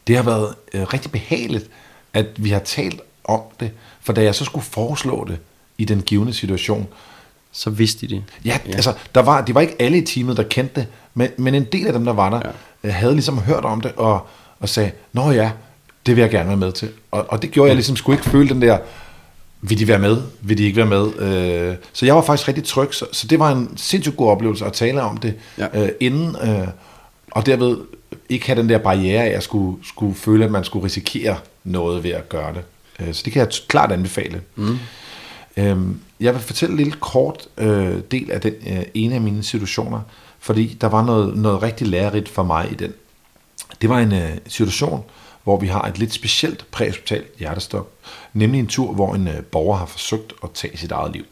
det 0.08 0.16
har 0.16 0.24
været 0.24 0.56
øh, 0.74 0.84
rigtig 0.84 1.12
behageligt, 1.12 1.70
at 2.14 2.26
vi 2.44 2.50
har 2.50 2.60
talt 2.60 3.02
om 3.24 3.42
det, 3.60 3.72
for 4.02 4.14
da 4.14 4.24
jeg 4.24 4.36
så 4.36 4.46
skulle 4.46 4.66
foreslå 4.66 5.26
det 5.28 5.40
i 5.78 5.86
den 5.86 6.02
givende 6.02 6.34
situation, 6.34 6.88
så 7.52 7.70
vidste 7.70 8.08
de 8.08 8.16
det. 8.16 8.24
Ja, 8.46 8.60
ja. 8.66 8.72
altså, 8.72 8.94
der 9.16 9.22
var, 9.22 9.46
det 9.46 9.56
var 9.56 9.62
ikke 9.62 9.76
alle 9.80 9.98
i 9.98 10.06
teamet, 10.06 10.38
der 10.38 10.44
kendte 10.44 10.82
det, 10.82 10.88
men, 11.14 11.30
men 11.38 11.56
en 11.56 11.66
del 11.72 11.88
af 11.88 11.94
dem, 11.94 12.06
der 12.06 12.14
var 12.14 12.30
der, 12.30 12.52
ja. 12.84 12.90
havde 12.90 13.14
ligesom 13.14 13.40
hørt 13.40 13.66
om 13.66 13.82
det, 13.82 13.92
og, 13.92 14.28
og 14.60 14.70
sagde, 14.70 14.92
nå 15.14 15.32
ja, 15.32 15.52
det 16.06 16.16
vil 16.16 16.22
jeg 16.22 16.32
gerne 16.32 16.48
være 16.48 16.58
med 16.58 16.72
til. 16.72 16.90
Og, 17.12 17.26
og 17.30 17.42
det 17.42 17.52
gjorde 17.52 17.68
jeg 17.68 17.76
ligesom, 17.76 17.96
skulle 17.96 18.20
ikke 18.20 18.30
føle 18.30 18.50
den 18.50 18.62
der, 18.62 18.78
vil 19.62 19.80
de 19.80 19.88
være 19.88 20.00
med, 20.00 20.22
vil 20.42 20.58
de 20.58 20.64
ikke 20.64 20.78
være 20.78 20.86
med. 20.86 21.20
Øh, 21.20 21.76
så 21.94 22.06
jeg 22.06 22.16
var 22.16 22.22
faktisk 22.22 22.48
rigtig 22.48 22.64
tryg, 22.64 22.94
så, 22.94 23.06
så 23.12 23.28
det 23.28 23.40
var 23.40 23.52
en 23.52 23.78
sindssygt 23.78 24.18
god 24.18 24.30
oplevelse 24.30 24.66
at 24.66 24.74
tale 24.74 25.02
om 25.02 25.18
det 25.18 25.34
ja. 25.58 25.84
øh, 25.84 25.90
inden, 26.00 26.36
øh, 26.44 26.68
og 27.32 27.46
derved 27.46 27.78
ikke 28.30 28.46
have 28.46 28.62
den 28.62 28.70
der 28.70 28.78
barriere 28.78 29.24
af 29.24 29.38
at 29.38 29.44
skulle, 29.44 29.78
skulle 29.84 30.16
føle, 30.16 30.46
at 30.46 30.52
man 30.52 30.64
skulle 30.64 30.86
risikere 30.86 31.38
noget 31.64 32.04
ved 32.04 32.12
at 32.12 32.30
gøre 32.30 32.54
det. 32.54 32.62
Øh, 33.00 33.14
så 33.14 33.22
det 33.26 33.34
kan 33.34 33.40
jeg 33.40 33.50
klart 33.68 33.92
anbefale. 33.92 34.42
Mm. 34.56 34.78
Øh, 35.58 35.78
jeg 36.20 36.34
vil 36.34 36.42
fortælle 36.42 36.72
en 36.72 36.78
lille 36.78 36.94
kort 37.00 37.48
øh, 37.58 37.98
del 38.12 38.32
af 38.32 38.42
den 38.42 38.54
øh, 38.68 38.84
ene 38.94 39.16
af 39.16 39.22
mine 39.22 39.44
situationer, 39.44 40.02
fordi 40.40 40.78
der 40.82 40.88
var 40.88 41.06
noget, 41.06 41.38
noget 41.38 41.64
rigtig 41.64 41.88
lærerigt 41.88 42.30
for 42.30 42.44
mig 42.44 42.72
i 42.72 42.76
den. 42.76 42.94
Det 43.82 43.90
var 43.90 44.00
en 44.00 44.14
øh, 44.14 44.30
situation, 44.48 45.04
hvor 45.46 45.58
vi 45.58 45.68
har 45.68 45.82
et 45.82 45.98
lidt 45.98 46.14
specielt 46.14 46.66
præhospitalt 46.72 47.38
hjertestop, 47.40 47.90
nemlig 48.34 48.60
en 48.60 48.68
tur, 48.68 48.94
hvor 48.94 49.16
en 49.16 49.28
øh, 49.28 49.44
borger 49.44 49.78
har 49.78 49.86
forsøgt 49.86 50.34
at 50.44 50.52
tage 50.52 50.78
sit 50.78 50.92
eget 50.92 51.14
liv. 51.14 51.26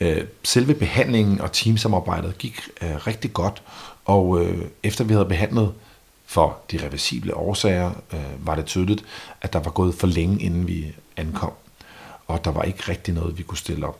Øh, 0.00 0.24
selve 0.44 0.74
behandlingen 0.74 1.40
og 1.40 1.52
teamsamarbejdet 1.52 2.38
gik 2.38 2.60
øh, 2.82 3.06
rigtig 3.06 3.32
godt, 3.32 3.62
og 4.04 4.46
efter 4.82 5.04
vi 5.04 5.12
havde 5.12 5.26
behandlet 5.26 5.72
for 6.26 6.58
de 6.70 6.86
reversible 6.86 7.34
årsager, 7.34 7.90
var 8.38 8.54
det 8.54 8.66
tydeligt, 8.66 9.04
at 9.40 9.52
der 9.52 9.58
var 9.58 9.70
gået 9.70 9.94
for 9.94 10.06
længe, 10.06 10.42
inden 10.42 10.68
vi 10.68 10.92
ankom, 11.16 11.52
og 12.26 12.44
der 12.44 12.50
var 12.50 12.62
ikke 12.62 12.82
rigtig 12.88 13.14
noget, 13.14 13.38
vi 13.38 13.42
kunne 13.42 13.58
stille 13.58 13.86
op. 13.86 13.98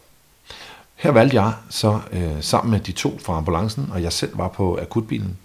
Her 0.98 1.10
valgte 1.10 1.42
jeg 1.42 1.52
så 1.70 2.00
øh, 2.12 2.42
sammen 2.42 2.70
med 2.70 2.80
de 2.80 2.92
to 2.92 3.18
fra 3.18 3.36
ambulancen, 3.36 3.90
og 3.92 4.02
jeg 4.02 4.12
selv 4.12 4.38
var 4.38 4.48
på 4.48 4.78
akutbilen, 4.82 5.38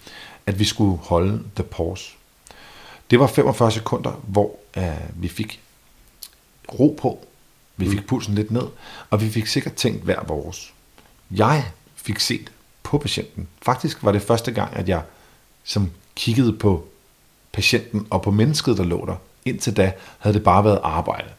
at 0.46 0.60
vi 0.60 0.64
skulle 0.64 0.98
holde 0.98 1.44
the 1.56 1.64
pause. 1.64 2.14
Det 3.14 3.20
var 3.20 3.28
45 3.28 3.72
sekunder, 3.72 4.12
hvor 4.12 4.56
øh, 4.78 4.84
vi 5.16 5.28
fik 5.28 5.60
ro 6.80 6.98
på, 7.02 7.26
vi 7.78 7.90
fik 7.90 8.08
pulsen 8.08 8.36
lidt 8.36 8.52
ned, 8.52 8.68
og 9.10 9.22
vi 9.22 9.30
fik 9.30 9.48
sikkert 9.48 9.74
tænkt 9.74 10.04
hver 10.04 10.24
vores. 10.24 10.74
Jeg 11.32 11.72
fik 11.96 12.20
set 12.20 12.52
på 12.84 12.98
patienten. 12.98 13.48
Faktisk 13.62 14.04
var 14.04 14.12
det 14.12 14.22
første 14.22 14.52
gang, 14.52 14.76
at 14.76 14.90
jeg 14.90 15.02
som 15.64 15.92
kiggede 16.16 16.54
på 16.54 16.88
patienten 17.52 18.08
og 18.10 18.22
på 18.22 18.32
mennesket, 18.32 18.78
der 18.78 18.84
lå 18.84 19.06
der. 19.06 19.16
Indtil 19.46 19.78
da 19.78 19.94
havde 20.20 20.34
det 20.34 20.44
bare 20.44 20.64
været 20.64 20.80
arbejde. 20.84 21.30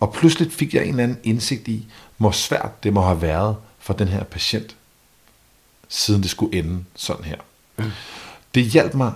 Og 0.00 0.12
pludselig 0.12 0.52
fik 0.52 0.74
jeg 0.74 0.82
en 0.82 0.88
eller 0.88 1.02
anden 1.02 1.18
indsigt 1.24 1.68
i, 1.68 1.86
hvor 2.16 2.30
svært 2.30 2.84
det 2.84 2.92
må 2.92 3.00
have 3.00 3.22
været 3.22 3.56
for 3.78 3.92
den 3.92 4.08
her 4.08 4.24
patient, 4.24 4.76
siden 5.88 6.22
det 6.22 6.30
skulle 6.30 6.58
ende 6.58 6.84
sådan 6.94 7.24
her. 7.24 7.38
Det 8.54 8.64
hjalp 8.64 8.94
mig 8.94 9.12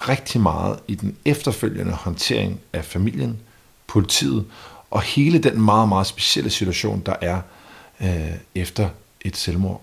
rigtig 0.00 0.40
meget 0.40 0.78
i 0.88 0.94
den 0.94 1.16
efterfølgende 1.24 1.92
håndtering 1.92 2.60
af 2.72 2.84
familien, 2.84 3.38
politiet 3.86 4.44
og 4.90 5.02
hele 5.02 5.38
den 5.38 5.60
meget, 5.62 5.88
meget 5.88 6.06
specielle 6.06 6.50
situation, 6.50 7.02
der 7.06 7.14
er 7.20 7.40
øh, 8.00 8.32
efter 8.54 8.88
et 9.20 9.36
selvmord, 9.36 9.82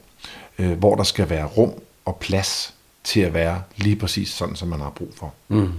øh, 0.60 0.72
hvor 0.72 0.96
der 0.96 1.04
skal 1.04 1.30
være 1.30 1.46
rum 1.46 1.72
og 2.06 2.16
plads 2.16 2.74
til 3.04 3.20
at 3.20 3.34
være 3.34 3.62
lige 3.78 3.96
præcis 3.96 4.30
sådan, 4.30 4.56
som 4.56 4.68
man 4.68 4.80
har 4.80 4.90
brug 4.90 5.14
for. 5.16 5.34
Mm. 5.48 5.72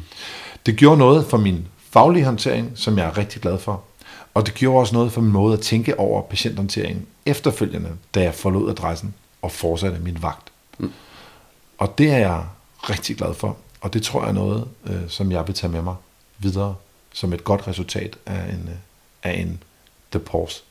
Det 0.66 0.77
gjorde 0.77 0.99
noget 0.99 1.27
for 1.27 1.37
min 1.37 1.68
faglige 1.90 2.25
håndtering, 2.25 2.72
som 2.75 2.99
jeg 2.99 3.07
er 3.07 3.18
rigtig 3.18 3.42
glad 3.42 3.59
for, 3.59 3.83
og 4.35 4.46
det 4.46 4.55
gjorde 4.55 4.81
også 4.81 4.94
noget 4.94 5.12
for 5.12 5.20
min 5.20 5.33
måde 5.33 5.55
at 5.55 5.61
tænke 5.61 5.99
over 5.99 6.22
patienthåndteringen 6.22 7.07
efterfølgende, 7.27 7.90
da 8.14 8.22
jeg 8.22 8.35
forlod 8.35 8.70
adressen 8.70 9.14
og 9.42 9.53
fortsatte 9.53 9.99
min 9.99 10.22
vagt. 10.22 10.53
Mm. 10.79 10.92
Og 11.79 11.99
det 11.99 12.11
er 12.11 12.18
jeg 12.18 12.44
rigtig 12.90 13.16
glad 13.16 13.35
for, 13.35 13.57
og 13.80 13.94
det 13.94 14.02
tror 14.02 14.20
jeg 14.20 14.28
er 14.28 14.34
noget, 14.34 14.68
øh, 14.86 15.08
som 15.08 15.32
jeg 15.32 15.46
vil 15.46 15.54
tage 15.54 15.72
med 15.72 15.82
mig 15.82 15.94
videre 16.38 16.74
som 17.12 17.32
et 17.32 17.44
godt 17.44 17.68
resultat 17.68 18.18
af 18.26 18.52
en, 18.52 18.68
øh, 18.68 18.76
af 19.22 19.40
en 19.40 19.62
The 20.10 20.20
Pause. 20.20 20.62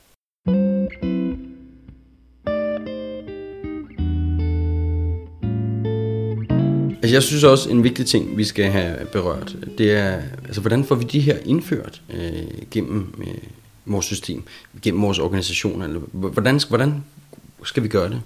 Altså 7.02 7.14
jeg 7.14 7.22
synes 7.22 7.44
også, 7.44 7.70
en 7.70 7.84
vigtig 7.84 8.06
ting, 8.06 8.36
vi 8.36 8.44
skal 8.44 8.64
have 8.64 9.06
berørt, 9.06 9.56
det 9.78 9.92
er, 9.92 10.22
altså 10.44 10.60
hvordan 10.60 10.84
får 10.84 10.94
vi 10.94 11.04
de 11.04 11.20
her 11.20 11.38
indført 11.44 12.02
øh, 12.10 12.46
gennem 12.70 13.14
øh, 13.18 13.34
vores 13.84 14.06
system, 14.06 14.44
gennem 14.82 15.02
vores 15.02 15.18
organisation, 15.18 15.82
eller 15.82 16.00
hvordan, 16.12 16.60
hvordan 16.68 17.04
skal 17.64 17.82
vi 17.82 17.88
gøre 17.88 18.08
det? 18.08 18.22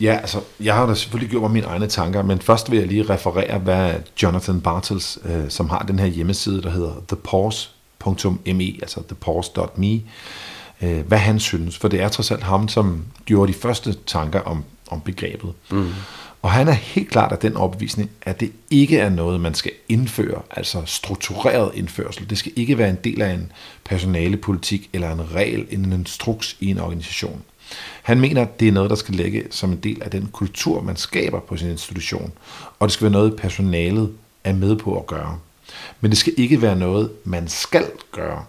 Ja, 0.00 0.18
altså, 0.20 0.40
jeg 0.60 0.74
har 0.74 0.86
da 0.86 0.94
selvfølgelig 0.94 1.30
gjort 1.30 1.42
mig 1.42 1.50
mine 1.50 1.66
egne 1.66 1.86
tanker, 1.86 2.22
men 2.22 2.40
først 2.40 2.70
vil 2.70 2.78
jeg 2.78 2.88
lige 2.88 3.02
referere, 3.02 3.58
hvad 3.58 3.94
Jonathan 4.22 4.60
Bartels, 4.60 5.18
øh, 5.24 5.44
som 5.48 5.70
har 5.70 5.78
den 5.78 5.98
her 5.98 6.06
hjemmeside, 6.06 6.62
der 6.62 6.70
hedder 6.70 6.92
thepause.me, 7.08 8.64
altså 8.82 9.02
thepause.me, 9.08 10.00
øh, 10.82 11.06
hvad 11.06 11.18
han 11.18 11.40
synes, 11.40 11.78
for 11.78 11.88
det 11.88 12.00
er 12.00 12.08
trods 12.08 12.30
alt 12.30 12.42
ham, 12.42 12.68
som 12.68 13.04
gjorde 13.24 13.52
de 13.52 13.58
første 13.58 13.96
tanker 14.06 14.40
om, 14.40 14.64
om 14.90 15.00
begrebet. 15.00 15.52
Mm. 15.70 15.92
Og 16.42 16.52
han 16.52 16.68
er 16.68 16.72
helt 16.72 17.10
klart 17.10 17.32
af 17.32 17.38
den 17.38 17.56
overbevisning, 17.56 18.10
at 18.22 18.40
det 18.40 18.52
ikke 18.70 18.98
er 18.98 19.08
noget, 19.08 19.40
man 19.40 19.54
skal 19.54 19.72
indføre, 19.88 20.42
altså 20.50 20.82
struktureret 20.84 21.70
indførsel. 21.74 22.30
Det 22.30 22.38
skal 22.38 22.52
ikke 22.56 22.78
være 22.78 22.90
en 22.90 22.98
del 23.04 23.22
af 23.22 23.30
en 23.30 23.52
personalepolitik 23.84 24.90
eller 24.92 25.12
en 25.12 25.34
regel, 25.34 25.66
en 25.70 25.92
instruks 25.92 26.56
i 26.60 26.70
en 26.70 26.78
organisation. 26.80 27.42
Han 28.02 28.20
mener, 28.20 28.42
at 28.42 28.60
det 28.60 28.68
er 28.68 28.72
noget, 28.72 28.90
der 28.90 28.96
skal 28.96 29.14
ligge 29.14 29.44
som 29.50 29.72
en 29.72 29.78
del 29.78 30.02
af 30.02 30.10
den 30.10 30.28
kultur, 30.32 30.82
man 30.82 30.96
skaber 30.96 31.40
på 31.40 31.56
sin 31.56 31.70
institution, 31.70 32.32
og 32.78 32.88
det 32.88 32.92
skal 32.92 33.04
være 33.04 33.12
noget, 33.12 33.36
personalet 33.36 34.12
er 34.44 34.52
med 34.52 34.76
på 34.76 34.98
at 34.98 35.06
gøre. 35.06 35.38
Men 36.00 36.10
det 36.10 36.18
skal 36.18 36.34
ikke 36.36 36.62
være 36.62 36.76
noget, 36.76 37.10
man 37.24 37.48
skal 37.48 37.86
gøre. 38.12 38.44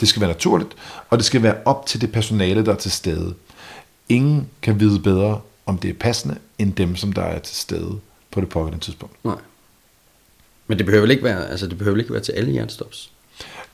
Det 0.00 0.08
skal 0.08 0.20
være 0.20 0.30
naturligt, 0.30 0.70
og 1.10 1.18
det 1.18 1.26
skal 1.26 1.42
være 1.42 1.56
op 1.64 1.86
til 1.86 2.00
det 2.00 2.12
personale, 2.12 2.64
der 2.64 2.72
er 2.72 2.76
til 2.76 2.90
stede. 2.90 3.34
Ingen 4.08 4.48
kan 4.62 4.80
vide 4.80 5.00
bedre, 5.00 5.40
om 5.66 5.78
det 5.78 5.90
er 5.90 5.94
passende, 5.94 6.38
end 6.58 6.72
dem, 6.72 6.96
som 6.96 7.12
der 7.12 7.22
er 7.22 7.38
til 7.38 7.56
stede 7.56 8.00
på 8.30 8.40
det 8.40 8.48
pågældende 8.48 8.84
tidspunkt. 8.84 9.24
Nej. 9.24 9.36
Men 10.66 10.78
det 10.78 10.86
behøver 10.86 11.00
vel 11.00 11.10
ikke 11.10 11.24
være, 11.24 11.48
altså 11.50 11.66
det 11.66 11.78
behøver 11.78 11.98
ikke 11.98 12.12
være 12.12 12.22
til 12.22 12.32
alle 12.32 12.50
hjertestops? 12.50 13.10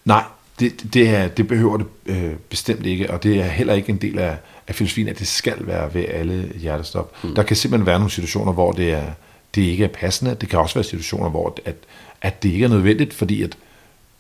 Nej, 0.04 0.24
det, 0.60 0.94
det, 0.94 1.08
er, 1.08 1.28
det 1.28 1.48
behøver 1.48 1.76
det 1.76 1.86
øh, 2.06 2.34
bestemt 2.50 2.86
ikke, 2.86 3.10
og 3.10 3.22
det 3.22 3.40
er 3.40 3.44
heller 3.44 3.74
ikke 3.74 3.88
en 3.88 3.98
del 3.98 4.18
af, 4.18 4.38
af 4.68 4.74
filosofien, 4.74 5.08
at 5.08 5.18
det 5.18 5.28
skal 5.28 5.66
være 5.66 5.94
ved 5.94 6.04
alle 6.08 6.52
hjertestop. 6.60 7.24
Mm. 7.24 7.34
Der 7.34 7.42
kan 7.42 7.56
simpelthen 7.56 7.86
være 7.86 7.98
nogle 7.98 8.10
situationer, 8.10 8.52
hvor 8.52 8.72
det, 8.72 8.90
er, 8.90 9.06
det 9.54 9.62
ikke 9.62 9.84
er 9.84 9.88
passende. 9.88 10.36
Det 10.40 10.48
kan 10.48 10.58
også 10.58 10.74
være 10.74 10.84
situationer, 10.84 11.30
hvor 11.30 11.58
at, 11.64 11.76
at 12.22 12.42
det 12.42 12.48
ikke 12.48 12.64
er 12.64 12.68
nødvendigt, 12.68 13.14
fordi 13.14 13.42
at 13.42 13.56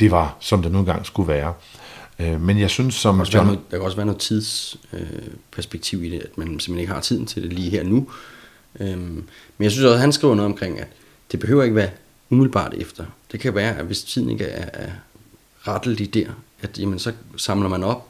det 0.00 0.10
var, 0.10 0.36
som 0.40 0.62
det 0.62 0.72
nu 0.72 0.78
engang 0.78 1.06
skulle 1.06 1.28
være. 1.28 1.52
Øh, 2.18 2.40
men 2.40 2.58
jeg 2.58 2.70
synes, 2.70 2.94
som... 2.94 3.18
Der 3.18 3.24
kan, 3.24 3.32
John... 3.32 3.46
noget, 3.46 3.60
der 3.70 3.76
kan 3.76 3.84
også 3.84 3.96
være 3.96 4.06
noget 4.06 4.20
tidsperspektiv 4.20 5.98
øh, 5.98 6.04
i 6.04 6.10
det, 6.10 6.20
at 6.20 6.38
man 6.38 6.46
simpelthen 6.46 6.78
ikke 6.78 6.92
har 6.92 7.00
tiden 7.00 7.26
til 7.26 7.42
det 7.42 7.52
lige 7.52 7.70
her 7.70 7.82
nu. 7.82 8.08
Øh, 8.80 8.98
men 8.98 9.24
jeg 9.60 9.70
synes 9.70 9.84
også, 9.84 9.94
at 9.94 10.00
han 10.00 10.12
skriver 10.12 10.34
noget 10.34 10.52
omkring, 10.52 10.80
at 10.80 10.88
det 11.32 11.40
behøver 11.40 11.62
ikke 11.62 11.76
være 11.76 11.90
umiddelbart 12.30 12.74
efter. 12.74 13.04
Det 13.32 13.40
kan 13.40 13.54
være, 13.54 13.76
at 13.76 13.84
hvis 13.84 14.02
tiden 14.02 14.30
ikke 14.30 14.44
er, 14.44 14.68
er 14.72 14.90
rettelig 15.68 16.14
der, 16.14 16.26
at 16.62 16.78
jamen, 16.78 16.98
så 16.98 17.12
samler 17.36 17.68
man 17.68 17.84
op, 17.84 18.08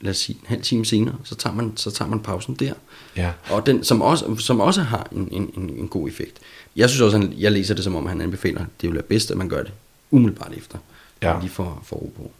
lad 0.00 0.10
os 0.10 0.16
sige 0.16 0.38
en 0.40 0.46
halv 0.46 0.62
time 0.62 0.84
senere, 0.84 1.14
så 1.24 1.34
tager 1.34 1.54
man, 1.54 1.72
så 1.76 1.90
tager 1.90 2.08
man 2.08 2.20
pausen 2.20 2.54
der. 2.54 2.72
Ja. 3.16 3.32
Og 3.50 3.66
den, 3.66 3.84
som, 3.84 4.02
også, 4.02 4.36
som 4.38 4.60
også 4.60 4.82
har 4.82 5.08
en, 5.12 5.28
en, 5.32 5.50
en, 5.56 5.70
en 5.70 5.88
god 5.88 6.08
effekt. 6.08 6.38
Jeg 6.76 6.88
synes 6.90 7.00
også, 7.00 7.18
at 7.18 7.28
jeg 7.38 7.52
læser 7.52 7.74
det 7.74 7.84
som 7.84 7.96
om, 7.96 8.06
han 8.06 8.20
anbefaler, 8.20 8.64
det 8.80 8.88
vil 8.88 8.94
være 8.94 9.02
bedst, 9.02 9.30
at 9.30 9.36
man 9.36 9.48
gør 9.48 9.62
det 9.62 9.72
umiddelbart 10.10 10.52
efter. 10.56 10.78
Ja. 11.22 11.40
Lige 11.40 11.50
for, 11.50 11.82
for 11.84 11.96
ro 11.96 12.12
på. 12.16 12.30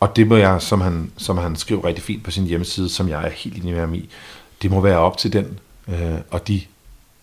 Og 0.00 0.16
det 0.16 0.26
må 0.26 0.36
jeg, 0.36 0.62
som 0.62 0.80
han, 0.80 1.12
som 1.16 1.38
han 1.38 1.56
skriver 1.56 1.84
rigtig 1.84 2.04
fint 2.04 2.24
på 2.24 2.30
sin 2.30 2.44
hjemmeside, 2.44 2.88
som 2.88 3.08
jeg 3.08 3.24
er 3.24 3.30
helt 3.30 3.56
enig 3.56 3.72
med 3.72 3.80
ham 3.80 3.94
i, 3.94 4.08
det 4.62 4.70
må 4.70 4.80
være 4.80 4.98
op 4.98 5.18
til 5.18 5.32
den 5.32 5.58
øh, 5.88 6.14
og 6.30 6.48
de 6.48 6.60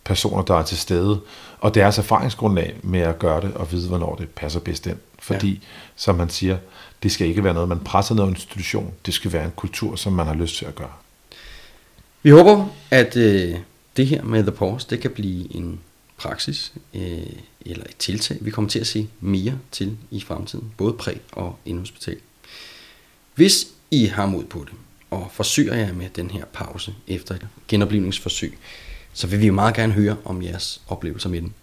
personer, 0.03 0.43
der 0.43 0.55
er 0.55 0.63
til 0.63 0.77
stede, 0.77 1.19
og 1.59 1.75
deres 1.75 1.97
erfaringsgrundlag 1.97 2.75
med 2.83 2.99
at 2.99 3.19
gøre 3.19 3.41
det, 3.41 3.53
og 3.53 3.71
vide, 3.71 3.87
hvornår 3.87 4.15
det 4.15 4.29
passer 4.29 4.59
bedst 4.59 4.87
ind. 4.87 4.97
Fordi, 5.19 5.51
ja. 5.51 5.59
som 5.95 6.15
man 6.15 6.29
siger, 6.29 6.57
det 7.05 7.13
skal 7.13 7.27
ikke 7.27 7.43
være 7.43 7.53
noget, 7.53 7.69
man 7.69 7.79
presser 7.79 8.15
ned 8.15 8.23
en 8.23 8.29
institution. 8.29 8.93
Det 9.05 9.13
skal 9.13 9.33
være 9.33 9.45
en 9.45 9.51
kultur, 9.55 9.95
som 9.95 10.13
man 10.13 10.27
har 10.27 10.33
lyst 10.33 10.55
til 10.55 10.65
at 10.65 10.75
gøre. 10.75 10.91
Vi 12.23 12.29
håber, 12.29 12.67
at 12.91 13.17
øh, 13.17 13.55
det 13.97 14.07
her 14.07 14.23
med 14.23 14.43
The 14.43 14.51
Pause, 14.51 14.87
det 14.89 14.99
kan 14.99 15.11
blive 15.11 15.55
en 15.55 15.79
praksis 16.17 16.73
øh, 16.93 17.01
eller 17.65 17.83
et 17.83 17.95
tiltag, 17.99 18.37
vi 18.41 18.51
kommer 18.51 18.69
til 18.69 18.79
at 18.79 18.87
se 18.87 19.07
mere 19.19 19.59
til 19.71 19.97
i 20.11 20.21
fremtiden, 20.21 20.71
både 20.77 20.95
præ- 21.01 21.19
og 21.31 21.59
indhospital. 21.65 22.17
Hvis 23.35 23.67
I 23.91 24.05
har 24.05 24.25
mod 24.25 24.43
på 24.43 24.59
det, 24.59 24.73
og 25.11 25.29
forsøger 25.31 25.75
jer 25.75 25.93
med 25.93 26.09
den 26.15 26.29
her 26.29 26.45
pause 26.45 26.95
efter 27.07 27.35
et 27.35 27.47
genoplivningsforsøg, 27.67 28.57
så 29.13 29.27
vil 29.27 29.41
vi 29.41 29.47
jo 29.47 29.53
meget 29.53 29.75
gerne 29.75 29.93
høre 29.93 30.17
om 30.25 30.43
jeres 30.43 30.81
oplevelser 30.87 31.29
med 31.29 31.41
den. 31.41 31.53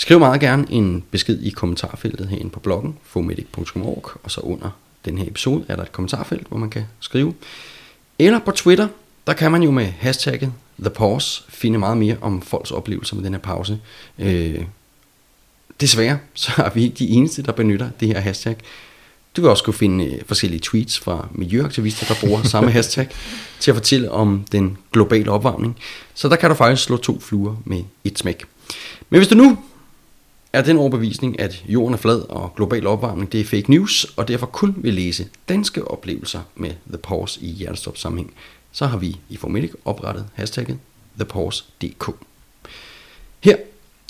Skriv 0.00 0.18
meget 0.18 0.40
gerne 0.40 0.66
en 0.70 1.04
besked 1.10 1.38
i 1.42 1.50
kommentarfeltet 1.50 2.28
herinde 2.28 2.50
på 2.50 2.60
bloggen, 2.60 2.96
fomedic.org, 3.04 4.10
og 4.22 4.30
så 4.30 4.40
under 4.40 4.70
den 5.04 5.18
her 5.18 5.26
episode 5.26 5.64
er 5.68 5.76
der 5.76 5.82
et 5.82 5.92
kommentarfelt, 5.92 6.46
hvor 6.48 6.58
man 6.58 6.70
kan 6.70 6.84
skrive. 7.00 7.34
Eller 8.18 8.38
på 8.38 8.50
Twitter, 8.50 8.88
der 9.26 9.32
kan 9.32 9.50
man 9.50 9.62
jo 9.62 9.70
med 9.70 9.84
hashtagget 9.86 10.52
ThePause 10.82 11.42
finde 11.48 11.78
meget 11.78 11.96
mere 11.96 12.16
om 12.20 12.42
folks 12.42 12.70
oplevelser 12.70 13.16
med 13.16 13.24
den 13.24 13.32
her 13.32 13.40
pause. 13.40 13.80
Øh, 14.18 14.64
desværre, 15.80 16.18
så 16.34 16.52
er 16.56 16.70
vi 16.70 16.82
ikke 16.82 16.96
de 16.96 17.08
eneste, 17.08 17.42
der 17.42 17.52
benytter 17.52 17.90
det 18.00 18.08
her 18.08 18.20
hashtag. 18.20 18.56
Du 19.36 19.42
kan 19.42 19.50
også 19.50 19.64
kunne 19.64 19.74
finde 19.74 20.04
øh, 20.04 20.20
forskellige 20.26 20.60
tweets 20.60 20.98
fra 20.98 21.28
miljøaktivister, 21.32 22.06
der 22.06 22.26
bruger 22.26 22.42
samme 22.42 22.70
hashtag 22.76 23.08
til 23.58 23.70
at 23.70 23.74
fortælle 23.74 24.10
om 24.10 24.44
den 24.52 24.78
globale 24.92 25.30
opvarmning. 25.30 25.76
Så 26.14 26.28
der 26.28 26.36
kan 26.36 26.50
du 26.50 26.54
faktisk 26.54 26.84
slå 26.84 26.96
to 26.96 27.20
fluer 27.20 27.56
med 27.64 27.82
et 28.04 28.18
smæk. 28.18 28.44
Men 29.10 29.18
hvis 29.18 29.28
du 29.28 29.34
nu 29.34 29.58
er 30.52 30.62
den 30.62 30.76
overbevisning, 30.76 31.40
at 31.40 31.64
jorden 31.68 31.94
er 31.94 31.98
flad 31.98 32.20
og 32.20 32.52
global 32.56 32.86
opvarmning 32.86 33.32
det 33.32 33.40
er 33.40 33.44
fake 33.44 33.70
news, 33.70 34.04
og 34.16 34.28
derfor 34.28 34.46
kun 34.46 34.74
vil 34.76 34.94
læse 34.94 35.28
danske 35.48 35.88
oplevelser 35.88 36.40
med 36.54 36.70
The 36.88 36.98
Pause 36.98 37.40
i 37.40 37.46
hjertestop 37.46 37.96
sammenhæng, 37.96 38.34
så 38.72 38.86
har 38.86 38.98
vi 38.98 39.16
i 39.28 39.36
Formelik 39.36 39.70
oprettet 39.84 40.26
hashtagget 40.34 40.78
ThePause.dk. 41.16 42.10
Her 43.40 43.56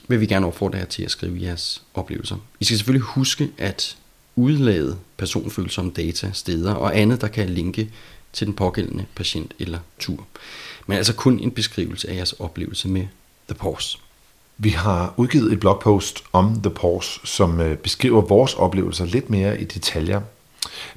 vil 0.09 0.21
vi 0.21 0.27
gerne 0.27 0.47
opfordre 0.47 0.79
jer 0.79 0.85
til 0.85 1.03
at 1.03 1.11
skrive 1.11 1.43
jeres 1.43 1.83
oplevelser. 1.95 2.37
I 2.61 2.65
skal 2.65 2.77
selvfølgelig 2.77 3.07
huske 3.07 3.51
at 3.59 3.97
udlade 4.37 4.99
personfølsomme 5.17 5.91
data, 5.91 6.31
steder 6.33 6.75
og 6.75 6.99
andet, 6.99 7.21
der 7.21 7.29
kan 7.29 7.51
linke 7.51 7.91
til 8.33 8.47
den 8.47 8.55
pågældende 8.55 9.07
patient 9.15 9.55
eller 9.59 9.79
tur. 9.99 10.27
Men 10.87 10.97
altså 10.97 11.15
kun 11.15 11.41
en 11.41 11.51
beskrivelse 11.51 12.09
af 12.11 12.17
jeres 12.17 12.33
oplevelse 12.33 12.89
med 12.89 13.07
The 13.49 13.55
Pause. 13.55 13.99
Vi 14.63 14.71
har 14.71 15.15
udgivet 15.17 15.53
et 15.53 15.61
blogpost 15.61 16.25
om 16.33 16.61
The 16.63 16.71
Pause, 16.71 17.21
som 17.25 17.61
øh, 17.61 17.77
beskriver 17.77 18.21
vores 18.21 18.55
oplevelser 18.55 19.05
lidt 19.05 19.31
mere 19.31 19.61
i 19.61 19.65
detaljer. 19.65 20.21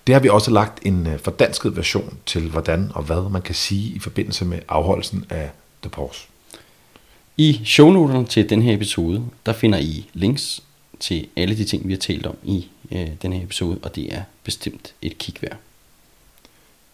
Det 0.08 0.16
har 0.16 0.20
vi 0.20 0.30
også 0.30 0.52
lagt 0.52 0.80
en 0.86 1.08
øh, 1.08 1.20
fordansket 1.20 1.78
version 1.78 2.18
til, 2.26 2.50
hvordan 2.50 2.92
og 2.96 3.04
hvad 3.04 3.30
man 3.30 3.42
kan 3.42 3.56
sige 3.56 3.96
i 3.96 4.00
forbindelse 4.00 4.46
med 4.46 4.60
afholdelsen 4.68 5.26
af 5.30 5.52
The 5.82 5.90
Pause. 5.90 6.28
I 7.38 7.62
shownoterne 7.66 8.26
til 8.26 8.50
den 8.50 8.62
her 8.62 8.76
episode, 8.76 9.26
der 9.46 9.54
finder 9.54 9.80
I 9.80 10.10
links 10.14 10.64
til 11.00 11.28
alle 11.36 11.58
de 11.58 11.64
ting, 11.64 11.88
vi 11.88 11.94
har 11.94 12.00
talt 12.00 12.26
om 12.26 12.36
i 12.44 12.68
øh, 12.92 13.08
den 13.22 13.34
her 13.34 13.44
episode, 13.44 13.80
og 13.84 13.96
det 13.96 14.14
er 14.14 14.22
bestemt 14.44 14.94
et 15.02 15.18
kig 15.18 15.36
værd. 15.42 15.58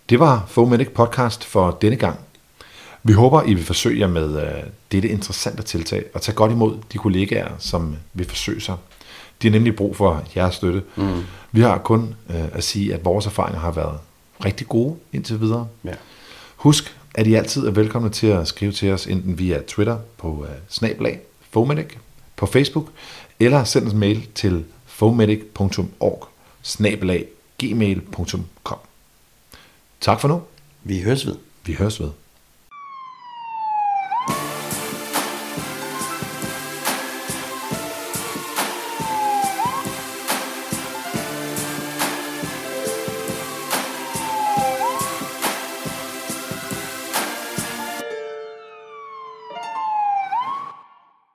Det 0.09 0.19
var 0.19 0.45
Fomedic 0.47 0.89
Podcast 0.89 1.43
for 1.43 1.77
denne 1.81 1.95
gang. 1.95 2.19
Vi 3.03 3.13
håber, 3.13 3.43
I 3.43 3.53
vil 3.53 3.65
forsøge 3.65 3.99
jer 3.99 4.07
med 4.07 4.41
øh, 4.41 4.63
dette 4.91 5.09
interessante 5.09 5.63
tiltag 5.63 6.03
og 6.13 6.21
tage 6.21 6.35
godt 6.35 6.51
imod 6.51 6.77
de 6.93 6.97
kollegaer, 6.97 7.51
som 7.59 7.95
vil 8.13 8.25
forsøge 8.25 8.61
sig. 8.61 8.75
De 9.41 9.47
har 9.47 9.51
nemlig 9.51 9.75
brug 9.75 9.95
for 9.95 10.23
jeres 10.35 10.55
støtte. 10.55 10.83
Mm. 10.95 11.23
Vi 11.51 11.61
har 11.61 11.77
kun 11.77 12.15
øh, 12.29 12.43
at 12.53 12.63
sige, 12.63 12.93
at 12.93 13.05
vores 13.05 13.25
erfaringer 13.25 13.59
har 13.59 13.71
været 13.71 13.99
rigtig 14.45 14.67
gode 14.67 14.95
indtil 15.13 15.41
videre. 15.41 15.67
Ja. 15.83 15.93
Husk, 16.55 16.95
at 17.15 17.27
I 17.27 17.33
altid 17.33 17.67
er 17.67 17.71
velkomne 17.71 18.09
til 18.09 18.27
at 18.27 18.47
skrive 18.47 18.71
til 18.71 18.91
os, 18.91 19.07
enten 19.07 19.39
via 19.39 19.61
Twitter 19.67 19.97
på 20.17 20.27
uh, 20.27 20.45
snablag 20.69 21.19
Fomedic, 21.51 21.87
på 22.35 22.45
Facebook, 22.45 22.89
eller 23.39 23.63
send 23.63 23.87
os 23.87 23.93
mail 23.93 24.27
til 24.35 24.65
fomedic.org 24.85 26.27
snablag 26.61 27.25
gmail.com. 27.57 28.79
Tak 30.01 30.19
for 30.19 30.27
nu. 30.27 30.41
Vi 30.83 31.01
høres 31.01 31.25
ved. 31.25 31.35
Vi 31.65 31.73
høres 31.73 31.99
ved. 31.99 32.09